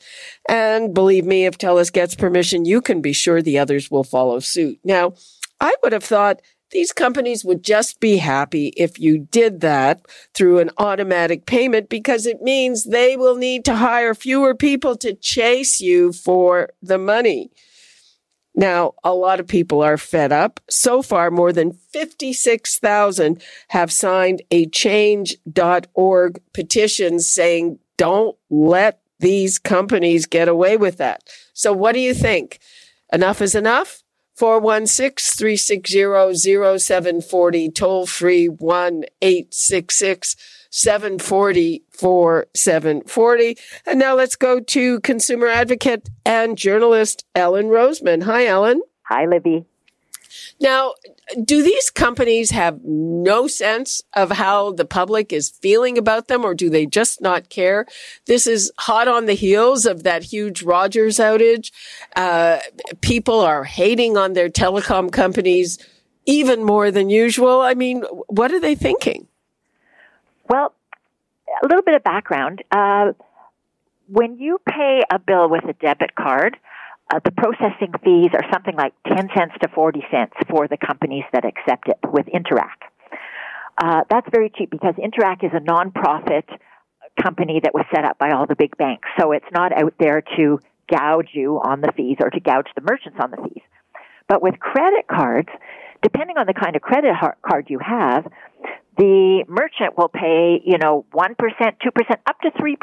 And 0.47 0.93
believe 0.93 1.25
me, 1.25 1.45
if 1.45 1.57
TELUS 1.57 1.91
gets 1.91 2.15
permission, 2.15 2.65
you 2.65 2.81
can 2.81 3.01
be 3.01 3.13
sure 3.13 3.41
the 3.41 3.59
others 3.59 3.91
will 3.91 4.03
follow 4.03 4.39
suit. 4.39 4.79
Now, 4.83 5.13
I 5.59 5.73
would 5.83 5.93
have 5.93 6.03
thought 6.03 6.41
these 6.71 6.93
companies 6.93 7.43
would 7.43 7.63
just 7.63 7.99
be 7.99 8.17
happy 8.17 8.67
if 8.77 8.99
you 8.99 9.19
did 9.19 9.61
that 9.61 10.01
through 10.33 10.59
an 10.59 10.69
automatic 10.77 11.45
payment 11.45 11.89
because 11.89 12.25
it 12.25 12.41
means 12.41 12.83
they 12.83 13.17
will 13.17 13.35
need 13.35 13.65
to 13.65 13.75
hire 13.75 14.13
fewer 14.13 14.53
people 14.53 14.95
to 14.97 15.13
chase 15.13 15.81
you 15.81 16.13
for 16.13 16.69
the 16.81 16.97
money. 16.97 17.51
Now, 18.55 18.93
a 19.03 19.13
lot 19.13 19.39
of 19.39 19.47
people 19.47 19.81
are 19.81 19.97
fed 19.97 20.31
up. 20.31 20.59
So 20.69 21.01
far, 21.01 21.31
more 21.31 21.53
than 21.53 21.71
56,000 21.71 23.41
have 23.69 23.91
signed 23.91 24.41
a 24.51 24.65
change.org 24.67 26.41
petition 26.53 27.19
saying, 27.19 27.79
don't 27.97 28.35
let 28.49 29.01
these 29.19 29.59
companies 29.59 30.25
get 30.25 30.47
away 30.47 30.77
with 30.77 30.97
that. 30.97 31.23
So 31.53 31.73
what 31.73 31.93
do 31.93 31.99
you 31.99 32.13
think? 32.13 32.59
Enough 33.11 33.41
is 33.41 33.55
enough? 33.55 34.03
416 34.35 35.37
360 35.37 36.79
0740, 36.79 37.71
toll 37.71 38.05
free 38.05 38.47
1 38.47 39.03
866 39.21 40.35
740 40.69 41.83
4740. 41.91 43.57
And 43.85 43.99
now 43.99 44.15
let's 44.15 44.35
go 44.35 44.59
to 44.59 44.99
consumer 45.01 45.47
advocate 45.47 46.09
and 46.25 46.57
journalist 46.57 47.25
Ellen 47.35 47.67
Roseman. 47.67 48.23
Hi, 48.23 48.45
Ellen. 48.45 48.81
Hi, 49.03 49.25
Libby. 49.25 49.65
Now, 50.61 50.93
do 51.43 51.63
these 51.63 51.89
companies 51.89 52.51
have 52.51 52.83
no 52.83 53.47
sense 53.47 54.01
of 54.13 54.31
how 54.31 54.71
the 54.71 54.85
public 54.85 55.31
is 55.31 55.49
feeling 55.49 55.97
about 55.97 56.27
them, 56.27 56.43
or 56.43 56.53
do 56.53 56.69
they 56.69 56.85
just 56.85 57.21
not 57.21 57.49
care? 57.49 57.85
This 58.25 58.45
is 58.45 58.71
hot 58.77 59.07
on 59.07 59.25
the 59.25 59.33
heels 59.33 59.85
of 59.85 60.03
that 60.03 60.23
huge 60.23 60.61
Rogers 60.61 61.17
outage. 61.17 61.71
Uh, 62.15 62.59
people 63.01 63.39
are 63.39 63.63
hating 63.63 64.17
on 64.17 64.33
their 64.33 64.49
telecom 64.49 65.11
companies 65.11 65.77
even 66.25 66.63
more 66.63 66.91
than 66.91 67.09
usual. 67.09 67.61
I 67.61 67.73
mean, 67.73 68.03
what 68.27 68.51
are 68.51 68.59
they 68.59 68.75
thinking? 68.75 69.28
Well, 70.49 70.73
a 71.63 71.67
little 71.67 71.83
bit 71.83 71.95
of 71.95 72.03
background. 72.03 72.63
Uh, 72.71 73.13
when 74.07 74.39
you 74.39 74.59
pay 74.67 75.01
a 75.11 75.19
bill 75.19 75.47
with 75.47 75.63
a 75.65 75.73
debit 75.73 76.15
card, 76.15 76.57
uh, 77.13 77.19
the 77.23 77.31
processing 77.31 77.93
fees 78.03 78.31
are 78.33 78.43
something 78.51 78.75
like 78.75 78.93
10 79.07 79.29
cents 79.37 79.53
to 79.61 79.67
40 79.69 80.03
cents 80.11 80.33
for 80.49 80.67
the 80.67 80.77
companies 80.77 81.23
that 81.33 81.45
accept 81.45 81.87
it 81.87 81.97
with 82.11 82.25
Interac. 82.27 82.89
Uh, 83.77 84.01
that's 84.09 84.27
very 84.31 84.51
cheap 84.55 84.69
because 84.71 84.95
Interac 84.95 85.43
is 85.43 85.51
a 85.53 85.59
nonprofit 85.59 86.43
company 87.21 87.59
that 87.63 87.73
was 87.73 87.85
set 87.93 88.03
up 88.03 88.17
by 88.17 88.31
all 88.31 88.45
the 88.47 88.55
big 88.55 88.75
banks. 88.77 89.07
So 89.19 89.31
it's 89.31 89.45
not 89.53 89.71
out 89.71 89.93
there 89.99 90.23
to 90.37 90.59
gouge 90.91 91.29
you 91.33 91.59
on 91.63 91.81
the 91.81 91.91
fees 91.95 92.17
or 92.19 92.29
to 92.29 92.39
gouge 92.39 92.67
the 92.75 92.81
merchants 92.81 93.19
on 93.21 93.31
the 93.31 93.37
fees. 93.37 93.63
But 94.27 94.41
with 94.41 94.59
credit 94.59 95.07
cards, 95.07 95.49
depending 96.01 96.37
on 96.37 96.47
the 96.47 96.53
kind 96.53 96.75
of 96.75 96.81
credit 96.81 97.13
card 97.41 97.67
you 97.69 97.79
have, 97.79 98.25
the 98.99 99.45
merchant 99.47 99.97
will 99.97 100.09
pay, 100.09 100.61
you 100.65 100.77
know, 100.77 101.05
1%, 101.13 101.35
2%, 101.35 101.71
up 102.27 102.39
to 102.41 102.51
3%. 102.51 102.75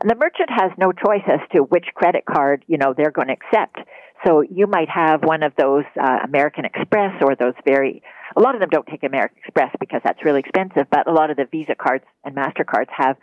And 0.00 0.10
the 0.10 0.14
merchant 0.14 0.48
has 0.48 0.70
no 0.78 0.92
choice 0.92 1.26
as 1.26 1.40
to 1.52 1.60
which 1.60 1.86
credit 1.94 2.24
card, 2.24 2.64
you 2.66 2.78
know, 2.78 2.94
they're 2.96 3.10
going 3.10 3.28
to 3.28 3.34
accept. 3.34 3.78
So 4.26 4.42
you 4.42 4.66
might 4.66 4.88
have 4.88 5.22
one 5.22 5.42
of 5.42 5.52
those 5.58 5.84
uh, 6.00 6.18
American 6.24 6.64
Express 6.64 7.20
or 7.22 7.36
those 7.36 7.54
very, 7.66 8.02
a 8.34 8.40
lot 8.40 8.54
of 8.54 8.60
them 8.60 8.70
don't 8.70 8.86
take 8.86 9.02
American 9.02 9.36
Express 9.44 9.74
because 9.78 10.00
that's 10.04 10.24
really 10.24 10.40
expensive, 10.40 10.86
but 10.90 11.06
a 11.06 11.12
lot 11.12 11.30
of 11.30 11.36
the 11.36 11.44
Visa 11.50 11.74
cards 11.74 12.04
and 12.24 12.34
MasterCards 12.34 12.90
have 12.96 13.16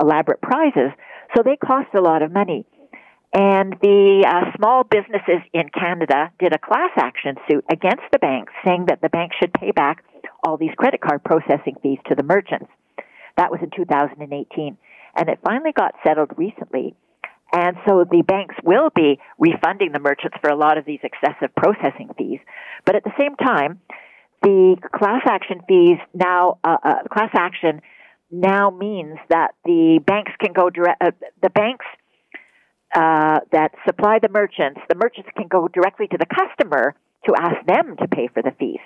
elaborate 0.00 0.40
prizes. 0.40 0.90
So 1.36 1.42
they 1.44 1.56
cost 1.56 1.88
a 1.94 2.00
lot 2.00 2.22
of 2.22 2.32
money. 2.32 2.66
And 3.32 3.74
the 3.82 4.24
uh, 4.26 4.56
small 4.56 4.82
businesses 4.82 5.42
in 5.52 5.68
Canada 5.68 6.32
did 6.40 6.54
a 6.54 6.58
class 6.58 6.90
action 6.96 7.36
suit 7.48 7.64
against 7.70 8.04
the 8.10 8.18
banks 8.18 8.52
saying 8.64 8.86
that 8.88 9.00
the 9.02 9.10
banks 9.10 9.36
should 9.38 9.52
pay 9.52 9.72
back 9.72 10.02
all 10.44 10.56
these 10.56 10.74
credit 10.76 11.00
card 11.00 11.22
processing 11.24 11.76
fees 11.82 11.98
to 12.08 12.14
the 12.14 12.22
merchants. 12.22 12.70
That 13.36 13.50
was 13.50 13.60
in 13.62 13.70
2018. 13.70 14.76
And 15.16 15.28
it 15.28 15.38
finally 15.44 15.72
got 15.72 15.94
settled 16.06 16.30
recently. 16.36 16.94
And 17.52 17.76
so 17.86 18.04
the 18.04 18.22
banks 18.22 18.54
will 18.64 18.90
be 18.94 19.18
refunding 19.38 19.92
the 19.92 20.00
merchants 20.00 20.36
for 20.40 20.50
a 20.50 20.56
lot 20.56 20.78
of 20.78 20.84
these 20.84 21.00
excessive 21.02 21.54
processing 21.54 22.10
fees. 22.18 22.40
But 22.84 22.96
at 22.96 23.04
the 23.04 23.12
same 23.18 23.36
time, 23.36 23.80
the 24.42 24.76
class 24.94 25.22
action 25.26 25.60
fees 25.68 25.98
now, 26.12 26.58
uh, 26.64 26.76
uh, 26.82 26.94
class 27.10 27.30
action 27.34 27.80
now 28.30 28.70
means 28.70 29.16
that 29.30 29.52
the 29.64 30.00
banks 30.04 30.32
can 30.40 30.52
go 30.52 30.70
direct, 30.70 31.00
uh, 31.00 31.10
the 31.42 31.50
banks 31.50 31.86
uh, 32.94 33.40
that 33.52 33.72
supply 33.86 34.18
the 34.20 34.28
merchants, 34.28 34.80
the 34.88 34.94
merchants 34.94 35.30
can 35.36 35.48
go 35.48 35.68
directly 35.68 36.08
to 36.08 36.18
the 36.18 36.26
customer 36.26 36.94
to 37.26 37.34
ask 37.38 37.64
them 37.66 37.96
to 37.96 38.08
pay 38.08 38.28
for 38.32 38.42
the 38.42 38.52
fees. 38.58 38.80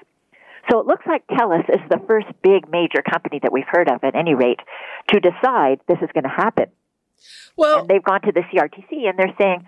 So 0.70 0.80
it 0.80 0.86
looks 0.86 1.06
like 1.06 1.26
TELUS 1.28 1.68
is 1.68 1.80
the 1.88 2.00
first 2.06 2.26
big 2.42 2.70
major 2.70 3.02
company 3.02 3.40
that 3.42 3.52
we've 3.52 3.68
heard 3.68 3.88
of, 3.88 4.04
at 4.04 4.14
any 4.14 4.34
rate, 4.34 4.60
to 5.08 5.20
decide 5.20 5.80
this 5.88 5.98
is 6.02 6.10
going 6.12 6.24
to 6.24 6.28
happen. 6.28 6.66
Well, 7.56 7.80
and 7.80 7.88
they've 7.88 8.02
gone 8.02 8.22
to 8.22 8.32
the 8.32 8.40
CRTC 8.40 9.08
and 9.08 9.18
they're 9.18 9.34
saying, 9.38 9.66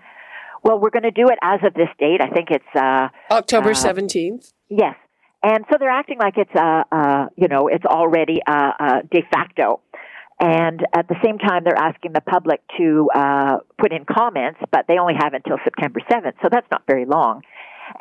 well, 0.63 0.79
we're 0.79 0.91
going 0.91 1.03
to 1.03 1.11
do 1.11 1.27
it 1.27 1.37
as 1.41 1.59
of 1.65 1.73
this 1.73 1.89
date. 1.99 2.21
I 2.21 2.29
think 2.29 2.49
it's 2.49 2.75
uh, 2.75 3.09
October 3.31 3.71
uh, 3.71 3.73
seventeenth. 3.73 4.53
yes, 4.69 4.95
and 5.43 5.65
so 5.69 5.77
they're 5.79 5.89
acting 5.89 6.17
like 6.19 6.35
it's 6.37 6.55
uh, 6.55 6.83
uh, 6.91 7.25
you 7.35 7.47
know 7.47 7.67
it's 7.67 7.85
already 7.85 8.39
uh, 8.47 8.71
uh, 8.79 9.01
de 9.11 9.23
facto. 9.31 9.81
And 10.39 10.85
at 10.93 11.07
the 11.07 11.15
same 11.23 11.37
time, 11.37 11.63
they're 11.63 11.77
asking 11.77 12.13
the 12.13 12.21
public 12.21 12.59
to 12.77 13.07
uh, 13.15 13.57
put 13.77 13.93
in 13.93 14.03
comments, 14.03 14.59
but 14.71 14.85
they 14.87 14.97
only 14.97 15.13
have 15.17 15.33
until 15.33 15.57
September 15.63 16.01
7th, 16.11 16.33
so 16.41 16.49
that's 16.51 16.65
not 16.71 16.81
very 16.87 17.05
long. 17.05 17.43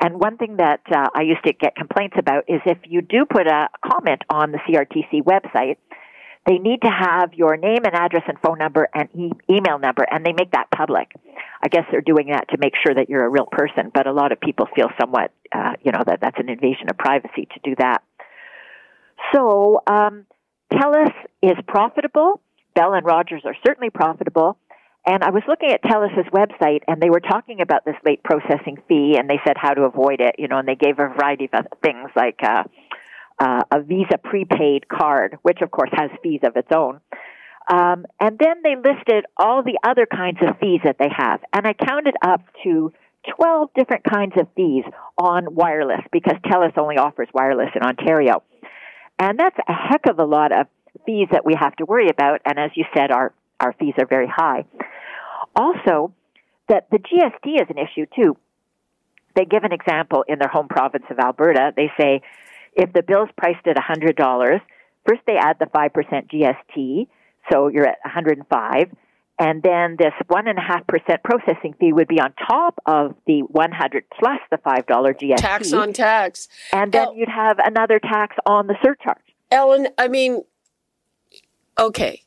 And 0.00 0.20
one 0.20 0.36
thing 0.36 0.56
that 0.56 0.80
uh, 0.90 1.08
I 1.14 1.22
used 1.22 1.44
to 1.44 1.52
get 1.52 1.76
complaints 1.76 2.16
about 2.18 2.44
is 2.48 2.60
if 2.66 2.78
you 2.84 3.02
do 3.02 3.24
put 3.28 3.46
a 3.46 3.68
comment 3.84 4.22
on 4.30 4.52
the 4.52 4.58
CRTC 4.58 5.22
website, 5.22 5.76
they 6.46 6.58
need 6.58 6.82
to 6.82 6.90
have 6.90 7.34
your 7.34 7.56
name 7.56 7.84
and 7.84 7.94
address 7.94 8.24
and 8.26 8.36
phone 8.44 8.58
number 8.58 8.88
and 8.94 9.08
e- 9.14 9.30
email 9.48 9.78
number, 9.78 10.04
and 10.10 10.26
they 10.26 10.32
make 10.32 10.50
that 10.52 10.66
public. 10.74 11.12
I 11.62 11.68
guess 11.68 11.84
they're 11.90 12.00
doing 12.00 12.28
that 12.30 12.48
to 12.50 12.58
make 12.58 12.72
sure 12.84 12.94
that 12.94 13.08
you're 13.08 13.24
a 13.24 13.28
real 13.28 13.46
person, 13.50 13.92
but 13.94 14.06
a 14.08 14.12
lot 14.12 14.32
of 14.32 14.40
people 14.40 14.66
feel 14.74 14.88
somewhat, 15.00 15.30
uh, 15.54 15.74
you 15.82 15.92
know, 15.92 16.02
that 16.04 16.20
that's 16.20 16.38
an 16.38 16.48
invasion 16.48 16.90
of 16.90 16.98
privacy 16.98 17.46
to 17.46 17.60
do 17.62 17.76
that. 17.78 18.02
So, 19.32 19.82
um, 19.86 20.26
TELUS 20.72 21.12
is 21.42 21.56
profitable. 21.68 22.40
Bell 22.74 22.94
and 22.94 23.04
Rogers 23.06 23.42
are 23.44 23.54
certainly 23.64 23.90
profitable. 23.90 24.56
And 25.04 25.24
I 25.24 25.30
was 25.30 25.42
looking 25.48 25.70
at 25.70 25.82
TELUS's 25.82 26.30
website, 26.32 26.82
and 26.86 27.00
they 27.00 27.10
were 27.10 27.20
talking 27.20 27.60
about 27.60 27.84
this 27.84 27.96
late 28.04 28.22
processing 28.22 28.78
fee, 28.86 29.16
and 29.18 29.28
they 29.28 29.40
said 29.44 29.56
how 29.56 29.74
to 29.74 29.82
avoid 29.82 30.20
it, 30.20 30.36
you 30.38 30.46
know, 30.46 30.58
and 30.58 30.68
they 30.68 30.76
gave 30.76 30.98
a 30.98 31.08
variety 31.08 31.50
of 31.52 31.66
things 31.82 32.10
like 32.14 32.38
uh, 32.42 32.62
uh, 33.40 33.62
a 33.72 33.82
Visa 33.82 34.18
prepaid 34.22 34.88
card, 34.88 35.38
which 35.42 35.58
of 35.60 35.72
course 35.72 35.90
has 35.92 36.10
fees 36.22 36.40
of 36.44 36.56
its 36.56 36.68
own. 36.72 37.00
Um, 37.72 38.06
and 38.20 38.38
then 38.38 38.62
they 38.62 38.76
listed 38.76 39.24
all 39.36 39.62
the 39.62 39.78
other 39.84 40.06
kinds 40.06 40.38
of 40.40 40.58
fees 40.60 40.80
that 40.84 40.96
they 40.98 41.10
have, 41.16 41.40
and 41.52 41.66
I 41.66 41.72
counted 41.72 42.14
up 42.22 42.42
to 42.62 42.92
12 43.36 43.70
different 43.76 44.04
kinds 44.04 44.34
of 44.38 44.48
fees 44.56 44.84
on 45.18 45.54
wireless 45.54 46.00
because 46.12 46.36
TELUS 46.46 46.76
only 46.76 46.96
offers 46.96 47.28
wireless 47.32 47.70
in 47.74 47.82
Ontario. 47.82 48.42
And 49.18 49.38
that's 49.38 49.56
a 49.68 49.72
heck 49.72 50.06
of 50.08 50.18
a 50.18 50.24
lot 50.24 50.52
of 50.52 50.66
fees 51.06 51.28
that 51.30 51.44
we 51.44 51.54
have 51.58 51.74
to 51.76 51.84
worry 51.84 52.08
about. 52.08 52.40
And 52.44 52.58
as 52.58 52.70
you 52.74 52.84
said, 52.94 53.10
our, 53.12 53.32
our 53.62 53.72
fees 53.74 53.94
are 53.98 54.06
very 54.06 54.28
high. 54.28 54.64
Also, 55.54 56.12
that 56.68 56.88
the 56.90 56.98
GST 56.98 57.60
is 57.60 57.68
an 57.68 57.78
issue 57.78 58.06
too. 58.14 58.36
They 59.34 59.44
give 59.44 59.64
an 59.64 59.72
example 59.72 60.24
in 60.28 60.38
their 60.38 60.48
home 60.48 60.68
province 60.68 61.04
of 61.10 61.18
Alberta. 61.18 61.72
They 61.74 61.90
say 61.98 62.22
if 62.74 62.92
the 62.92 63.02
bill's 63.02 63.30
priced 63.36 63.66
at 63.66 63.76
$100, 63.76 64.60
first 65.08 65.20
they 65.26 65.36
add 65.36 65.56
the 65.58 65.66
5% 65.66 65.90
GST, 66.30 67.06
so 67.50 67.68
you're 67.68 67.86
at 67.86 67.98
105 68.04 68.90
and 69.38 69.62
then 69.62 69.96
this 69.98 70.12
one 70.28 70.46
and 70.46 70.58
a 70.58 70.62
half 70.62 70.86
percent 70.86 71.22
processing 71.24 71.74
fee 71.80 71.92
would 71.92 72.06
be 72.06 72.20
on 72.20 72.32
top 72.46 72.78
of 72.86 73.16
the 73.26 73.40
100 73.40 74.04
plus 74.18 74.38
the 74.50 74.58
$5 74.58 74.84
GST. 74.86 75.36
Tax 75.36 75.72
on 75.72 75.92
tax. 75.92 76.48
And 76.72 76.92
then 76.92 77.08
El- 77.08 77.16
you'd 77.16 77.28
have 77.28 77.58
another 77.58 77.98
tax 77.98 78.36
on 78.46 78.66
the 78.66 78.76
surcharge. 78.84 79.18
Ellen, 79.50 79.88
I 79.98 80.08
mean, 80.08 80.42
okay. 81.78 82.21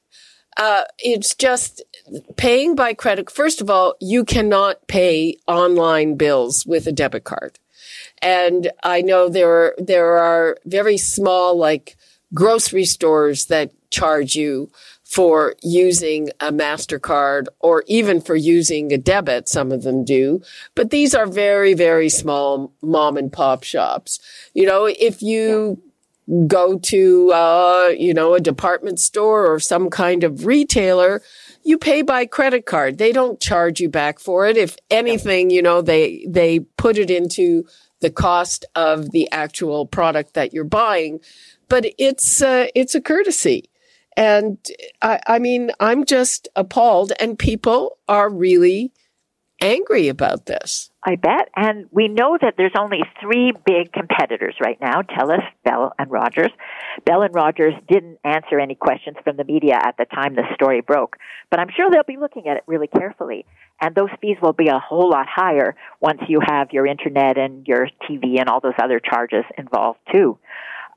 Uh, 0.58 0.84
it's 1.00 1.36
just 1.36 1.84
paying 2.38 2.76
by 2.76 2.94
credit. 2.94 3.30
First 3.30 3.62
of 3.62 3.70
all, 3.70 3.96
you 4.00 4.24
cannot 4.24 4.88
pay 4.88 5.38
online 5.48 6.15
bills 6.15 6.65
with 6.65 6.88
a 6.88 6.91
debit 6.91 7.24
card. 7.24 7.60
And 8.22 8.72
I 8.84 9.02
know 9.02 9.28
there 9.28 9.52
are, 9.52 9.76
there 9.78 10.18
are 10.18 10.58
very 10.65 10.98
small, 10.98 11.58
like 11.58 11.98
grocery 12.34 12.86
stores 12.86 13.48
that 13.48 13.72
charge 13.89 14.36
you 14.36 14.72
for 15.04 15.56
using 15.62 16.30
a 16.39 16.52
MasterCard 16.52 17.48
or 17.60 17.84
even 17.88 18.20
for 18.20 18.36
using 18.36 18.91
a 18.91 18.98
debit. 18.98 19.48
Some 19.48 19.72
of 19.72 19.84
them 19.84 20.04
do, 20.04 20.41
but 20.74 20.89
these 20.89 21.13
are 21.13 21.28
very, 21.28 21.74
very 21.74 22.10
small 22.10 22.74
mom 22.82 23.15
and 23.15 23.32
pop 23.32 23.63
shops. 23.63 24.20
You 24.54 24.65
know, 24.65 24.86
if 24.86 25.22
you 25.22 25.82
go 26.48 26.80
to, 26.80 27.32
uh, 27.32 27.94
you 27.98 28.14
know, 28.14 28.34
a 28.34 28.40
department 28.40 29.00
store 29.00 29.46
or 29.52 29.60
some 29.60 29.90
kind 29.90 30.24
of 30.24 30.46
retailer, 30.46 31.22
you 31.64 31.78
pay 31.78 32.02
by 32.02 32.26
credit 32.26 32.66
card. 32.66 32.98
They 32.98 33.12
don't 33.12 33.40
charge 33.40 33.80
you 33.80 33.90
back 33.90 34.20
for 34.20 34.48
it. 34.48 34.58
If 34.58 34.76
anything, 34.90 35.50
you 35.50 35.62
know, 35.62 35.82
they, 35.82 36.26
they 36.28 36.60
put 36.60 36.98
it 36.98 37.12
into 37.12 37.66
the 38.02 38.10
cost 38.10 38.66
of 38.76 39.12
the 39.12 39.32
actual 39.32 39.86
product 39.86 40.34
that 40.34 40.54
you're 40.54 40.64
buying, 40.64 41.20
but 41.70 41.86
it's, 41.98 42.42
uh, 42.42 42.68
it's 42.76 42.96
a 42.96 43.02
courtesy. 43.02 43.70
And 44.18 44.58
I, 45.02 45.20
I 45.28 45.40
mean, 45.40 45.72
I'm 45.80 46.06
just 46.06 46.48
appalled 46.56 47.14
and 47.20 47.38
people 47.38 47.98
are 48.08 48.30
really 48.30 48.94
angry 49.62 50.08
about 50.08 50.46
this. 50.46 50.90
I 51.08 51.15
bet. 51.18 51.50
And 51.56 51.86
we 51.91 52.08
know 52.08 52.36
that 52.41 52.56
there's 52.58 52.74
only 52.78 53.02
three 53.22 53.54
big 53.65 53.94
competitors 53.94 54.56
right 54.60 54.78
now 54.82 55.02
TELUS, 55.04 55.44
Bell, 55.63 55.94
and 56.00 56.10
Rogers. 56.10 56.50
Bell 57.06 57.22
and 57.22 57.34
Rogers 57.34 57.74
didn't 57.88 58.18
answer 58.24 58.60
any 58.60 58.74
questions 58.74 59.18
from 59.24 59.38
the 59.38 59.44
media 59.44 59.76
at 59.76 59.98
the 59.98 60.06
time 60.06 60.34
the 60.36 60.44
story 60.56 60.82
broke, 60.82 61.18
but 61.52 61.60
I'm 61.60 61.70
sure 61.76 61.89
they'll 61.91 62.04
be 62.08 62.18
looking 62.18 62.48
at 62.48 62.58
it 62.58 62.63
really 62.65 62.88
carefully. 62.88 63.46
And 63.80 63.94
those 63.94 64.10
fees 64.20 64.38
will 64.41 64.54
be 64.54 64.68
a 64.68 64.80
whole 64.80 65.10
lot 65.12 65.28
higher 65.30 65.76
once 66.02 66.22
you 66.28 66.39
have 66.44 66.70
your 66.72 66.88
internet 66.88 67.38
and 67.38 67.68
your 67.68 67.88
TV 68.10 68.39
and 68.39 68.50
all 68.50 68.60
those 68.60 68.74
other 68.82 69.00
charges 69.00 69.44
involved 69.58 70.00
too. 70.12 70.39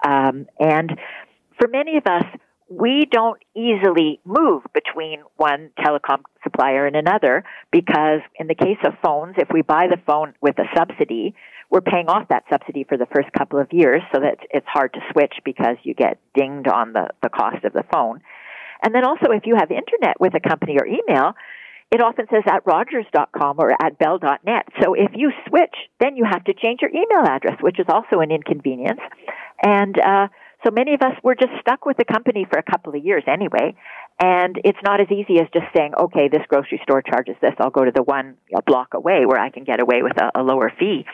Um, 0.07 0.47
and 0.59 0.99
for 1.59 1.69
many 1.69 1.99
of 1.99 2.07
us, 2.07 2.25
we 2.69 3.07
don't 3.11 3.41
easily 3.57 4.21
move 4.25 4.63
between 4.75 5.23
one 5.37 5.71
telecom 5.79 6.23
supplier 6.43 6.87
and 6.87 6.97
another 6.97 7.45
because 7.73 8.21
in 8.39 8.47
the 8.47 8.55
case 8.55 8.79
of 8.85 8.93
phones, 9.03 9.37
if 9.39 9.49
we 9.53 9.63
buy 9.63 9.87
the 9.89 10.01
phone 10.07 10.35
with 10.43 10.59
a 10.59 10.65
subsidy, 10.77 11.35
we're 11.71 11.81
paying 11.81 12.09
off 12.09 12.29
that 12.29 12.45
subsidy 12.51 12.85
for 12.85 12.99
the 12.99 13.07
first 13.07 13.29
couple 13.37 13.59
of 13.59 13.69
years 13.73 14.03
so 14.13 14.21
that 14.21 14.39
it's 14.51 14.67
hard 14.69 14.93
to 14.93 15.01
switch 15.13 15.35
because 15.45 15.77
you 15.83 15.95
get 15.95 16.19
dinged 16.35 16.69
on 16.69 16.93
the, 16.93 17.09
the 17.23 17.31
cost 17.31 17.65
of 17.65 17.73
the 17.73 17.85
phone. 17.93 18.21
And 18.83 18.95
then 18.95 19.05
also 19.05 19.33
if 19.33 19.45
you 19.47 19.57
have 19.57 19.71
internet 19.71 20.21
with 20.21 20.35
a 20.35 20.41
company 20.47 20.77
or 20.79 20.87
email, 20.87 21.33
it 21.91 22.03
often 22.03 22.27
says 22.31 22.43
at 22.47 22.67
rogers.com 22.67 23.57
or 23.59 23.71
at 23.83 23.99
bell.net. 23.99 24.67
So 24.83 24.93
if 24.93 25.13
you 25.15 25.33
switch, 25.49 25.75
then 26.01 26.17
you 26.17 26.25
have 26.31 26.45
to 26.45 26.53
change 26.53 26.81
your 26.83 26.91
email 26.91 27.25
address, 27.25 27.57
which 27.63 27.81
is 27.81 27.87
also 27.89 28.21
an 28.21 28.31
inconvenience. 28.31 29.01
And, 29.63 29.99
uh, 29.99 30.29
so 30.65 30.71
many 30.73 30.95
of 30.95 31.03
us 31.03 31.15
were 31.23 31.35
just 31.35 31.53
stuck 31.61 31.87
with 31.87 31.97
the 31.97 32.05
company 32.05 32.47
for 32.51 32.59
a 32.59 32.63
couple 32.63 32.95
of 32.95 33.05
years 33.05 33.23
anyway. 33.27 33.75
And 34.21 34.57
it's 34.65 34.79
not 34.85 35.01
as 35.01 35.07
easy 35.11 35.41
as 35.41 35.47
just 35.53 35.67
saying, 35.77 35.93
okay, 35.99 36.29
this 36.29 36.43
grocery 36.49 36.81
store 36.83 37.03
charges 37.03 37.37
this. 37.41 37.53
I'll 37.61 37.71
go 37.71 37.85
to 37.85 37.93
the 37.95 38.03
one 38.03 38.37
a 38.55 38.63
block 38.63 38.95
away 38.95 39.25
where 39.27 39.39
I 39.39 39.51
can 39.51 39.65
get 39.65 39.81
away 39.81 40.03
with 40.03 40.21
a, 40.21 40.41
a 40.41 40.43
lower 40.43 40.73
fee. 40.79 41.05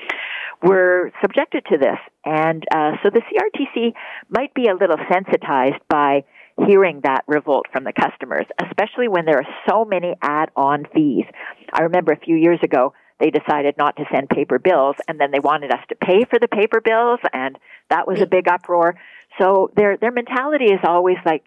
We're 0.62 1.10
subjected 1.20 1.64
to 1.70 1.76
this. 1.76 1.98
And 2.24 2.64
uh, 2.74 2.92
so 3.02 3.10
the 3.10 3.20
CRTC 3.20 3.92
might 4.30 4.54
be 4.54 4.68
a 4.68 4.74
little 4.74 4.96
sensitized 5.12 5.82
by 5.90 6.24
hearing 6.66 7.00
that 7.02 7.24
revolt 7.26 7.66
from 7.72 7.84
the 7.84 7.92
customers, 7.92 8.46
especially 8.62 9.08
when 9.08 9.26
there 9.26 9.38
are 9.38 9.54
so 9.68 9.84
many 9.84 10.14
add 10.22 10.50
on 10.56 10.86
fees. 10.94 11.24
I 11.72 11.82
remember 11.82 12.12
a 12.12 12.18
few 12.18 12.36
years 12.36 12.60
ago, 12.62 12.94
they 13.20 13.30
decided 13.30 13.76
not 13.78 13.96
to 13.96 14.04
send 14.12 14.28
paper 14.28 14.58
bills 14.58 14.96
and 15.06 15.20
then 15.20 15.30
they 15.30 15.38
wanted 15.38 15.70
us 15.70 15.80
to 15.88 15.94
pay 15.94 16.24
for 16.28 16.38
the 16.38 16.48
paper 16.48 16.80
bills 16.80 17.20
and 17.32 17.58
that 17.90 18.06
was 18.06 18.20
a 18.20 18.26
big 18.26 18.48
uproar. 18.48 18.96
So 19.38 19.70
their 19.76 19.96
their 19.96 20.12
mentality 20.12 20.66
is 20.66 20.80
always 20.84 21.16
like 21.24 21.44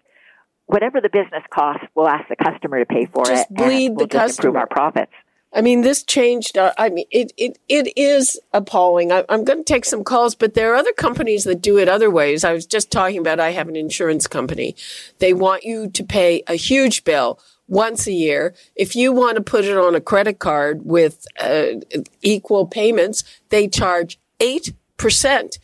whatever 0.66 1.00
the 1.00 1.08
business 1.08 1.42
costs, 1.50 1.84
we'll 1.94 2.08
ask 2.08 2.28
the 2.28 2.36
customer 2.36 2.78
to 2.78 2.86
pay 2.86 3.06
for 3.06 3.24
just 3.24 3.50
it 3.50 3.54
bleed 3.54 3.86
and 3.86 3.96
we'll 3.96 4.06
the 4.06 4.12
just 4.12 4.36
customer. 4.36 4.48
improve 4.48 4.60
our 4.60 4.66
profits. 4.66 5.12
I 5.52 5.62
mean, 5.62 5.80
this 5.80 6.02
changed. 6.02 6.58
Our, 6.58 6.74
I 6.76 6.90
mean, 6.90 7.06
it, 7.10 7.32
it, 7.38 7.58
it 7.68 7.96
is 7.96 8.38
appalling. 8.52 9.10
I, 9.10 9.24
I'm 9.30 9.44
going 9.44 9.60
to 9.60 9.64
take 9.64 9.86
some 9.86 10.04
calls, 10.04 10.34
but 10.34 10.52
there 10.54 10.72
are 10.72 10.76
other 10.76 10.92
companies 10.92 11.44
that 11.44 11.62
do 11.62 11.78
it 11.78 11.88
other 11.88 12.10
ways. 12.10 12.44
I 12.44 12.52
was 12.52 12.66
just 12.66 12.90
talking 12.90 13.18
about, 13.18 13.40
I 13.40 13.52
have 13.52 13.68
an 13.68 13.76
insurance 13.76 14.26
company. 14.26 14.76
They 15.20 15.32
want 15.32 15.64
you 15.64 15.88
to 15.88 16.04
pay 16.04 16.42
a 16.46 16.54
huge 16.54 17.04
bill 17.04 17.40
once 17.66 18.06
a 18.06 18.12
year. 18.12 18.54
If 18.76 18.94
you 18.94 19.10
want 19.12 19.36
to 19.36 19.42
put 19.42 19.64
it 19.64 19.76
on 19.76 19.94
a 19.94 20.02
credit 20.02 20.38
card 20.38 20.84
with 20.84 21.26
uh, 21.40 21.80
equal 22.20 22.66
payments, 22.66 23.24
they 23.48 23.68
charge 23.68 24.20
8%. 24.40 25.58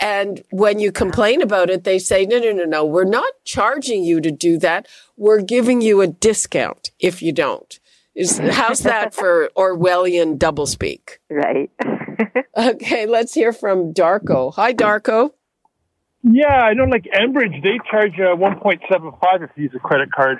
And 0.00 0.42
when 0.50 0.78
you 0.78 0.92
complain 0.92 1.42
about 1.42 1.68
it, 1.68 1.84
they 1.84 1.98
say, 1.98 2.24
no, 2.24 2.38
no, 2.38 2.52
no, 2.52 2.64
no, 2.64 2.84
we're 2.84 3.04
not 3.04 3.32
charging 3.44 4.02
you 4.02 4.20
to 4.22 4.30
do 4.30 4.58
that. 4.58 4.88
We're 5.16 5.42
giving 5.42 5.82
you 5.82 6.00
a 6.00 6.06
discount 6.06 6.90
if 6.98 7.20
you 7.20 7.32
don't. 7.32 7.78
Is, 8.14 8.38
how's 8.50 8.80
that 8.80 9.14
for 9.14 9.50
Orwellian 9.56 10.38
doublespeak? 10.38 11.18
Right. 11.28 11.70
Okay, 12.56 13.06
let's 13.06 13.32
hear 13.32 13.52
from 13.52 13.94
Darko. 13.94 14.52
Hi, 14.54 14.74
Darko. 14.74 15.30
Yeah, 16.22 16.48
I 16.48 16.74
know 16.74 16.84
like 16.84 17.04
Enbridge, 17.04 17.62
they 17.62 17.78
charge 17.90 18.12
uh, 18.18 18.36
1.75 18.36 19.44
if 19.44 19.50
you 19.56 19.64
use 19.64 19.72
a 19.74 19.78
credit 19.78 20.12
card. 20.12 20.38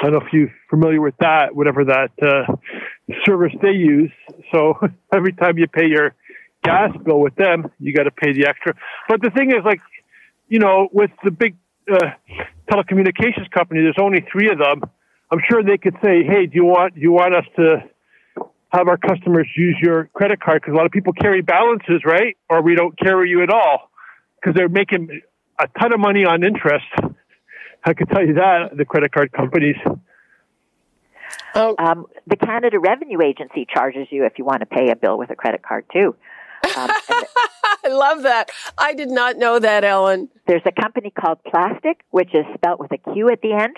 I 0.00 0.06
don't 0.06 0.14
know 0.14 0.26
if 0.26 0.32
you're 0.32 0.52
familiar 0.68 1.00
with 1.00 1.14
that, 1.20 1.54
whatever 1.54 1.84
that 1.84 2.10
uh, 2.20 2.56
service 3.24 3.52
they 3.62 3.70
use. 3.70 4.10
So 4.52 4.74
every 5.14 5.32
time 5.34 5.56
you 5.58 5.68
pay 5.68 5.86
your 5.86 6.14
gas 6.64 6.90
bill 7.04 7.20
with 7.20 7.34
them, 7.36 7.70
you 7.78 7.92
got 7.94 8.04
to 8.04 8.10
pay 8.10 8.32
the 8.32 8.46
extra. 8.48 8.74
But 9.08 9.22
the 9.22 9.30
thing 9.30 9.50
is, 9.50 9.64
like, 9.64 9.80
you 10.48 10.58
know, 10.58 10.88
with 10.92 11.10
the 11.22 11.30
big 11.30 11.56
uh, 11.92 11.98
telecommunications 12.70 13.50
company, 13.50 13.82
there's 13.82 14.00
only 14.00 14.24
three 14.32 14.50
of 14.50 14.58
them. 14.58 14.82
I'm 15.30 15.40
sure 15.48 15.62
they 15.62 15.78
could 15.78 15.96
say, 16.02 16.24
"Hey, 16.24 16.46
do 16.46 16.54
you 16.54 16.64
want 16.64 16.94
do 16.94 17.00
you 17.00 17.12
want 17.12 17.34
us 17.34 17.44
to 17.56 17.84
have 18.72 18.88
our 18.88 18.96
customers 18.96 19.48
use 19.56 19.76
your 19.80 20.10
credit 20.14 20.40
card?" 20.40 20.62
Because 20.62 20.74
a 20.74 20.76
lot 20.76 20.86
of 20.86 20.92
people 20.92 21.12
carry 21.12 21.42
balances, 21.42 22.02
right? 22.04 22.36
Or 22.48 22.62
we 22.62 22.74
don't 22.74 22.98
carry 22.98 23.30
you 23.30 23.42
at 23.42 23.50
all 23.50 23.90
because 24.36 24.54
they're 24.56 24.68
making 24.68 25.20
a 25.60 25.68
ton 25.80 25.92
of 25.92 26.00
money 26.00 26.24
on 26.24 26.44
interest. 26.44 26.86
I 27.84 27.92
can 27.92 28.06
tell 28.06 28.26
you 28.26 28.34
that 28.34 28.76
the 28.76 28.84
credit 28.84 29.12
card 29.12 29.32
companies. 29.32 29.76
Oh, 31.54 31.74
Um, 31.78 32.06
the 32.26 32.36
Canada 32.36 32.78
Revenue 32.78 33.20
Agency 33.22 33.66
charges 33.72 34.08
you 34.10 34.24
if 34.24 34.38
you 34.38 34.44
want 34.44 34.60
to 34.60 34.66
pay 34.66 34.90
a 34.90 34.96
bill 34.96 35.18
with 35.18 35.30
a 35.30 35.36
credit 35.36 35.62
card 35.62 35.84
too. 35.92 36.16
Um, 36.76 36.90
I 37.84 37.88
love 37.88 38.22
that. 38.22 38.50
I 38.78 38.94
did 38.94 39.10
not 39.10 39.36
know 39.36 39.58
that, 39.58 39.84
Ellen. 39.84 40.28
there's 40.46 40.62
a 40.66 40.72
company 40.72 41.10
called 41.10 41.38
Plastiq, 41.46 41.96
which 42.10 42.34
is 42.34 42.44
spelt 42.54 42.80
with 42.80 42.92
a 42.92 42.98
Q 43.12 43.30
at 43.30 43.42
the 43.42 43.52
end, 43.52 43.76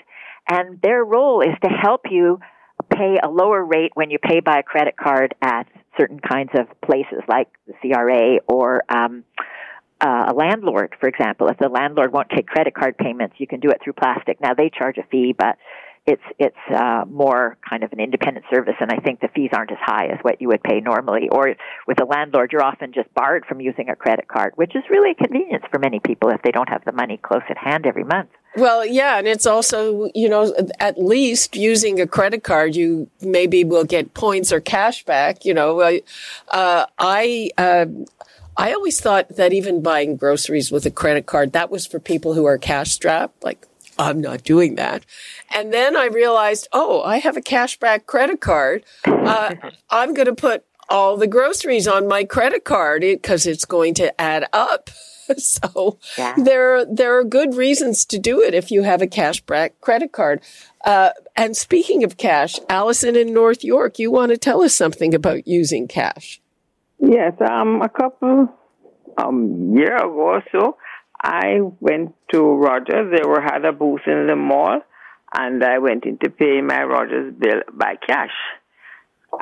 and 0.49 0.81
their 0.81 1.03
role 1.03 1.41
is 1.41 1.55
to 1.63 1.69
help 1.69 2.01
you 2.09 2.39
pay 2.93 3.17
a 3.21 3.29
lower 3.29 3.63
rate 3.63 3.91
when 3.95 4.09
you 4.09 4.17
pay 4.19 4.39
by 4.39 4.59
a 4.59 4.63
credit 4.63 4.95
card 4.97 5.35
at 5.41 5.67
certain 5.99 6.19
kinds 6.19 6.51
of 6.53 6.67
places 6.81 7.21
like 7.27 7.49
the 7.65 7.73
CRA 7.81 8.37
or 8.47 8.83
um, 8.89 9.23
uh, 9.99 10.25
a 10.27 10.33
landlord, 10.33 10.95
for 10.99 11.09
example. 11.09 11.47
If 11.47 11.57
the 11.57 11.69
landlord 11.69 12.13
won't 12.13 12.29
take 12.29 12.47
credit 12.47 12.75
card 12.75 12.97
payments, 12.97 13.35
you 13.39 13.47
can 13.47 13.59
do 13.59 13.69
it 13.69 13.81
through 13.83 13.93
Plastiq. 13.93 14.39
Now 14.41 14.53
they 14.53 14.69
charge 14.69 14.97
a 14.97 15.03
fee, 15.03 15.33
but 15.37 15.57
it's 16.07 16.23
it's 16.39 16.55
uh, 16.73 17.03
more 17.05 17.57
kind 17.69 17.83
of 17.83 17.91
an 17.91 17.99
independent 17.99 18.45
service, 18.49 18.75
and 18.79 18.89
I 18.89 18.97
think 18.97 19.19
the 19.19 19.27
fees 19.35 19.49
aren't 19.51 19.71
as 19.71 19.77
high 19.81 20.07
as 20.07 20.17
what 20.21 20.41
you 20.41 20.47
would 20.47 20.63
pay 20.63 20.79
normally. 20.79 21.27
Or 21.29 21.53
with 21.85 22.01
a 22.01 22.05
landlord, 22.05 22.53
you're 22.53 22.63
often 22.63 22.93
just 22.93 23.13
barred 23.13 23.45
from 23.45 23.59
using 23.59 23.89
a 23.89 23.95
credit 23.95 24.29
card, 24.29 24.53
which 24.55 24.73
is 24.73 24.83
really 24.89 25.11
a 25.11 25.15
convenience 25.15 25.65
for 25.69 25.79
many 25.79 25.99
people 25.99 26.29
if 26.29 26.41
they 26.43 26.51
don't 26.51 26.69
have 26.69 26.85
the 26.85 26.93
money 26.93 27.17
close 27.21 27.41
at 27.49 27.57
hand 27.57 27.85
every 27.85 28.05
month. 28.05 28.29
Well, 28.55 28.85
yeah, 28.85 29.19
and 29.19 29.27
it's 29.27 29.45
also, 29.45 30.09
you 30.15 30.29
know, 30.29 30.55
at 30.79 30.97
least 30.97 31.55
using 31.55 31.99
a 31.99 32.07
credit 32.07 32.43
card, 32.43 32.75
you 32.75 33.09
maybe 33.21 33.65
will 33.65 33.83
get 33.83 34.13
points 34.13 34.51
or 34.51 34.61
cash 34.61 35.03
back. 35.03 35.43
You 35.43 35.53
know, 35.53 35.81
uh, 35.81 36.85
I, 36.97 37.51
uh, 37.57 37.85
I 38.55 38.73
always 38.73 38.99
thought 38.99 39.29
that 39.35 39.53
even 39.53 39.83
buying 39.83 40.15
groceries 40.15 40.71
with 40.71 40.85
a 40.85 40.91
credit 40.91 41.25
card, 41.25 41.51
that 41.51 41.69
was 41.69 41.85
for 41.85 41.99
people 41.99 42.33
who 42.33 42.45
are 42.45 42.57
cash 42.57 42.93
strapped. 42.93 43.43
Like, 43.43 43.67
I'm 43.99 44.21
not 44.21 44.43
doing 44.43 44.75
that. 44.75 45.05
And 45.53 45.73
then 45.73 45.95
I 45.95 46.05
realized, 46.05 46.67
oh, 46.73 47.01
I 47.01 47.17
have 47.17 47.37
a 47.37 47.41
cashback 47.41 48.05
credit 48.05 48.41
card. 48.41 48.83
Uh, 49.05 49.55
I'm 49.89 50.13
going 50.13 50.27
to 50.27 50.35
put 50.35 50.65
all 50.89 51.17
the 51.17 51.27
groceries 51.27 51.87
on 51.87 52.07
my 52.07 52.23
credit 52.23 52.63
card 52.63 53.01
because 53.01 53.45
it's 53.45 53.65
going 53.65 53.93
to 53.95 54.19
add 54.21 54.45
up. 54.53 54.89
so 55.37 55.99
Yeah. 56.17 56.35
there, 56.37 56.85
there 56.85 57.17
are 57.17 57.23
good 57.25 57.55
reasons 57.55 58.05
to 58.05 58.17
do 58.19 58.41
it 58.41 58.53
if 58.53 58.71
you 58.71 58.83
have 58.83 59.01
a 59.01 59.07
cashback 59.07 59.71
credit 59.81 60.11
card. 60.13 60.41
Uh, 60.85 61.09
and 61.35 61.57
speaking 61.57 62.03
of 62.05 62.15
cash, 62.17 62.57
Allison 62.69 63.15
in 63.17 63.33
North 63.33 63.63
York, 63.63 63.99
you 63.99 64.09
want 64.11 64.31
to 64.31 64.37
tell 64.37 64.61
us 64.61 64.73
something 64.73 65.13
about 65.13 65.45
using 65.47 65.87
cash? 65.87 66.39
Yes, 66.99 67.33
um, 67.41 67.81
a 67.81 67.89
couple 67.89 68.49
um 69.17 69.75
year 69.75 69.95
ago 69.97 70.13
or 70.13 70.43
so, 70.51 70.77
I 71.21 71.59
went 71.79 72.15
to 72.31 72.41
Rogers. 72.41 73.11
They 73.11 73.27
were 73.27 73.41
had 73.41 73.65
a 73.65 73.71
booth 73.71 74.01
in 74.05 74.27
the 74.27 74.35
mall, 74.35 74.81
and 75.33 75.63
I 75.63 75.79
went 75.79 76.05
in 76.05 76.17
to 76.19 76.29
pay 76.29 76.61
my 76.61 76.83
Rogers 76.83 77.33
bill 77.37 77.61
by 77.73 77.95
cash. 77.95 78.33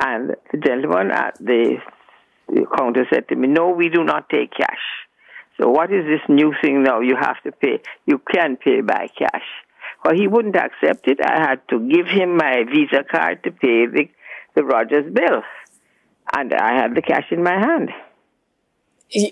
And 0.00 0.34
the 0.50 0.58
gentleman 0.58 1.10
at 1.10 1.38
the, 1.38 1.76
counter 2.76 3.06
said 3.12 3.28
to 3.28 3.36
me, 3.36 3.48
"No, 3.48 3.70
we 3.70 3.88
do 3.88 4.04
not 4.04 4.28
take 4.28 4.52
cash." 4.52 4.84
So 5.60 5.68
what 5.68 5.92
is 5.92 6.04
this 6.04 6.20
new 6.28 6.52
thing 6.62 6.82
now? 6.82 7.00
You 7.00 7.16
have 7.16 7.42
to 7.44 7.52
pay. 7.52 7.80
You 8.06 8.18
can 8.18 8.56
pay 8.56 8.80
by 8.80 9.08
cash. 9.18 9.46
Well, 10.04 10.14
he 10.14 10.26
wouldn't 10.26 10.56
accept 10.56 11.08
it. 11.08 11.18
I 11.24 11.40
had 11.40 11.66
to 11.68 11.80
give 11.88 12.06
him 12.06 12.36
my 12.36 12.64
Visa 12.64 13.04
card 13.04 13.42
to 13.44 13.50
pay 13.50 13.86
the 13.86 14.08
the 14.54 14.64
Rogers 14.64 15.12
bill, 15.12 15.42
and 16.34 16.52
I 16.52 16.80
had 16.80 16.94
the 16.94 17.02
cash 17.02 17.26
in 17.30 17.42
my 17.42 17.58
hand. 17.58 17.90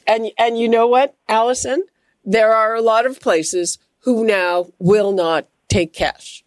And, 0.07 0.31
and 0.39 0.59
you 0.59 0.69
know 0.69 0.87
what, 0.87 1.17
Allison? 1.29 1.85
There 2.25 2.53
are 2.53 2.75
a 2.75 2.81
lot 2.81 3.07
of 3.07 3.21
places 3.21 3.79
who 4.01 4.25
now 4.25 4.67
will 4.79 5.13
not 5.13 5.47
take 5.69 5.93
cash. 5.93 6.45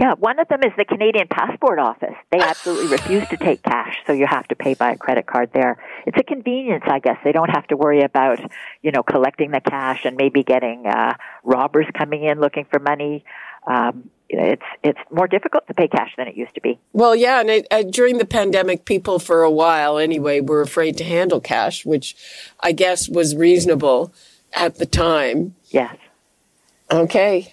Yeah, 0.00 0.14
one 0.14 0.38
of 0.38 0.46
them 0.46 0.60
is 0.62 0.72
the 0.76 0.84
Canadian 0.84 1.26
Passport 1.28 1.80
Office. 1.80 2.14
They 2.30 2.38
absolutely 2.38 2.86
refuse 2.96 3.26
to 3.28 3.36
take 3.36 3.62
cash, 3.62 3.96
so 4.06 4.12
you 4.12 4.26
have 4.28 4.46
to 4.48 4.54
pay 4.54 4.74
by 4.74 4.92
a 4.92 4.96
credit 4.96 5.26
card 5.26 5.50
there. 5.52 5.82
It's 6.06 6.16
a 6.16 6.22
convenience, 6.22 6.84
I 6.86 7.00
guess. 7.00 7.16
They 7.24 7.32
don't 7.32 7.50
have 7.50 7.66
to 7.68 7.76
worry 7.76 8.02
about, 8.02 8.38
you 8.80 8.92
know, 8.92 9.02
collecting 9.02 9.50
the 9.50 9.60
cash 9.60 10.04
and 10.04 10.16
maybe 10.16 10.44
getting 10.44 10.86
uh, 10.86 11.14
robbers 11.42 11.86
coming 11.96 12.22
in 12.22 12.38
looking 12.38 12.64
for 12.70 12.78
money. 12.78 13.24
Um, 13.66 14.10
it's 14.28 14.62
it's 14.84 14.98
more 15.10 15.26
difficult 15.26 15.66
to 15.68 15.74
pay 15.74 15.88
cash 15.88 16.12
than 16.16 16.28
it 16.28 16.36
used 16.36 16.54
to 16.54 16.60
be. 16.60 16.78
Well, 16.92 17.16
yeah, 17.16 17.40
and 17.40 17.50
it, 17.50 17.66
uh, 17.70 17.82
during 17.82 18.18
the 18.18 18.26
pandemic, 18.26 18.84
people 18.84 19.18
for 19.18 19.42
a 19.42 19.50
while 19.50 19.98
anyway 19.98 20.40
were 20.40 20.60
afraid 20.60 20.96
to 20.98 21.04
handle 21.04 21.40
cash, 21.40 21.84
which 21.84 22.14
I 22.60 22.72
guess 22.72 23.08
was 23.08 23.34
reasonable 23.34 24.12
at 24.52 24.76
the 24.76 24.86
time. 24.86 25.54
Yes. 25.66 25.96
Okay, 26.90 27.52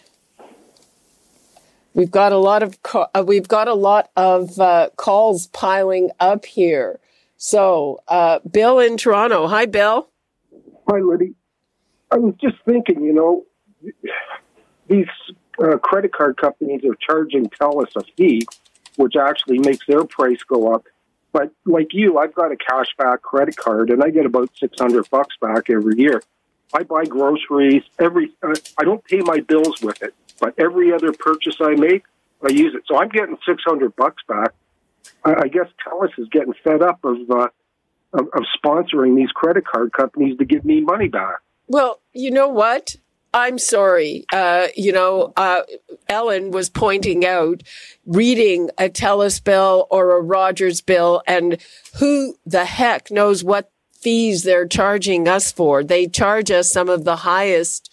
we've 1.93 2.11
got 2.11 2.31
a 2.31 2.37
lot 2.37 2.63
of 2.63 2.81
ca- 2.83 3.09
uh, 3.13 3.23
we've 3.25 3.47
got 3.47 3.67
a 3.67 3.73
lot 3.73 4.09
of 4.15 4.59
uh, 4.59 4.89
calls 4.95 5.47
piling 5.47 6.09
up 6.19 6.45
here. 6.45 6.99
So, 7.37 8.01
uh, 8.07 8.39
Bill 8.49 8.79
in 8.79 8.95
Toronto, 8.97 9.47
hi, 9.47 9.65
Bill. 9.65 10.09
Hi, 10.89 10.99
Libby. 10.99 11.33
I 12.11 12.17
was 12.17 12.33
just 12.39 12.55
thinking, 12.65 13.03
you 13.03 13.11
know, 13.11 13.45
these 14.87 15.07
uh, 15.61 15.77
credit 15.77 16.13
card 16.13 16.37
companies 16.37 16.81
are 16.85 16.95
charging 16.95 17.49
TELUS 17.49 17.95
a 17.95 18.03
fee, 18.15 18.43
which 18.95 19.15
actually 19.15 19.59
makes 19.59 19.85
their 19.87 20.05
price 20.05 20.41
go 20.47 20.73
up. 20.73 20.85
But 21.33 21.51
like 21.65 21.87
you, 21.91 22.17
I've 22.17 22.33
got 22.33 22.51
a 22.53 22.55
cashback 22.55 23.21
credit 23.21 23.57
card, 23.57 23.89
and 23.89 24.01
I 24.01 24.09
get 24.09 24.25
about 24.25 24.49
six 24.57 24.79
hundred 24.79 25.09
bucks 25.09 25.35
back 25.41 25.69
every 25.69 25.99
year. 25.99 26.21
I 26.75 26.83
buy 26.83 27.05
groceries 27.05 27.83
every. 27.99 28.33
Uh, 28.43 28.55
I 28.77 28.83
don't 28.83 29.03
pay 29.05 29.19
my 29.19 29.39
bills 29.39 29.81
with 29.81 30.01
it, 30.01 30.13
but 30.39 30.53
every 30.57 30.93
other 30.93 31.13
purchase 31.13 31.57
I 31.61 31.71
make, 31.75 32.03
I 32.43 32.51
use 32.51 32.75
it. 32.75 32.83
So 32.87 32.97
I'm 32.97 33.09
getting 33.09 33.37
six 33.47 33.63
hundred 33.65 33.95
bucks 33.95 34.21
back. 34.27 34.51
I, 35.23 35.33
I 35.43 35.47
guess 35.47 35.67
TELUS 35.85 36.11
is 36.17 36.27
getting 36.29 36.53
fed 36.63 36.81
up 36.81 37.03
of, 37.03 37.17
uh, 37.29 37.47
of 38.13 38.27
of 38.33 38.43
sponsoring 38.63 39.15
these 39.15 39.31
credit 39.31 39.65
card 39.65 39.93
companies 39.93 40.37
to 40.37 40.45
give 40.45 40.65
me 40.65 40.81
money 40.81 41.07
back. 41.07 41.39
Well, 41.67 42.01
you 42.13 42.31
know 42.31 42.49
what? 42.49 42.97
I'm 43.33 43.57
sorry. 43.57 44.25
Uh, 44.31 44.67
you 44.77 44.93
know, 44.93 45.33
uh, 45.35 45.63
Ellen 46.07 46.51
was 46.51 46.69
pointing 46.69 47.25
out 47.25 47.63
reading 48.05 48.69
a 48.77 48.87
TELUS 48.87 49.43
bill 49.43 49.87
or 49.91 50.17
a 50.17 50.21
Rogers 50.21 50.79
bill 50.79 51.21
and 51.27 51.61
who 51.99 52.37
the 52.45 52.63
heck 52.63 53.11
knows 53.11 53.43
what 53.43 53.71
fees 54.05 54.43
they're 54.43 54.67
charging 54.67 55.27
us 55.27 55.51
for. 55.51 55.83
They 55.83 56.05
charge 56.05 56.51
us 56.51 56.71
some 56.71 56.89
of 56.89 57.05
the 57.05 57.15
highest 57.15 57.91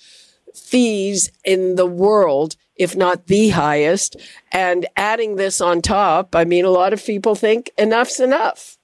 fees 0.54 1.32
in 1.42 1.76
the 1.76 1.86
world, 1.86 2.54
if 2.76 2.94
not 2.94 3.28
the 3.28 3.48
highest. 3.48 4.16
And 4.52 4.84
adding 4.94 5.36
this 5.36 5.62
on 5.62 5.80
top, 5.80 6.36
I 6.36 6.44
mean, 6.44 6.66
a 6.66 6.70
lot 6.70 6.92
of 6.92 7.02
people 7.02 7.34
think 7.34 7.70
enough's 7.78 8.20
enough. 8.20 8.76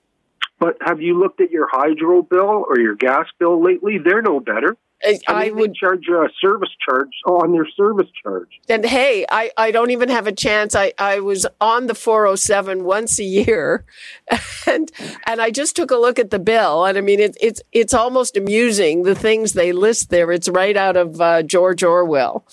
But 0.58 0.78
have 0.80 1.02
you 1.02 1.20
looked 1.20 1.42
at 1.42 1.50
your 1.50 1.68
hydro 1.70 2.22
bill 2.22 2.64
or 2.66 2.80
your 2.80 2.94
gas 2.94 3.26
bill 3.38 3.62
lately? 3.62 3.98
They're 4.02 4.22
no 4.22 4.40
better. 4.40 4.78
I, 5.04 5.20
I, 5.28 5.50
would 5.50 5.74
charge 5.74 6.08
a 6.08 6.28
service 6.40 6.70
charge 6.84 7.12
on 7.24 7.52
their 7.52 7.66
service 7.76 8.08
charge. 8.20 8.48
And 8.68 8.84
hey, 8.84 9.24
I, 9.30 9.50
I 9.56 9.70
don't 9.70 9.90
even 9.90 10.08
have 10.08 10.26
a 10.26 10.32
chance. 10.32 10.74
I, 10.74 10.92
I 10.98 11.20
was 11.20 11.46
on 11.60 11.86
the 11.86 11.94
407 11.94 12.82
once 12.82 13.18
a 13.20 13.24
year 13.24 13.84
and, 14.66 14.90
and 15.24 15.40
I 15.40 15.50
just 15.50 15.76
took 15.76 15.92
a 15.92 15.96
look 15.96 16.18
at 16.18 16.30
the 16.30 16.40
bill. 16.40 16.84
And 16.84 16.98
I 16.98 17.00
mean, 17.00 17.20
it, 17.20 17.36
it's, 17.40 17.62
it's 17.72 17.94
almost 17.94 18.36
amusing 18.36 19.04
the 19.04 19.14
things 19.14 19.52
they 19.52 19.72
list 19.72 20.10
there. 20.10 20.32
It's 20.32 20.48
right 20.48 20.76
out 20.76 20.96
of 20.96 21.20
uh, 21.20 21.42
George 21.44 21.84
Orwell. 21.84 22.44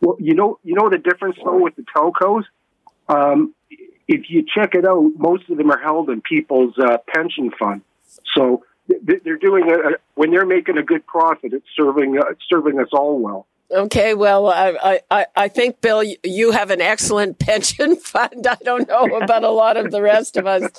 Well, 0.00 0.16
you 0.18 0.34
know, 0.34 0.58
you 0.64 0.74
know 0.74 0.90
the 0.90 0.98
difference 0.98 1.36
though 1.44 1.62
with 1.62 1.76
the 1.76 1.84
telcos? 1.96 2.44
Um, 3.08 3.54
if 4.08 4.28
you 4.28 4.44
check 4.44 4.74
it 4.74 4.84
out, 4.84 5.12
most 5.16 5.48
of 5.48 5.56
them 5.56 5.70
are 5.70 5.80
held 5.80 6.10
in 6.10 6.20
people's 6.20 6.74
uh, 6.78 6.98
pension 7.14 7.50
fund. 7.58 7.82
So 8.36 8.64
they're 8.88 9.36
doing 9.36 9.70
a, 9.70 9.98
when 10.14 10.30
they're 10.30 10.46
making 10.46 10.78
a 10.78 10.82
good 10.82 11.06
profit, 11.06 11.52
it's 11.52 11.66
serving 11.76 12.18
uh, 12.18 12.34
serving 12.50 12.78
us 12.78 12.88
all 12.92 13.18
well. 13.18 13.46
Okay, 13.70 14.14
well, 14.14 14.48
I, 14.48 15.00
I, 15.10 15.26
I 15.34 15.48
think, 15.48 15.80
Bill, 15.80 16.02
you 16.22 16.50
have 16.52 16.70
an 16.70 16.80
excellent 16.80 17.38
pension 17.40 17.96
fund. 17.96 18.46
I 18.46 18.56
don't 18.62 18.86
know 18.86 19.16
about 19.16 19.42
a 19.42 19.50
lot 19.50 19.76
of 19.76 19.90
the 19.90 20.02
rest 20.02 20.36
of 20.36 20.46
us. 20.46 20.70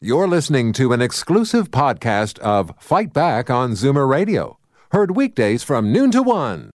You're 0.00 0.28
listening 0.28 0.72
to 0.74 0.92
an 0.92 1.00
exclusive 1.00 1.70
podcast 1.70 2.38
of 2.40 2.70
Fight 2.78 3.14
Back 3.14 3.48
on 3.48 3.72
Zoomer 3.72 4.06
Radio. 4.08 4.58
Heard 4.92 5.16
weekdays 5.16 5.62
from 5.62 5.90
noon 5.90 6.10
to 6.10 6.22
one. 6.22 6.70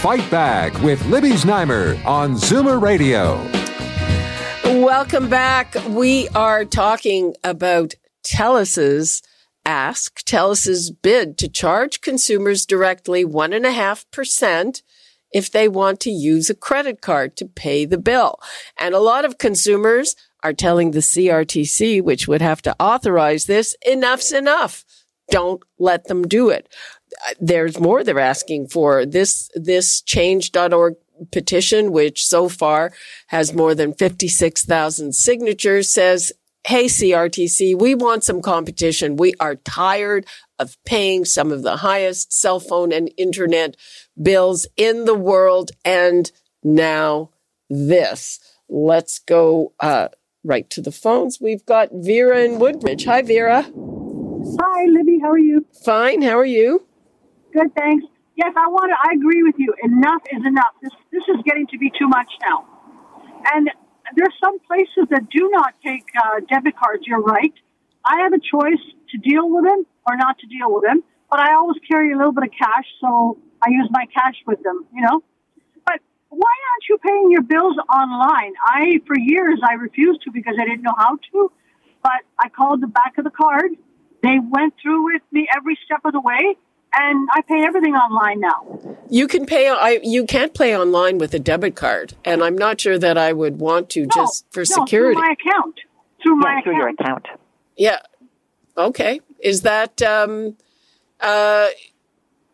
Fight 0.00 0.30
Back 0.30 0.78
with 0.82 1.04
Libby 1.06 1.30
Znaimer 1.30 2.04
on 2.04 2.34
Zoomer 2.34 2.80
Radio. 2.80 3.65
Welcome 4.66 5.28
back. 5.28 5.76
We 5.88 6.28
are 6.30 6.64
talking 6.64 7.36
about 7.44 7.94
TELUS's 8.24 9.22
ask, 9.64 10.24
TELUS's 10.24 10.90
bid 10.90 11.38
to 11.38 11.48
charge 11.48 12.00
consumers 12.00 12.66
directly 12.66 13.24
one 13.24 13.52
and 13.52 13.64
a 13.64 13.70
half 13.70 14.10
percent 14.10 14.82
if 15.32 15.52
they 15.52 15.68
want 15.68 16.00
to 16.00 16.10
use 16.10 16.50
a 16.50 16.54
credit 16.54 17.00
card 17.00 17.36
to 17.36 17.46
pay 17.46 17.84
the 17.84 17.96
bill. 17.96 18.40
And 18.76 18.92
a 18.92 18.98
lot 18.98 19.24
of 19.24 19.38
consumers 19.38 20.16
are 20.42 20.52
telling 20.52 20.90
the 20.90 20.98
CRTC, 20.98 22.02
which 22.02 22.26
would 22.26 22.42
have 22.42 22.60
to 22.62 22.74
authorize 22.80 23.46
this, 23.46 23.76
enough's 23.86 24.32
enough. 24.32 24.84
Don't 25.30 25.62
let 25.78 26.08
them 26.08 26.26
do 26.26 26.50
it 26.50 26.68
uh, 27.24 27.34
there's 27.40 27.78
more 27.78 28.04
they're 28.04 28.18
asking 28.18 28.68
for. 28.68 29.06
This, 29.06 29.50
this 29.54 30.00
change.org 30.02 30.94
petition, 31.32 31.92
which 31.92 32.26
so 32.26 32.48
far 32.48 32.92
has 33.28 33.54
more 33.54 33.74
than 33.74 33.92
56,000 33.92 35.14
signatures 35.14 35.88
says, 35.90 36.32
Hey, 36.66 36.86
CRTC, 36.86 37.78
we 37.78 37.94
want 37.94 38.24
some 38.24 38.42
competition. 38.42 39.16
We 39.16 39.34
are 39.38 39.54
tired 39.54 40.26
of 40.58 40.76
paying 40.84 41.24
some 41.24 41.52
of 41.52 41.62
the 41.62 41.76
highest 41.76 42.32
cell 42.32 42.58
phone 42.58 42.92
and 42.92 43.12
internet 43.16 43.76
bills 44.20 44.66
in 44.76 45.04
the 45.04 45.14
world. 45.14 45.70
And 45.84 46.30
now 46.64 47.30
this. 47.70 48.40
Let's 48.68 49.20
go, 49.20 49.74
uh, 49.78 50.08
right 50.42 50.68
to 50.70 50.80
the 50.80 50.90
phones. 50.92 51.38
We've 51.40 51.64
got 51.66 51.90
Vera 51.92 52.40
in 52.40 52.58
Woodbridge. 52.58 53.04
Hi, 53.04 53.22
Vera. 53.22 53.62
Hi, 53.62 54.84
Libby. 54.86 55.18
How 55.22 55.30
are 55.30 55.38
you? 55.38 55.66
Fine. 55.84 56.22
How 56.22 56.38
are 56.38 56.44
you? 56.44 56.86
Good, 57.52 57.74
thanks. 57.76 58.06
Yes, 58.36 58.52
I 58.54 58.68
want 58.68 58.92
to. 58.92 58.96
I 59.00 59.16
agree 59.16 59.42
with 59.42 59.56
you. 59.56 59.72
Enough 59.82 60.22
is 60.30 60.44
enough. 60.44 60.76
This 60.82 60.92
this 61.10 61.24
is 61.32 61.40
getting 61.44 61.66
to 61.68 61.78
be 61.78 61.90
too 61.98 62.06
much 62.06 62.28
now. 62.44 62.68
And 63.54 63.70
there's 64.14 64.36
some 64.44 64.58
places 64.60 65.08
that 65.10 65.30
do 65.30 65.48
not 65.50 65.72
take 65.82 66.04
uh, 66.14 66.40
debit 66.48 66.76
cards. 66.76 67.02
You're 67.06 67.22
right. 67.24 67.52
I 68.04 68.20
have 68.20 68.34
a 68.34 68.38
choice 68.38 68.84
to 69.10 69.18
deal 69.18 69.48
with 69.48 69.64
them 69.64 69.86
or 70.06 70.16
not 70.16 70.38
to 70.40 70.46
deal 70.46 70.68
with 70.68 70.84
them, 70.84 71.02
but 71.30 71.40
I 71.40 71.54
always 71.54 71.80
carry 71.90 72.12
a 72.12 72.16
little 72.16 72.32
bit 72.32 72.44
of 72.44 72.50
cash, 72.52 72.84
so 73.00 73.38
I 73.64 73.70
use 73.70 73.88
my 73.90 74.04
cash 74.12 74.36
with 74.46 74.62
them. 74.62 74.84
You 74.92 75.00
know. 75.00 75.24
But 75.86 76.00
why 76.28 76.54
aren't 76.68 76.86
you 76.90 76.98
paying 77.00 77.30
your 77.32 77.42
bills 77.42 77.76
online? 77.88 78.52
I 78.68 79.00
for 79.06 79.16
years 79.18 79.60
I 79.64 79.74
refused 79.74 80.22
to 80.24 80.30
because 80.30 80.56
I 80.60 80.64
didn't 80.68 80.82
know 80.82 80.96
how 80.98 81.16
to. 81.32 81.50
But 82.02 82.20
I 82.38 82.50
called 82.50 82.82
the 82.82 82.86
back 82.86 83.16
of 83.16 83.24
the 83.24 83.30
card. 83.30 83.72
They 84.22 84.36
went 84.38 84.74
through 84.82 85.04
with 85.04 85.22
me 85.32 85.48
every 85.56 85.78
step 85.86 86.04
of 86.04 86.12
the 86.12 86.20
way 86.20 86.56
and 86.96 87.28
I 87.32 87.42
pay 87.42 87.62
everything 87.64 87.94
online 87.94 88.40
now. 88.40 88.96
You 89.08 89.28
can 89.28 89.46
pay. 89.46 89.68
I 89.68 90.00
you 90.02 90.24
can't 90.24 90.54
pay 90.54 90.76
online 90.76 91.18
with 91.18 91.34
a 91.34 91.38
debit 91.38 91.76
card, 91.76 92.14
and 92.24 92.42
I'm 92.42 92.56
not 92.56 92.80
sure 92.80 92.98
that 92.98 93.18
I 93.18 93.32
would 93.32 93.60
want 93.60 93.90
to 93.90 94.02
no, 94.02 94.08
just 94.14 94.46
for 94.50 94.60
no, 94.60 94.64
security. 94.64 95.14
Through 95.14 95.22
my 95.22 95.34
account. 95.38 95.80
Through 96.22 96.36
my 96.36 96.54
yeah, 96.56 96.62
through 96.62 96.72
account. 96.72 96.96
your 96.98 97.06
account. 97.06 97.26
Yeah. 97.76 97.98
Okay. 98.76 99.20
Is 99.40 99.62
that 99.62 100.02
um 100.02 100.56
uh 101.20 101.68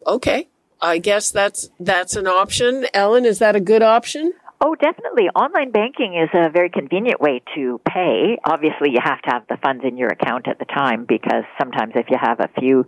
okay. 0.07 0.49
I 0.81 0.99
guess 0.99 1.31
that's 1.31 1.71
that's 1.79 2.17
an 2.17 2.27
option. 2.27 2.87
Ellen, 2.93 3.25
is 3.25 3.39
that 3.39 3.55
a 3.55 3.61
good 3.61 3.83
option? 3.83 4.33
Oh, 4.65 4.77
definitely. 4.77 5.25
Online 5.35 5.73
banking 5.73 6.15
is 6.15 6.29
a 6.35 6.49
very 6.49 6.71
convenient 6.71 7.21
way 7.21 7.43
to 7.57 7.81
pay. 7.85 8.39
Obviously, 8.45 8.91
you 8.91 8.99
have 9.03 9.21
to 9.23 9.31
have 9.31 9.43
the 9.49 9.57
funds 9.57 9.83
in 9.85 9.97
your 9.97 10.09
account 10.09 10.47
at 10.47 10.61
the 10.61 10.65
time 10.65 11.05
because 11.05 11.43
sometimes 11.61 11.93
if 11.97 12.07
you 12.11 12.17
have 12.21 12.39
a 12.39 12.49
few 12.61 12.85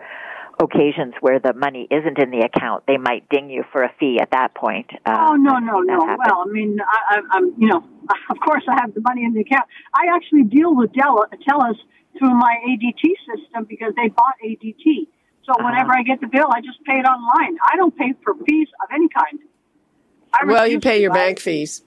occasions 0.61 1.15
where 1.21 1.39
the 1.39 1.53
money 1.53 1.87
isn't 1.91 2.19
in 2.19 2.31
the 2.31 2.41
account, 2.41 2.85
they 2.87 2.97
might 2.97 3.29
ding 3.29 3.51
you 3.51 3.65
for 3.73 3.83
a 3.83 3.93
fee 3.99 4.19
at 4.21 4.31
that 4.31 4.55
point. 4.55 4.91
Uh, 5.07 5.31
oh 5.31 5.35
no, 5.35 5.59
no, 5.59 5.81
no. 5.81 5.99
Well, 5.99 6.45
I 6.47 6.51
mean, 6.51 6.79
I, 6.81 7.21
I'm, 7.31 7.55
you 7.59 7.69
know, 7.69 7.85
of 8.31 8.39
course 8.41 8.65
I 8.69 8.75
have 8.81 8.95
the 8.95 9.01
money 9.01 9.25
in 9.25 9.35
the 9.35 9.41
account. 9.41 9.65
I 9.95 10.15
actually 10.15 10.45
deal 10.45 10.75
with 10.75 10.93
Dell, 10.93 11.25
TELUS 11.49 11.77
through 12.19 12.35
my 12.35 12.57
ADT 12.69 13.03
system 13.27 13.67
because 13.69 13.93
they 13.97 14.09
bought 14.09 14.35
ADT. 14.45 15.09
So 15.45 15.53
uh-huh. 15.53 15.65
whenever 15.65 15.93
I 15.93 16.03
get 16.03 16.21
the 16.21 16.29
bill, 16.29 16.47
I 16.51 16.61
just 16.61 16.83
pay 16.85 16.99
it 16.99 17.07
online. 17.07 17.59
I 17.71 17.77
don't 17.77 17.97
pay 17.97 18.15
for 18.23 18.35
fees 18.49 18.69
of 18.83 18.89
any 18.95 19.09
kind. 19.09 19.41
I 20.33 20.47
well, 20.47 20.67
you 20.67 20.81
pay 20.81 21.01
your 21.01 21.13
bank 21.13 21.39
fees. 21.39 21.83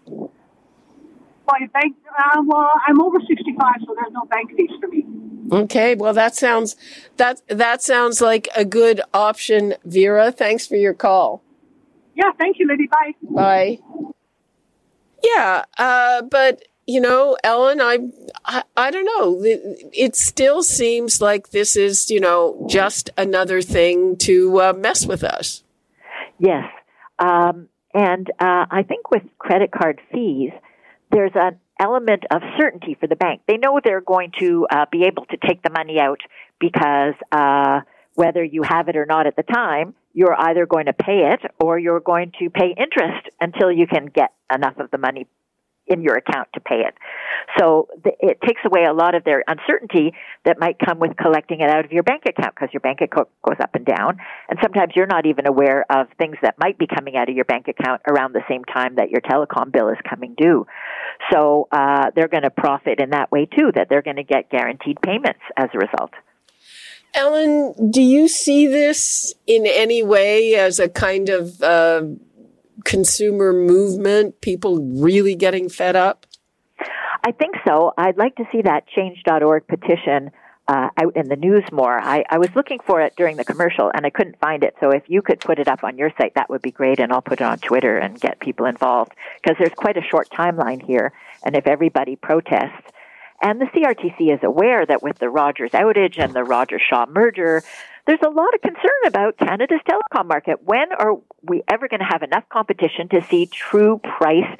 Well, 1.48 1.68
bank. 1.74 1.96
Uh, 2.18 2.42
well, 2.46 2.70
I'm 2.88 3.02
over 3.02 3.20
sixty-five, 3.28 3.76
so 3.86 3.96
there's 3.96 4.12
no 4.12 4.26
bank 4.26 4.52
fees 4.56 4.70
for 4.80 4.88
me. 4.88 5.06
Okay, 5.50 5.96
well 5.96 6.14
that 6.14 6.36
sounds 6.36 6.76
that 7.16 7.42
that 7.48 7.82
sounds 7.82 8.20
like 8.20 8.50
a 8.56 8.66
good 8.66 9.02
option, 9.14 9.76
Vera. 9.86 10.32
Thanks 10.32 10.68
for 10.68 10.76
your 10.76 10.94
call. 10.94 11.42
Yeah, 12.16 12.32
thank 12.38 12.60
you, 12.60 12.68
Libby. 12.68 12.88
Bye. 12.88 13.14
Bye. 13.22 13.80
Yeah, 15.24 15.64
uh, 15.78 16.24
but 16.24 16.64
you 16.86 17.02
know, 17.02 17.38
Ellen, 17.44 17.82
I, 17.82 18.00
I, 18.46 18.64
I 18.76 18.92
don't 18.92 19.06
know. 19.06 19.44
It, 19.44 19.90
it, 19.94 20.16
still 20.16 20.64
seems 20.64 21.22
like 21.22 21.50
this 21.50 21.76
is, 21.76 22.10
you 22.10 22.22
know, 22.22 22.66
just 22.70 23.10
another 23.18 23.62
thing 23.62 24.16
to 24.20 24.62
uh, 24.62 24.74
mess 24.74 25.06
with 25.06 25.22
us. 25.22 25.64
Yes. 26.40 26.64
Um, 27.20 27.68
And 27.94 28.30
uh, 28.40 28.66
I 28.70 28.84
think 28.88 29.10
with 29.12 29.24
credit 29.40 29.72
card 29.72 30.00
fees, 30.12 30.52
there's 31.12 31.32
an 31.36 31.60
element 31.80 32.24
of 32.32 32.42
certainty 32.58 32.98
for 33.00 33.08
the 33.08 33.16
bank. 33.16 33.42
They 33.48 33.58
know 33.58 33.80
they're 33.84 34.02
going 34.02 34.32
to 34.40 34.68
uh, 34.70 34.86
be 34.92 35.04
able 35.04 35.26
to 35.26 35.38
take 35.38 35.62
the 35.62 35.70
money 35.70 36.00
out 36.00 36.20
because 36.60 37.14
uh, 37.32 37.82
whether 38.16 38.44
you 38.44 38.64
have 38.64 38.90
it 38.90 38.96
or 38.96 39.06
not 39.06 39.28
at 39.28 39.36
the 39.36 39.44
time, 39.44 39.94
you're 40.14 40.36
either 40.38 40.66
going 40.66 40.88
to 40.88 40.94
pay 40.94 41.32
it 41.34 41.42
or 41.60 41.78
you're 41.78 42.00
going 42.00 42.32
to 42.40 42.50
pay 42.50 42.74
interest 42.76 43.30
until 43.40 43.72
you 43.72 43.86
can 43.86 44.08
get 44.08 44.32
enough 44.54 44.78
of 44.80 44.90
the 44.92 44.98
money 44.98 45.28
in 45.86 46.02
your 46.02 46.16
account 46.16 46.48
to 46.54 46.60
pay 46.60 46.82
it. 46.82 46.96
So 47.58 47.88
it 48.04 48.40
takes 48.46 48.62
away 48.66 48.84
a 48.84 48.94
lot 48.94 49.16
of 49.16 49.24
their 49.24 49.44
uncertainty 49.48 50.14
that 50.46 50.60
might 50.60 50.78
come 50.84 51.00
with 51.00 51.16
collecting 51.16 51.62
it 51.62 51.70
out 51.70 51.86
of 51.86 51.92
your 51.92 52.04
bank 52.04 52.24
account 52.28 52.54
because 52.56 52.70
your 52.74 52.82
bank 52.82 53.00
account 53.02 53.30
goes 53.48 53.58
up 53.62 53.74
and 53.74 53.86
down. 53.86 54.18
And 54.50 54.60
sometimes 54.62 54.94
you're 54.96 55.08
not 55.08 55.26
even 55.26 55.48
aware 55.48 55.86
of 55.90 56.08
things 56.18 56.36
that 56.42 56.56
might 56.60 56.78
be 56.78 56.88
coming 56.88 57.16
out 57.16 57.30
of 57.30 57.36
your 57.36 57.46
bank 57.46 57.68
account 57.68 58.02
around 58.08 58.34
the 58.34 58.44
same 58.50 58.66
time 58.66 58.96
that 58.96 59.10
your 59.10 59.22
telecom 59.22 59.72
bill 59.72 59.90
is 59.90 59.98
coming 60.08 60.36
due. 60.38 60.68
So 61.32 61.68
uh, 61.72 62.12
they're 62.16 62.28
going 62.28 62.44
to 62.44 62.52
profit 62.52 63.00
in 63.00 63.12
that 63.12 63.32
way 63.32 63.46
too, 63.46 63.72
that 63.76 63.88
they're 63.90 64.02
going 64.02 64.18
to 64.18 64.24
get 64.24 64.50
guaranteed 64.50 64.98
payments 65.02 65.42
as 65.56 65.70
a 65.74 65.78
result. 65.78 66.12
Ellen, 67.14 67.90
do 67.90 68.02
you 68.02 68.28
see 68.28 68.68
this 68.68 69.34
in 69.48 69.66
any 69.66 70.04
way 70.04 70.56
as 70.56 70.80
a 70.80 70.90
kind 70.90 71.30
of 71.30 71.62
uh, 71.64 72.04
consumer 72.84 73.54
movement? 73.54 74.42
People 74.42 74.80
really 74.82 75.34
getting 75.34 75.70
fed 75.70 75.96
up? 75.96 76.26
I 77.28 77.34
think 77.34 77.56
so. 77.68 77.92
I'd 77.98 78.18
like 78.18 78.38
to 78.38 78.46
see 78.54 78.62
that 78.62 78.88
change.org 78.88 79.68
petition 79.68 80.32
uh, 80.70 80.90
out 80.96 81.18
in 81.18 81.28
the 81.28 81.36
news 81.36 81.66
more. 81.74 82.00
I, 82.00 82.24
I 82.30 82.38
was 82.38 82.48
looking 82.56 82.80
for 82.80 83.02
it 83.02 83.18
during 83.18 83.36
the 83.36 83.44
commercial 83.44 83.92
and 83.94 84.06
I 84.06 84.12
couldn't 84.12 84.40
find 84.40 84.64
it. 84.64 84.76
So 84.80 84.92
if 84.92 85.04
you 85.08 85.22
could 85.22 85.42
put 85.42 85.60
it 85.60 85.68
up 85.68 85.84
on 85.84 85.98
your 85.98 86.10
site, 86.18 86.36
that 86.36 86.50
would 86.50 86.62
be 86.62 86.72
great. 86.72 87.02
And 87.02 87.12
I'll 87.12 87.22
put 87.22 87.42
it 87.42 87.44
on 87.44 87.60
Twitter 87.60 87.98
and 87.98 88.18
get 88.18 88.40
people 88.40 88.66
involved 88.66 89.12
because 89.42 89.58
there's 89.60 89.74
quite 89.74 89.98
a 89.98 90.02
short 90.02 90.30
timeline 90.30 90.82
here. 90.82 91.12
And 91.44 91.58
if 91.58 91.68
everybody 91.68 92.16
protests, 92.16 92.94
and 93.42 93.60
the 93.60 93.66
CRTC 93.66 94.34
is 94.34 94.40
aware 94.42 94.86
that 94.86 95.04
with 95.04 95.20
the 95.20 95.30
Rogers 95.30 95.72
outage 95.72 96.18
and 96.18 96.34
the 96.34 96.46
Rogers 96.46 96.82
Shaw 96.90 97.08
merger, 97.08 97.62
there's 98.06 98.22
a 98.26 98.30
lot 98.30 98.54
of 98.54 98.62
concern 98.62 99.02
about 99.06 99.38
Canada's 99.38 99.82
telecom 99.86 100.28
market. 100.28 100.64
When 100.64 100.94
are 100.94 101.18
we 101.44 101.62
ever 101.68 101.90
going 101.90 102.00
to 102.00 102.08
have 102.10 102.24
enough 102.24 102.48
competition 102.48 103.10
to 103.10 103.22
see 103.30 103.48
true 103.48 104.00
price 104.18 104.58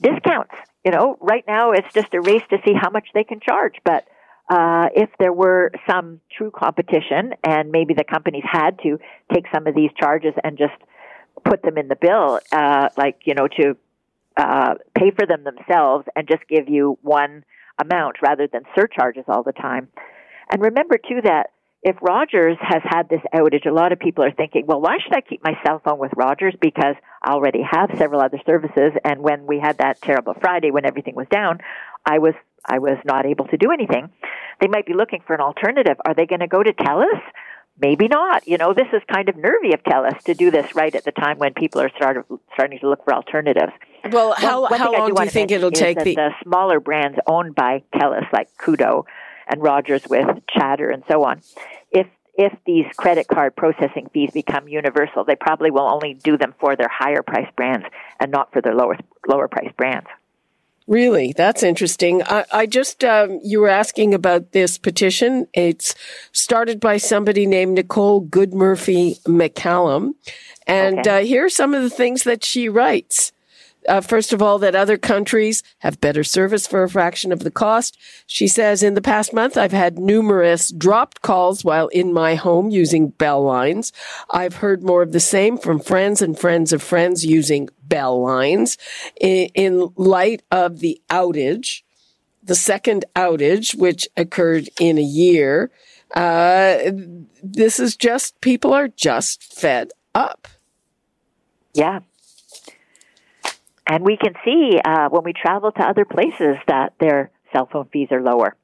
discounts? 0.00 0.54
You 0.86 0.92
know, 0.92 1.18
right 1.20 1.42
now 1.48 1.72
it's 1.72 1.92
just 1.92 2.14
a 2.14 2.20
race 2.20 2.44
to 2.50 2.58
see 2.64 2.72
how 2.72 2.90
much 2.90 3.08
they 3.12 3.24
can 3.24 3.40
charge. 3.40 3.74
But 3.84 4.06
uh, 4.48 4.86
if 4.94 5.10
there 5.18 5.32
were 5.32 5.72
some 5.90 6.20
true 6.30 6.52
competition 6.56 7.32
and 7.44 7.72
maybe 7.72 7.92
the 7.92 8.04
companies 8.04 8.44
had 8.48 8.78
to 8.84 9.00
take 9.34 9.46
some 9.52 9.66
of 9.66 9.74
these 9.74 9.90
charges 9.98 10.32
and 10.44 10.56
just 10.56 10.74
put 11.44 11.62
them 11.62 11.76
in 11.76 11.88
the 11.88 11.96
bill, 11.96 12.38
uh, 12.52 12.88
like, 12.96 13.18
you 13.24 13.34
know, 13.34 13.48
to 13.48 13.76
uh, 14.36 14.74
pay 14.94 15.10
for 15.10 15.26
them 15.26 15.42
themselves 15.42 16.06
and 16.14 16.28
just 16.28 16.46
give 16.48 16.68
you 16.68 16.96
one 17.02 17.44
amount 17.82 18.18
rather 18.22 18.46
than 18.46 18.62
surcharges 18.78 19.24
all 19.26 19.42
the 19.42 19.50
time. 19.50 19.88
And 20.52 20.62
remember 20.62 20.98
too 20.98 21.20
that 21.24 21.50
if 21.86 21.94
Rogers 22.02 22.58
has 22.60 22.82
had 22.84 23.08
this 23.08 23.20
outage, 23.32 23.64
a 23.64 23.70
lot 23.70 23.92
of 23.92 24.00
people 24.00 24.24
are 24.24 24.32
thinking, 24.32 24.66
well, 24.66 24.80
why 24.80 24.96
should 25.00 25.14
I 25.14 25.20
keep 25.20 25.44
my 25.44 25.56
cell 25.64 25.80
phone 25.84 26.00
with 26.00 26.10
Rogers? 26.16 26.52
Because 26.60 26.96
I 27.22 27.30
already 27.30 27.62
have 27.62 27.90
several 27.96 28.20
other 28.20 28.40
services. 28.44 28.90
And 29.04 29.20
when 29.20 29.46
we 29.46 29.60
had 29.60 29.78
that 29.78 30.02
terrible 30.02 30.34
Friday 30.40 30.72
when 30.72 30.84
everything 30.84 31.14
was 31.14 31.28
down, 31.30 31.60
I 32.04 32.18
was, 32.18 32.34
I 32.64 32.80
was 32.80 32.98
not 33.04 33.24
able 33.24 33.46
to 33.46 33.56
do 33.56 33.70
anything. 33.70 34.10
They 34.60 34.66
might 34.66 34.84
be 34.84 34.94
looking 34.94 35.22
for 35.24 35.34
an 35.34 35.40
alternative. 35.40 35.96
Are 36.04 36.12
they 36.12 36.26
going 36.26 36.40
to 36.40 36.48
go 36.48 36.60
to 36.60 36.72
TELUS? 36.72 37.22
Maybe 37.80 38.08
not. 38.08 38.48
You 38.48 38.58
know, 38.58 38.74
this 38.74 38.88
is 38.92 39.02
kind 39.08 39.28
of 39.28 39.36
nervy 39.36 39.72
of 39.72 39.84
TELUS 39.84 40.24
to 40.24 40.34
do 40.34 40.50
this 40.50 40.74
right 40.74 40.92
at 40.92 41.04
the 41.04 41.12
time 41.12 41.38
when 41.38 41.54
people 41.54 41.80
are 41.80 41.90
start, 41.90 42.26
starting 42.54 42.80
to 42.80 42.88
look 42.88 43.04
for 43.04 43.14
alternatives. 43.14 43.72
Well, 44.10 44.34
how, 44.36 44.62
one, 44.62 44.72
one 44.72 44.80
how 44.80 44.92
long 44.92 45.10
do, 45.10 45.14
do 45.14 45.22
you 45.22 45.30
think 45.30 45.52
it'll 45.52 45.70
take? 45.70 46.02
The... 46.02 46.16
the 46.16 46.30
smaller 46.42 46.80
brands 46.80 47.18
owned 47.28 47.54
by 47.54 47.84
TELUS, 47.94 48.32
like 48.32 48.48
Koodo 48.58 49.04
and 49.46 49.62
Rogers 49.62 50.02
with 50.08 50.26
Chatr 50.54 50.92
and 50.92 51.02
so 51.08 51.24
on, 51.24 51.42
if 51.90 52.06
if 52.38 52.52
these 52.66 52.86
credit 52.96 53.28
card 53.28 53.56
processing 53.56 54.08
fees 54.12 54.30
become 54.32 54.68
universal, 54.68 55.24
they 55.24 55.36
probably 55.36 55.70
will 55.70 55.88
only 55.88 56.14
do 56.14 56.36
them 56.36 56.54
for 56.60 56.76
their 56.76 56.88
higher 56.88 57.22
price 57.22 57.48
brands 57.56 57.86
and 58.20 58.30
not 58.30 58.52
for 58.52 58.60
their 58.60 58.74
lower 58.74 58.98
lower 59.26 59.48
price 59.48 59.72
brands. 59.76 60.06
Really, 60.86 61.32
that's 61.36 61.64
interesting. 61.64 62.22
I, 62.22 62.44
I 62.52 62.66
just 62.66 63.02
um, 63.02 63.40
you 63.42 63.60
were 63.60 63.68
asking 63.68 64.14
about 64.14 64.52
this 64.52 64.78
petition. 64.78 65.48
It's 65.52 65.94
started 66.30 66.78
by 66.78 66.98
somebody 66.98 67.44
named 67.44 67.74
Nicole 67.74 68.24
Goodmurphy 68.24 69.20
McCallum, 69.22 70.14
and 70.66 71.00
okay. 71.00 71.22
uh, 71.22 71.24
here 71.24 71.46
are 71.46 71.50
some 71.50 71.74
of 71.74 71.82
the 71.82 71.90
things 71.90 72.22
that 72.22 72.44
she 72.44 72.68
writes 72.68 73.32
uh, 73.88 74.00
first 74.00 74.32
of 74.32 74.42
all, 74.42 74.58
that 74.58 74.74
other 74.74 74.98
countries 74.98 75.62
have 75.78 76.00
better 76.00 76.24
service 76.24 76.66
for 76.66 76.82
a 76.82 76.88
fraction 76.88 77.32
of 77.32 77.40
the 77.40 77.50
cost. 77.50 77.98
She 78.26 78.48
says, 78.48 78.82
in 78.82 78.94
the 78.94 79.02
past 79.02 79.32
month, 79.32 79.56
I've 79.56 79.72
had 79.72 79.98
numerous 79.98 80.70
dropped 80.70 81.22
calls 81.22 81.64
while 81.64 81.88
in 81.88 82.12
my 82.12 82.34
home 82.34 82.70
using 82.70 83.08
Bell 83.08 83.42
lines. 83.42 83.92
I've 84.30 84.56
heard 84.56 84.82
more 84.82 85.02
of 85.02 85.12
the 85.12 85.20
same 85.20 85.58
from 85.58 85.80
friends 85.80 86.22
and 86.22 86.38
friends 86.38 86.72
of 86.72 86.82
friends 86.82 87.24
using 87.24 87.68
Bell 87.82 88.20
lines. 88.20 88.78
In, 89.20 89.48
in 89.54 89.88
light 89.96 90.42
of 90.50 90.80
the 90.80 91.00
outage, 91.10 91.82
the 92.42 92.54
second 92.54 93.04
outage, 93.14 93.74
which 93.74 94.08
occurred 94.16 94.68
in 94.80 94.98
a 94.98 95.02
year, 95.02 95.70
uh, 96.14 96.78
this 97.42 97.80
is 97.80 97.96
just, 97.96 98.40
people 98.40 98.72
are 98.72 98.88
just 98.88 99.42
fed 99.42 99.90
up. 100.14 100.48
Yeah, 101.74 102.00
and 103.86 104.04
we 104.04 104.16
can 104.16 104.34
see 104.44 104.78
uh, 104.84 105.08
when 105.08 105.24
we 105.24 105.32
travel 105.32 105.72
to 105.72 105.82
other 105.82 106.04
places 106.04 106.56
that 106.66 106.94
their 107.00 107.30
cell 107.52 107.68
phone 107.70 107.88
fees 107.92 108.08
are 108.10 108.22
lower. 108.22 108.56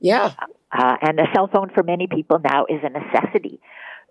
Yeah. 0.00 0.34
Uh, 0.70 0.96
and 1.00 1.18
a 1.18 1.24
cell 1.34 1.48
phone 1.52 1.70
for 1.74 1.82
many 1.82 2.06
people 2.06 2.38
now 2.38 2.66
is 2.68 2.80
a 2.82 2.90
necessity. 2.90 3.60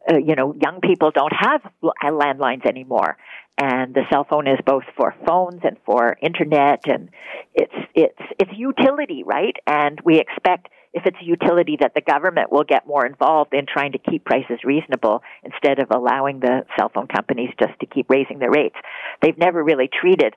Uh, 0.10 0.18
you 0.18 0.36
know, 0.36 0.54
young 0.54 0.82
people 0.82 1.12
don't 1.12 1.34
have 1.34 1.62
landlines 2.04 2.66
anymore, 2.66 3.18
and 3.58 3.94
the 3.94 4.04
cell 4.12 4.26
phone 4.30 4.48
is 4.48 4.60
both 4.66 4.84
for 4.96 5.16
phones 5.28 5.62
and 5.64 5.78
for 5.86 6.18
internet, 6.22 6.88
and 6.88 7.10
it's 7.54 7.74
it's 7.96 8.20
it's 8.40 8.52
utility, 8.56 9.24
right? 9.26 9.56
And 9.66 10.00
we 10.04 10.20
expect 10.20 10.68
if 10.96 11.06
it's 11.06 11.18
a 11.22 11.26
utility 11.26 11.78
that 11.82 11.94
the 11.94 12.02
government 12.02 12.52
will 12.52 12.64
get 12.64 12.88
more 12.88 13.06
involved 13.06 13.54
in 13.54 13.66
trying 13.72 13.92
to 13.92 14.00
keep 14.00 14.24
prices 14.24 14.60
reasonable 14.64 15.22
instead 15.44 15.80
of 15.80 15.88
allowing 15.92 16.40
the 16.40 16.66
cell 16.80 16.90
phone 16.92 17.08
companies 17.08 17.50
just 17.60 17.78
to 17.82 17.86
keep 17.86 18.10
raising 18.10 18.40
their 18.40 18.50
rates. 18.50 18.78
They've 19.22 19.38
never 19.38 19.62
really 19.62 19.90
treated 19.90 20.34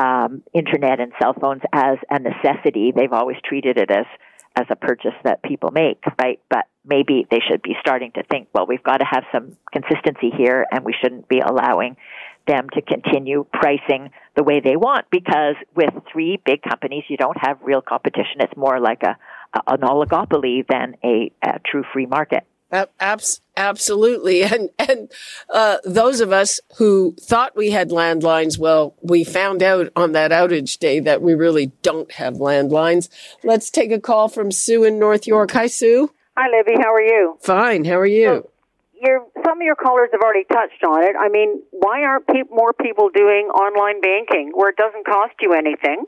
um, 0.00 0.44
internet 0.54 1.00
and 1.00 1.12
cell 1.20 1.34
phones 1.38 1.62
as 1.72 1.98
a 2.08 2.20
necessity. 2.20 2.92
They've 2.94 3.12
always 3.12 3.36
treated 3.44 3.76
it 3.76 3.90
as 3.90 4.06
as 4.56 4.66
a 4.70 4.76
purchase 4.76 5.14
that 5.22 5.42
people 5.42 5.70
make, 5.70 6.02
right? 6.20 6.40
But 6.50 6.66
maybe 6.84 7.26
they 7.30 7.38
should 7.48 7.62
be 7.62 7.76
starting 7.80 8.10
to 8.12 8.22
think, 8.24 8.48
well, 8.52 8.66
we've 8.66 8.82
got 8.82 8.96
to 8.96 9.04
have 9.08 9.22
some 9.30 9.56
consistency 9.72 10.30
here, 10.36 10.66
and 10.72 10.84
we 10.84 10.94
shouldn't 11.00 11.28
be 11.28 11.40
allowing 11.40 11.96
them 12.48 12.66
to 12.72 12.82
continue 12.82 13.44
pricing 13.52 14.10
the 14.36 14.42
way 14.42 14.60
they 14.60 14.74
want 14.74 15.04
because 15.10 15.54
with 15.76 15.90
three 16.10 16.40
big 16.44 16.62
companies, 16.62 17.04
you 17.08 17.16
don't 17.16 17.36
have 17.38 17.58
real 17.62 17.82
competition. 17.82 18.40
It's 18.40 18.56
more 18.56 18.80
like 18.80 19.02
a, 19.02 19.16
an 19.66 19.80
oligopoly 19.80 20.66
than 20.68 20.96
a, 21.04 21.32
a 21.42 21.58
true 21.64 21.84
free 21.92 22.06
market. 22.06 22.44
Abs- 22.70 23.40
absolutely, 23.56 24.42
and 24.44 24.68
and 24.78 25.10
uh, 25.48 25.78
those 25.84 26.20
of 26.20 26.32
us 26.32 26.60
who 26.76 27.14
thought 27.18 27.56
we 27.56 27.70
had 27.70 27.90
landlines, 27.90 28.58
well, 28.58 28.94
we 29.00 29.24
found 29.24 29.62
out 29.62 29.90
on 29.96 30.12
that 30.12 30.32
outage 30.32 30.78
day 30.78 31.00
that 31.00 31.22
we 31.22 31.34
really 31.34 31.72
don't 31.82 32.12
have 32.12 32.34
landlines. 32.34 33.08
Let's 33.42 33.70
take 33.70 33.90
a 33.90 34.00
call 34.00 34.28
from 34.28 34.52
Sue 34.52 34.84
in 34.84 34.98
North 34.98 35.26
York. 35.26 35.52
Hi, 35.52 35.66
Sue. 35.66 36.12
Hi, 36.36 36.48
Libby. 36.56 36.74
How 36.78 36.92
are 36.92 37.02
you? 37.02 37.38
Fine. 37.40 37.86
How 37.86 37.98
are 37.98 38.06
you? 38.06 38.26
So, 38.26 38.50
your 39.00 39.26
some 39.44 39.58
of 39.58 39.64
your 39.64 39.76
callers 39.76 40.10
have 40.12 40.20
already 40.20 40.44
touched 40.44 40.84
on 40.84 41.04
it. 41.04 41.14
I 41.18 41.28
mean, 41.28 41.62
why 41.70 42.02
aren't 42.02 42.26
pe- 42.26 42.50
more 42.50 42.74
people 42.74 43.08
doing 43.08 43.46
online 43.48 44.00
banking 44.00 44.50
where 44.54 44.68
it 44.70 44.76
doesn't 44.76 45.06
cost 45.06 45.34
you 45.40 45.54
anything? 45.54 46.04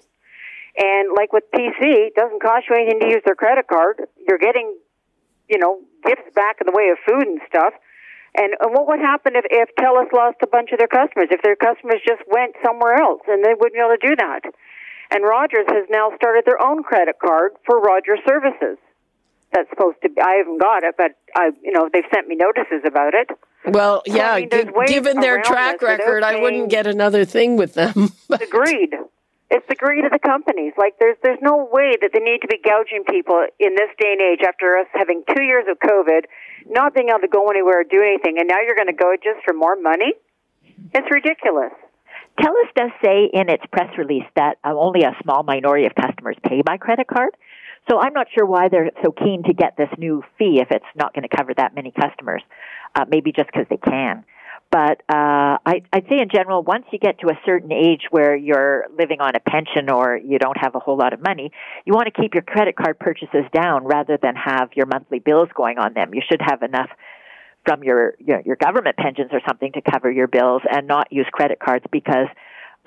And 0.81 1.13
like 1.15 1.33
with 1.33 1.45
PC, 1.53 2.09
it 2.09 2.15
doesn't 2.17 2.41
cost 2.41 2.65
you 2.69 2.77
anything 2.77 3.01
to 3.01 3.09
use 3.09 3.23
their 3.27 3.35
credit 3.35 3.69
card. 3.69 4.01
You're 4.17 4.41
getting, 4.41 4.75
you 5.49 5.59
know, 5.59 5.81
gifts 6.05 6.33
back 6.35 6.57
in 6.61 6.67
the 6.67 6.73
way 6.73 6.89
of 6.89 6.97
food 7.05 7.29
and 7.29 7.41
stuff. 7.47 7.75
And, 8.35 8.55
and 8.61 8.73
what 8.73 8.89
would 8.89 9.01
happen 9.01 9.37
if, 9.37 9.45
if 9.51 9.69
TELUS 9.77 10.11
lost 10.13 10.39
a 10.43 10.47
bunch 10.47 10.73
of 10.73 10.79
their 10.79 10.89
customers? 10.89 11.29
If 11.31 11.43
their 11.43 11.57
customers 11.57 12.01
just 12.07 12.23
went 12.27 12.57
somewhere 12.65 12.95
else 12.95 13.21
and 13.29 13.45
they 13.45 13.53
wouldn't 13.53 13.75
be 13.75 13.81
able 13.81 13.97
to 14.01 14.09
do 14.09 14.17
that? 14.17 14.41
And 15.11 15.25
Rogers 15.25 15.67
has 15.69 15.85
now 15.91 16.13
started 16.17 16.45
their 16.47 16.63
own 16.63 16.83
credit 16.83 17.17
card 17.19 17.53
for 17.67 17.81
Rogers 17.81 18.21
services. 18.27 18.79
That's 19.53 19.69
supposed 19.69 19.97
to 20.03 20.09
be, 20.09 20.21
I 20.23 20.39
haven't 20.39 20.61
got 20.61 20.85
it, 20.85 20.95
but 20.97 21.19
I, 21.37 21.51
you 21.61 21.73
know, 21.73 21.91
they've 21.93 22.07
sent 22.15 22.29
me 22.29 22.37
notices 22.37 22.87
about 22.87 23.15
it. 23.15 23.29
Well, 23.67 24.03
yeah, 24.07 24.35
I 24.35 24.41
mean, 24.41 24.51
g- 24.51 24.71
given 24.87 25.21
their 25.21 25.43
track 25.43 25.83
record, 25.83 26.23
I 26.23 26.41
wouldn't 26.41 26.71
get 26.71 26.87
another 26.87 27.25
thing 27.25 27.57
with 27.57 27.75
them. 27.75 28.13
agreed. 28.31 28.95
It's 29.51 29.67
the 29.69 29.75
greed 29.75 30.05
of 30.05 30.13
the 30.13 30.23
companies. 30.23 30.73
Like 30.79 30.95
there's 30.99 31.17
there's 31.23 31.43
no 31.43 31.69
way 31.71 31.99
that 32.01 32.11
they 32.15 32.21
need 32.21 32.41
to 32.43 32.49
be 32.49 32.59
gouging 32.63 33.03
people 33.05 33.45
in 33.59 33.75
this 33.75 33.91
day 33.99 34.15
and 34.15 34.23
age 34.23 34.47
after 34.47 34.79
us 34.79 34.87
having 34.95 35.25
two 35.27 35.43
years 35.43 35.67
of 35.69 35.79
COVID, 35.83 36.31
not 36.69 36.95
being 36.95 37.09
able 37.11 37.21
to 37.21 37.29
go 37.29 37.51
anywhere 37.51 37.81
or 37.81 37.85
do 37.85 38.01
anything, 38.01 38.39
and 38.39 38.47
now 38.47 38.63
you're 38.63 38.79
going 38.79 38.93
to 38.93 38.97
go 38.97 39.15
just 39.19 39.45
for 39.45 39.53
more 39.53 39.75
money. 39.75 40.15
It's 40.95 41.09
ridiculous. 41.11 41.75
TELUS 42.39 42.71
does 42.75 42.91
say 43.05 43.29
in 43.33 43.51
its 43.51 43.65
press 43.73 43.91
release 43.99 44.25
that 44.37 44.57
uh, 44.65 44.73
only 44.73 45.03
a 45.03 45.15
small 45.23 45.43
minority 45.43 45.85
of 45.85 45.95
customers 45.95 46.37
pay 46.47 46.63
by 46.63 46.77
credit 46.77 47.07
card. 47.07 47.31
So 47.91 47.99
I'm 47.99 48.13
not 48.13 48.29
sure 48.33 48.47
why 48.47 48.69
they're 48.69 48.91
so 49.03 49.11
keen 49.11 49.43
to 49.45 49.53
get 49.53 49.77
this 49.77 49.89
new 49.99 50.23
fee 50.39 50.61
if 50.61 50.71
it's 50.71 50.85
not 50.95 51.13
going 51.13 51.29
to 51.29 51.37
cover 51.37 51.53
that 51.57 51.75
many 51.75 51.91
customers. 51.93 52.43
Uh, 52.95 53.05
maybe 53.09 53.33
just 53.33 53.49
because 53.53 53.67
they 53.69 53.77
can. 53.77 54.25
But 54.71 55.03
uh, 55.09 55.59
I, 55.67 55.83
I'd 55.93 56.07
say 56.09 56.21
in 56.21 56.29
general, 56.33 56.63
once 56.63 56.85
you 56.93 57.01
get 57.01 57.19
to 57.21 57.29
a 57.29 57.39
certain 57.45 57.73
age 57.73 58.03
where 58.11 58.37
you're 58.37 58.87
living 58.97 59.21
on 59.21 59.35
a 59.35 59.41
pension 59.41 59.91
or 59.91 60.17
you 60.17 60.39
don't 60.39 60.57
have 60.57 60.77
a 60.77 60.79
whole 60.79 60.97
lot 60.97 61.13
of 61.13 61.21
money, 61.21 61.51
you 61.85 61.93
want 61.93 62.07
to 62.07 62.21
keep 62.21 62.35
your 62.35 62.45
credit 62.45 62.77
card 62.77 62.99
purchases 63.01 63.45
down 63.53 63.85
rather 63.85 64.17
than 64.23 64.37
have 64.37 64.71
your 64.77 64.87
monthly 64.87 65.19
bills 65.19 65.49
going 65.57 65.79
on 65.79 65.95
them. 65.95 66.15
You 66.15 66.23
should 66.31 66.41
have 66.41 66.63
enough 66.63 66.89
from 67.67 67.83
your 67.83 68.15
you 68.19 68.35
know, 68.35 68.43
your 68.47 68.57
government 68.57 68.97
pensions 68.97 69.31
or 69.33 69.41
something 69.47 69.73
to 69.73 69.81
cover 69.83 70.11
your 70.11 70.29
bills 70.29 70.63
and 70.71 70.87
not 70.87 71.09
use 71.11 71.27
credit 71.33 71.59
cards 71.59 71.85
because 71.91 72.29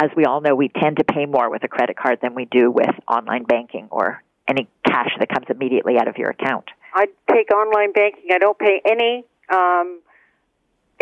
as 0.01 0.09
we 0.15 0.25
all 0.25 0.41
know 0.41 0.55
we 0.55 0.69
tend 0.69 0.97
to 0.97 1.03
pay 1.03 1.25
more 1.25 1.51
with 1.51 1.63
a 1.63 1.67
credit 1.67 1.97
card 1.97 2.19
than 2.21 2.33
we 2.33 2.45
do 2.45 2.71
with 2.71 2.89
online 3.07 3.43
banking 3.43 3.87
or 3.91 4.23
any 4.47 4.67
cash 4.85 5.11
that 5.19 5.29
comes 5.29 5.47
immediately 5.49 5.97
out 5.97 6.07
of 6.07 6.17
your 6.17 6.29
account. 6.29 6.65
I 6.93 7.07
take 7.31 7.51
online 7.51 7.91
banking. 7.91 8.29
I 8.33 8.37
don't 8.39 8.57
pay 8.57 8.81
any 8.85 9.25
um, 9.53 9.99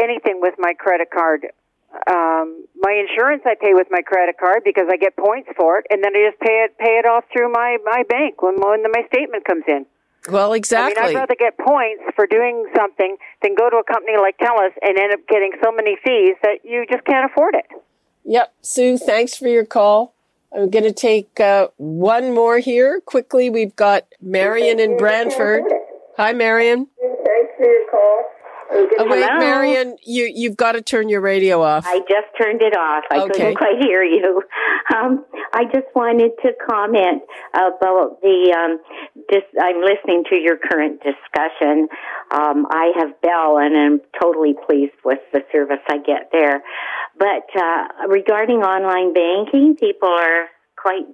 anything 0.01 0.39
with 0.41 0.55
my 0.57 0.73
credit 0.73 1.09
card. 1.11 1.47
Um, 2.09 2.65
my 2.79 2.93
insurance 2.93 3.43
I 3.45 3.55
pay 3.59 3.73
with 3.73 3.87
my 3.91 4.01
credit 4.01 4.37
card 4.39 4.63
because 4.63 4.87
I 4.89 4.97
get 4.97 5.15
points 5.17 5.49
for 5.57 5.79
it, 5.79 5.87
and 5.89 6.03
then 6.03 6.15
I 6.15 6.31
just 6.31 6.39
pay 6.39 6.63
it 6.63 6.77
pay 6.77 6.97
it 6.97 7.05
off 7.05 7.25
through 7.31 7.51
my 7.51 7.77
my 7.83 8.03
bank 8.07 8.41
when 8.41 8.55
when 8.55 8.83
my 8.83 9.03
statement 9.13 9.45
comes 9.45 9.63
in. 9.67 9.85
Well, 10.29 10.53
exactly. 10.53 11.01
I 11.01 11.07
mean, 11.07 11.17
I'd 11.17 11.19
rather 11.19 11.35
get 11.35 11.57
points 11.57 12.03
for 12.15 12.27
doing 12.27 12.65
something 12.75 13.17
than 13.41 13.55
go 13.55 13.69
to 13.69 13.77
a 13.77 13.83
company 13.83 14.17
like 14.17 14.37
TELUS 14.37 14.71
and 14.81 14.97
end 14.97 15.13
up 15.13 15.27
getting 15.27 15.51
so 15.63 15.71
many 15.71 15.97
fees 16.05 16.35
that 16.43 16.59
you 16.63 16.85
just 16.89 17.03
can't 17.05 17.29
afford 17.29 17.55
it. 17.55 17.65
Yep. 18.25 18.53
Sue, 18.61 18.97
thanks 18.99 19.35
for 19.35 19.47
your 19.47 19.65
call. 19.65 20.13
I'm 20.53 20.69
going 20.69 20.83
to 20.83 20.91
take 20.91 21.39
uh, 21.39 21.69
one 21.77 22.33
more 22.35 22.59
here 22.59 23.01
quickly. 23.01 23.49
We've 23.49 23.75
got 23.75 24.05
Marion 24.21 24.79
in 24.79 24.97
Brantford. 24.97 25.63
Hi, 26.17 26.33
Marion. 26.33 26.87
Thanks 26.99 27.51
for 27.57 27.65
your 27.65 27.89
call. 27.89 28.30
Oh, 28.73 29.05
wait, 29.09 29.27
Marion, 29.39 29.97
you 30.03 30.31
you've 30.33 30.55
got 30.55 30.73
to 30.73 30.81
turn 30.81 31.09
your 31.09 31.21
radio 31.21 31.61
off. 31.61 31.85
I 31.85 31.99
just 31.99 32.27
turned 32.41 32.61
it 32.61 32.75
off. 32.77 33.03
I 33.11 33.19
Okay. 33.21 33.29
couldn't 33.33 33.55
quite 33.55 33.77
hear 33.81 34.03
you. 34.03 34.41
Um, 34.93 35.23
I 35.53 35.65
just 35.65 35.87
wanted 35.95 36.31
to 36.41 36.51
comment 36.69 37.21
about 37.53 38.19
the. 38.21 38.53
Um, 38.57 38.79
dis- 39.29 39.61
I'm 39.61 39.79
listening 39.79 40.25
to 40.29 40.35
your 40.35 40.57
current 40.57 41.01
discussion. 41.01 41.87
Um, 42.29 42.65
I 42.69 42.91
have 42.97 43.21
Bell, 43.21 43.57
and 43.57 43.77
I'm 43.77 44.01
totally 44.21 44.53
pleased 44.67 44.95
with 45.05 45.19
the 45.31 45.41
service 45.51 45.79
I 45.87 45.97
get 45.99 46.29
there. 46.33 46.61
But 47.17 47.47
uh, 47.55 48.07
regarding 48.09 48.57
online 48.63 49.13
banking, 49.13 49.77
people 49.79 50.09
are 50.09 50.47
quite 50.75 51.05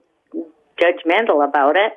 judgmental 0.82 1.47
about 1.47 1.76
it. 1.76 1.93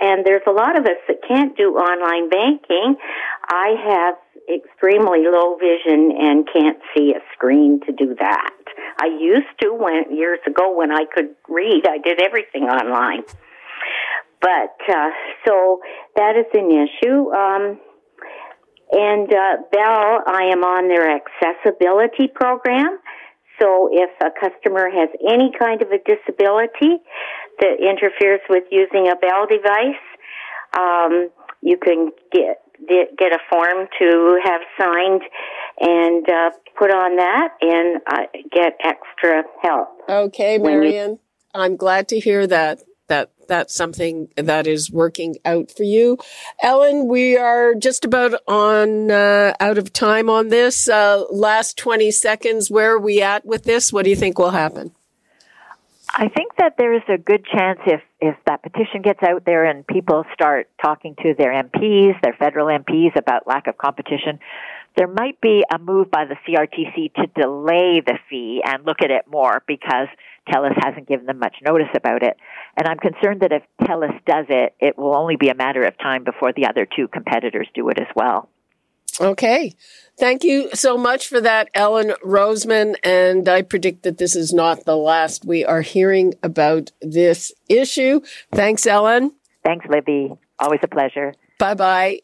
And 0.00 0.24
there's 0.24 0.42
a 0.46 0.52
lot 0.52 0.78
of 0.78 0.84
us 0.84 1.00
that 1.08 1.16
can't 1.26 1.56
do 1.56 1.74
online 1.74 2.30
banking. 2.30 2.96
I 3.48 3.74
have 3.84 4.14
extremely 4.48 5.24
low 5.24 5.56
vision 5.56 6.12
and 6.18 6.48
can't 6.52 6.78
see 6.96 7.12
a 7.12 7.20
screen 7.34 7.80
to 7.86 7.92
do 7.92 8.14
that. 8.18 8.50
I 9.00 9.06
used 9.06 9.52
to 9.62 9.74
when 9.74 10.16
years 10.16 10.40
ago 10.46 10.74
when 10.74 10.90
I 10.90 11.04
could 11.12 11.34
read, 11.48 11.84
I 11.88 11.98
did 11.98 12.20
everything 12.22 12.64
online. 12.64 13.22
But 14.40 14.76
uh, 14.88 15.10
so 15.46 15.80
that 16.16 16.36
is 16.36 16.46
an 16.54 16.70
issue. 16.70 17.30
Um, 17.32 17.80
and 18.90 19.32
uh, 19.32 19.56
Bell, 19.70 20.22
I 20.26 20.50
am 20.52 20.64
on 20.64 20.88
their 20.88 21.10
accessibility 21.10 22.28
program. 22.28 22.98
So 23.60 23.88
if 23.92 24.10
a 24.22 24.30
customer 24.30 24.88
has 24.88 25.10
any 25.28 25.52
kind 25.58 25.82
of 25.82 25.88
a 25.90 25.98
disability 25.98 27.02
that 27.60 27.82
interferes 27.82 28.40
with 28.48 28.64
using 28.70 29.08
a 29.08 29.16
Bell 29.16 29.46
device, 29.48 30.04
um, 30.78 31.30
you 31.60 31.76
can 31.76 32.10
get 32.32 32.62
get 32.86 33.32
a 33.32 33.38
form 33.50 33.88
to 33.98 34.40
have 34.44 34.60
signed 34.78 35.22
and 35.80 36.28
uh, 36.28 36.50
put 36.78 36.90
on 36.90 37.16
that 37.16 37.48
and 37.60 38.00
uh, 38.06 38.26
get 38.50 38.78
extra 38.84 39.42
help. 39.62 39.88
Okay, 40.08 40.58
When 40.58 40.74
you- 40.74 40.80
Marion. 40.80 41.18
I'm 41.54 41.76
glad 41.76 42.08
to 42.08 42.20
hear 42.20 42.46
that 42.46 42.80
that 43.08 43.30
that's 43.48 43.74
something 43.74 44.28
that 44.36 44.66
is 44.66 44.90
working 44.90 45.36
out 45.44 45.70
for 45.74 45.82
you. 45.82 46.18
Ellen, 46.62 47.08
we 47.08 47.36
are 47.36 47.74
just 47.74 48.04
about 48.04 48.34
on 48.46 49.10
uh, 49.10 49.54
out 49.58 49.78
of 49.78 49.92
time 49.92 50.28
on 50.28 50.48
this. 50.48 50.88
Uh, 50.88 51.24
last 51.30 51.78
20 51.78 52.10
seconds. 52.10 52.70
Where 52.70 52.92
are 52.92 52.98
we 52.98 53.22
at 53.22 53.46
with 53.46 53.64
this? 53.64 53.92
What 53.92 54.04
do 54.04 54.10
you 54.10 54.16
think 54.16 54.38
will 54.38 54.50
happen? 54.50 54.92
I 56.10 56.28
think 56.28 56.56
that 56.58 56.76
there 56.78 56.94
is 56.94 57.02
a 57.08 57.18
good 57.18 57.44
chance 57.46 57.80
if, 57.86 58.00
if 58.20 58.36
that 58.46 58.62
petition 58.62 59.02
gets 59.02 59.22
out 59.22 59.44
there 59.44 59.64
and 59.64 59.86
people 59.86 60.24
start 60.32 60.68
talking 60.82 61.14
to 61.22 61.34
their 61.38 61.52
MPs, 61.52 62.20
their 62.22 62.34
federal 62.38 62.66
MPs 62.66 63.16
about 63.16 63.46
lack 63.46 63.66
of 63.68 63.78
competition, 63.78 64.40
there 64.96 65.06
might 65.06 65.40
be 65.40 65.62
a 65.72 65.78
move 65.78 66.10
by 66.10 66.24
the 66.24 66.34
CRTC 66.46 67.14
to 67.14 67.26
delay 67.40 68.02
the 68.04 68.18
fee 68.28 68.60
and 68.64 68.84
look 68.84 68.98
at 69.02 69.10
it 69.12 69.26
more 69.30 69.62
because 69.68 70.08
TELUS 70.48 70.74
hasn't 70.82 71.06
given 71.06 71.26
them 71.26 71.38
much 71.38 71.54
notice 71.64 71.88
about 71.94 72.22
it. 72.22 72.36
And 72.76 72.88
I'm 72.88 72.98
concerned 72.98 73.42
that 73.42 73.52
if 73.52 73.62
TELUS 73.86 74.18
does 74.26 74.46
it, 74.48 74.74
it 74.80 74.98
will 74.98 75.14
only 75.14 75.36
be 75.36 75.50
a 75.50 75.54
matter 75.54 75.84
of 75.84 75.96
time 75.98 76.24
before 76.24 76.52
the 76.52 76.66
other 76.66 76.86
two 76.86 77.06
competitors 77.06 77.68
do 77.74 77.88
it 77.90 78.00
as 78.00 78.08
well. 78.16 78.48
Okay. 79.20 79.74
Thank 80.18 80.42
you 80.42 80.68
so 80.74 80.96
much 80.96 81.28
for 81.28 81.40
that, 81.40 81.68
Ellen 81.74 82.12
Roseman. 82.24 82.96
And 83.04 83.48
I 83.48 83.62
predict 83.62 84.02
that 84.02 84.18
this 84.18 84.34
is 84.34 84.52
not 84.52 84.84
the 84.84 84.96
last 84.96 85.44
we 85.44 85.64
are 85.64 85.82
hearing 85.82 86.34
about 86.42 86.90
this 87.00 87.52
issue. 87.68 88.20
Thanks, 88.52 88.84
Ellen. 88.86 89.32
Thanks, 89.64 89.86
Libby. 89.88 90.32
Always 90.58 90.80
a 90.82 90.88
pleasure. 90.88 91.34
Bye 91.58 91.74
bye. 91.74 92.20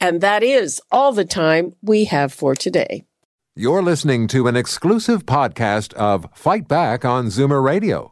And 0.00 0.20
that 0.20 0.42
is 0.42 0.80
all 0.90 1.12
the 1.12 1.24
time 1.24 1.76
we 1.80 2.06
have 2.06 2.32
for 2.32 2.56
today. 2.56 3.04
You're 3.54 3.82
listening 3.82 4.26
to 4.28 4.48
an 4.48 4.56
exclusive 4.56 5.26
podcast 5.26 5.92
of 5.94 6.26
Fight 6.34 6.66
Back 6.66 7.04
on 7.04 7.26
Zoomer 7.26 7.62
Radio. 7.62 8.11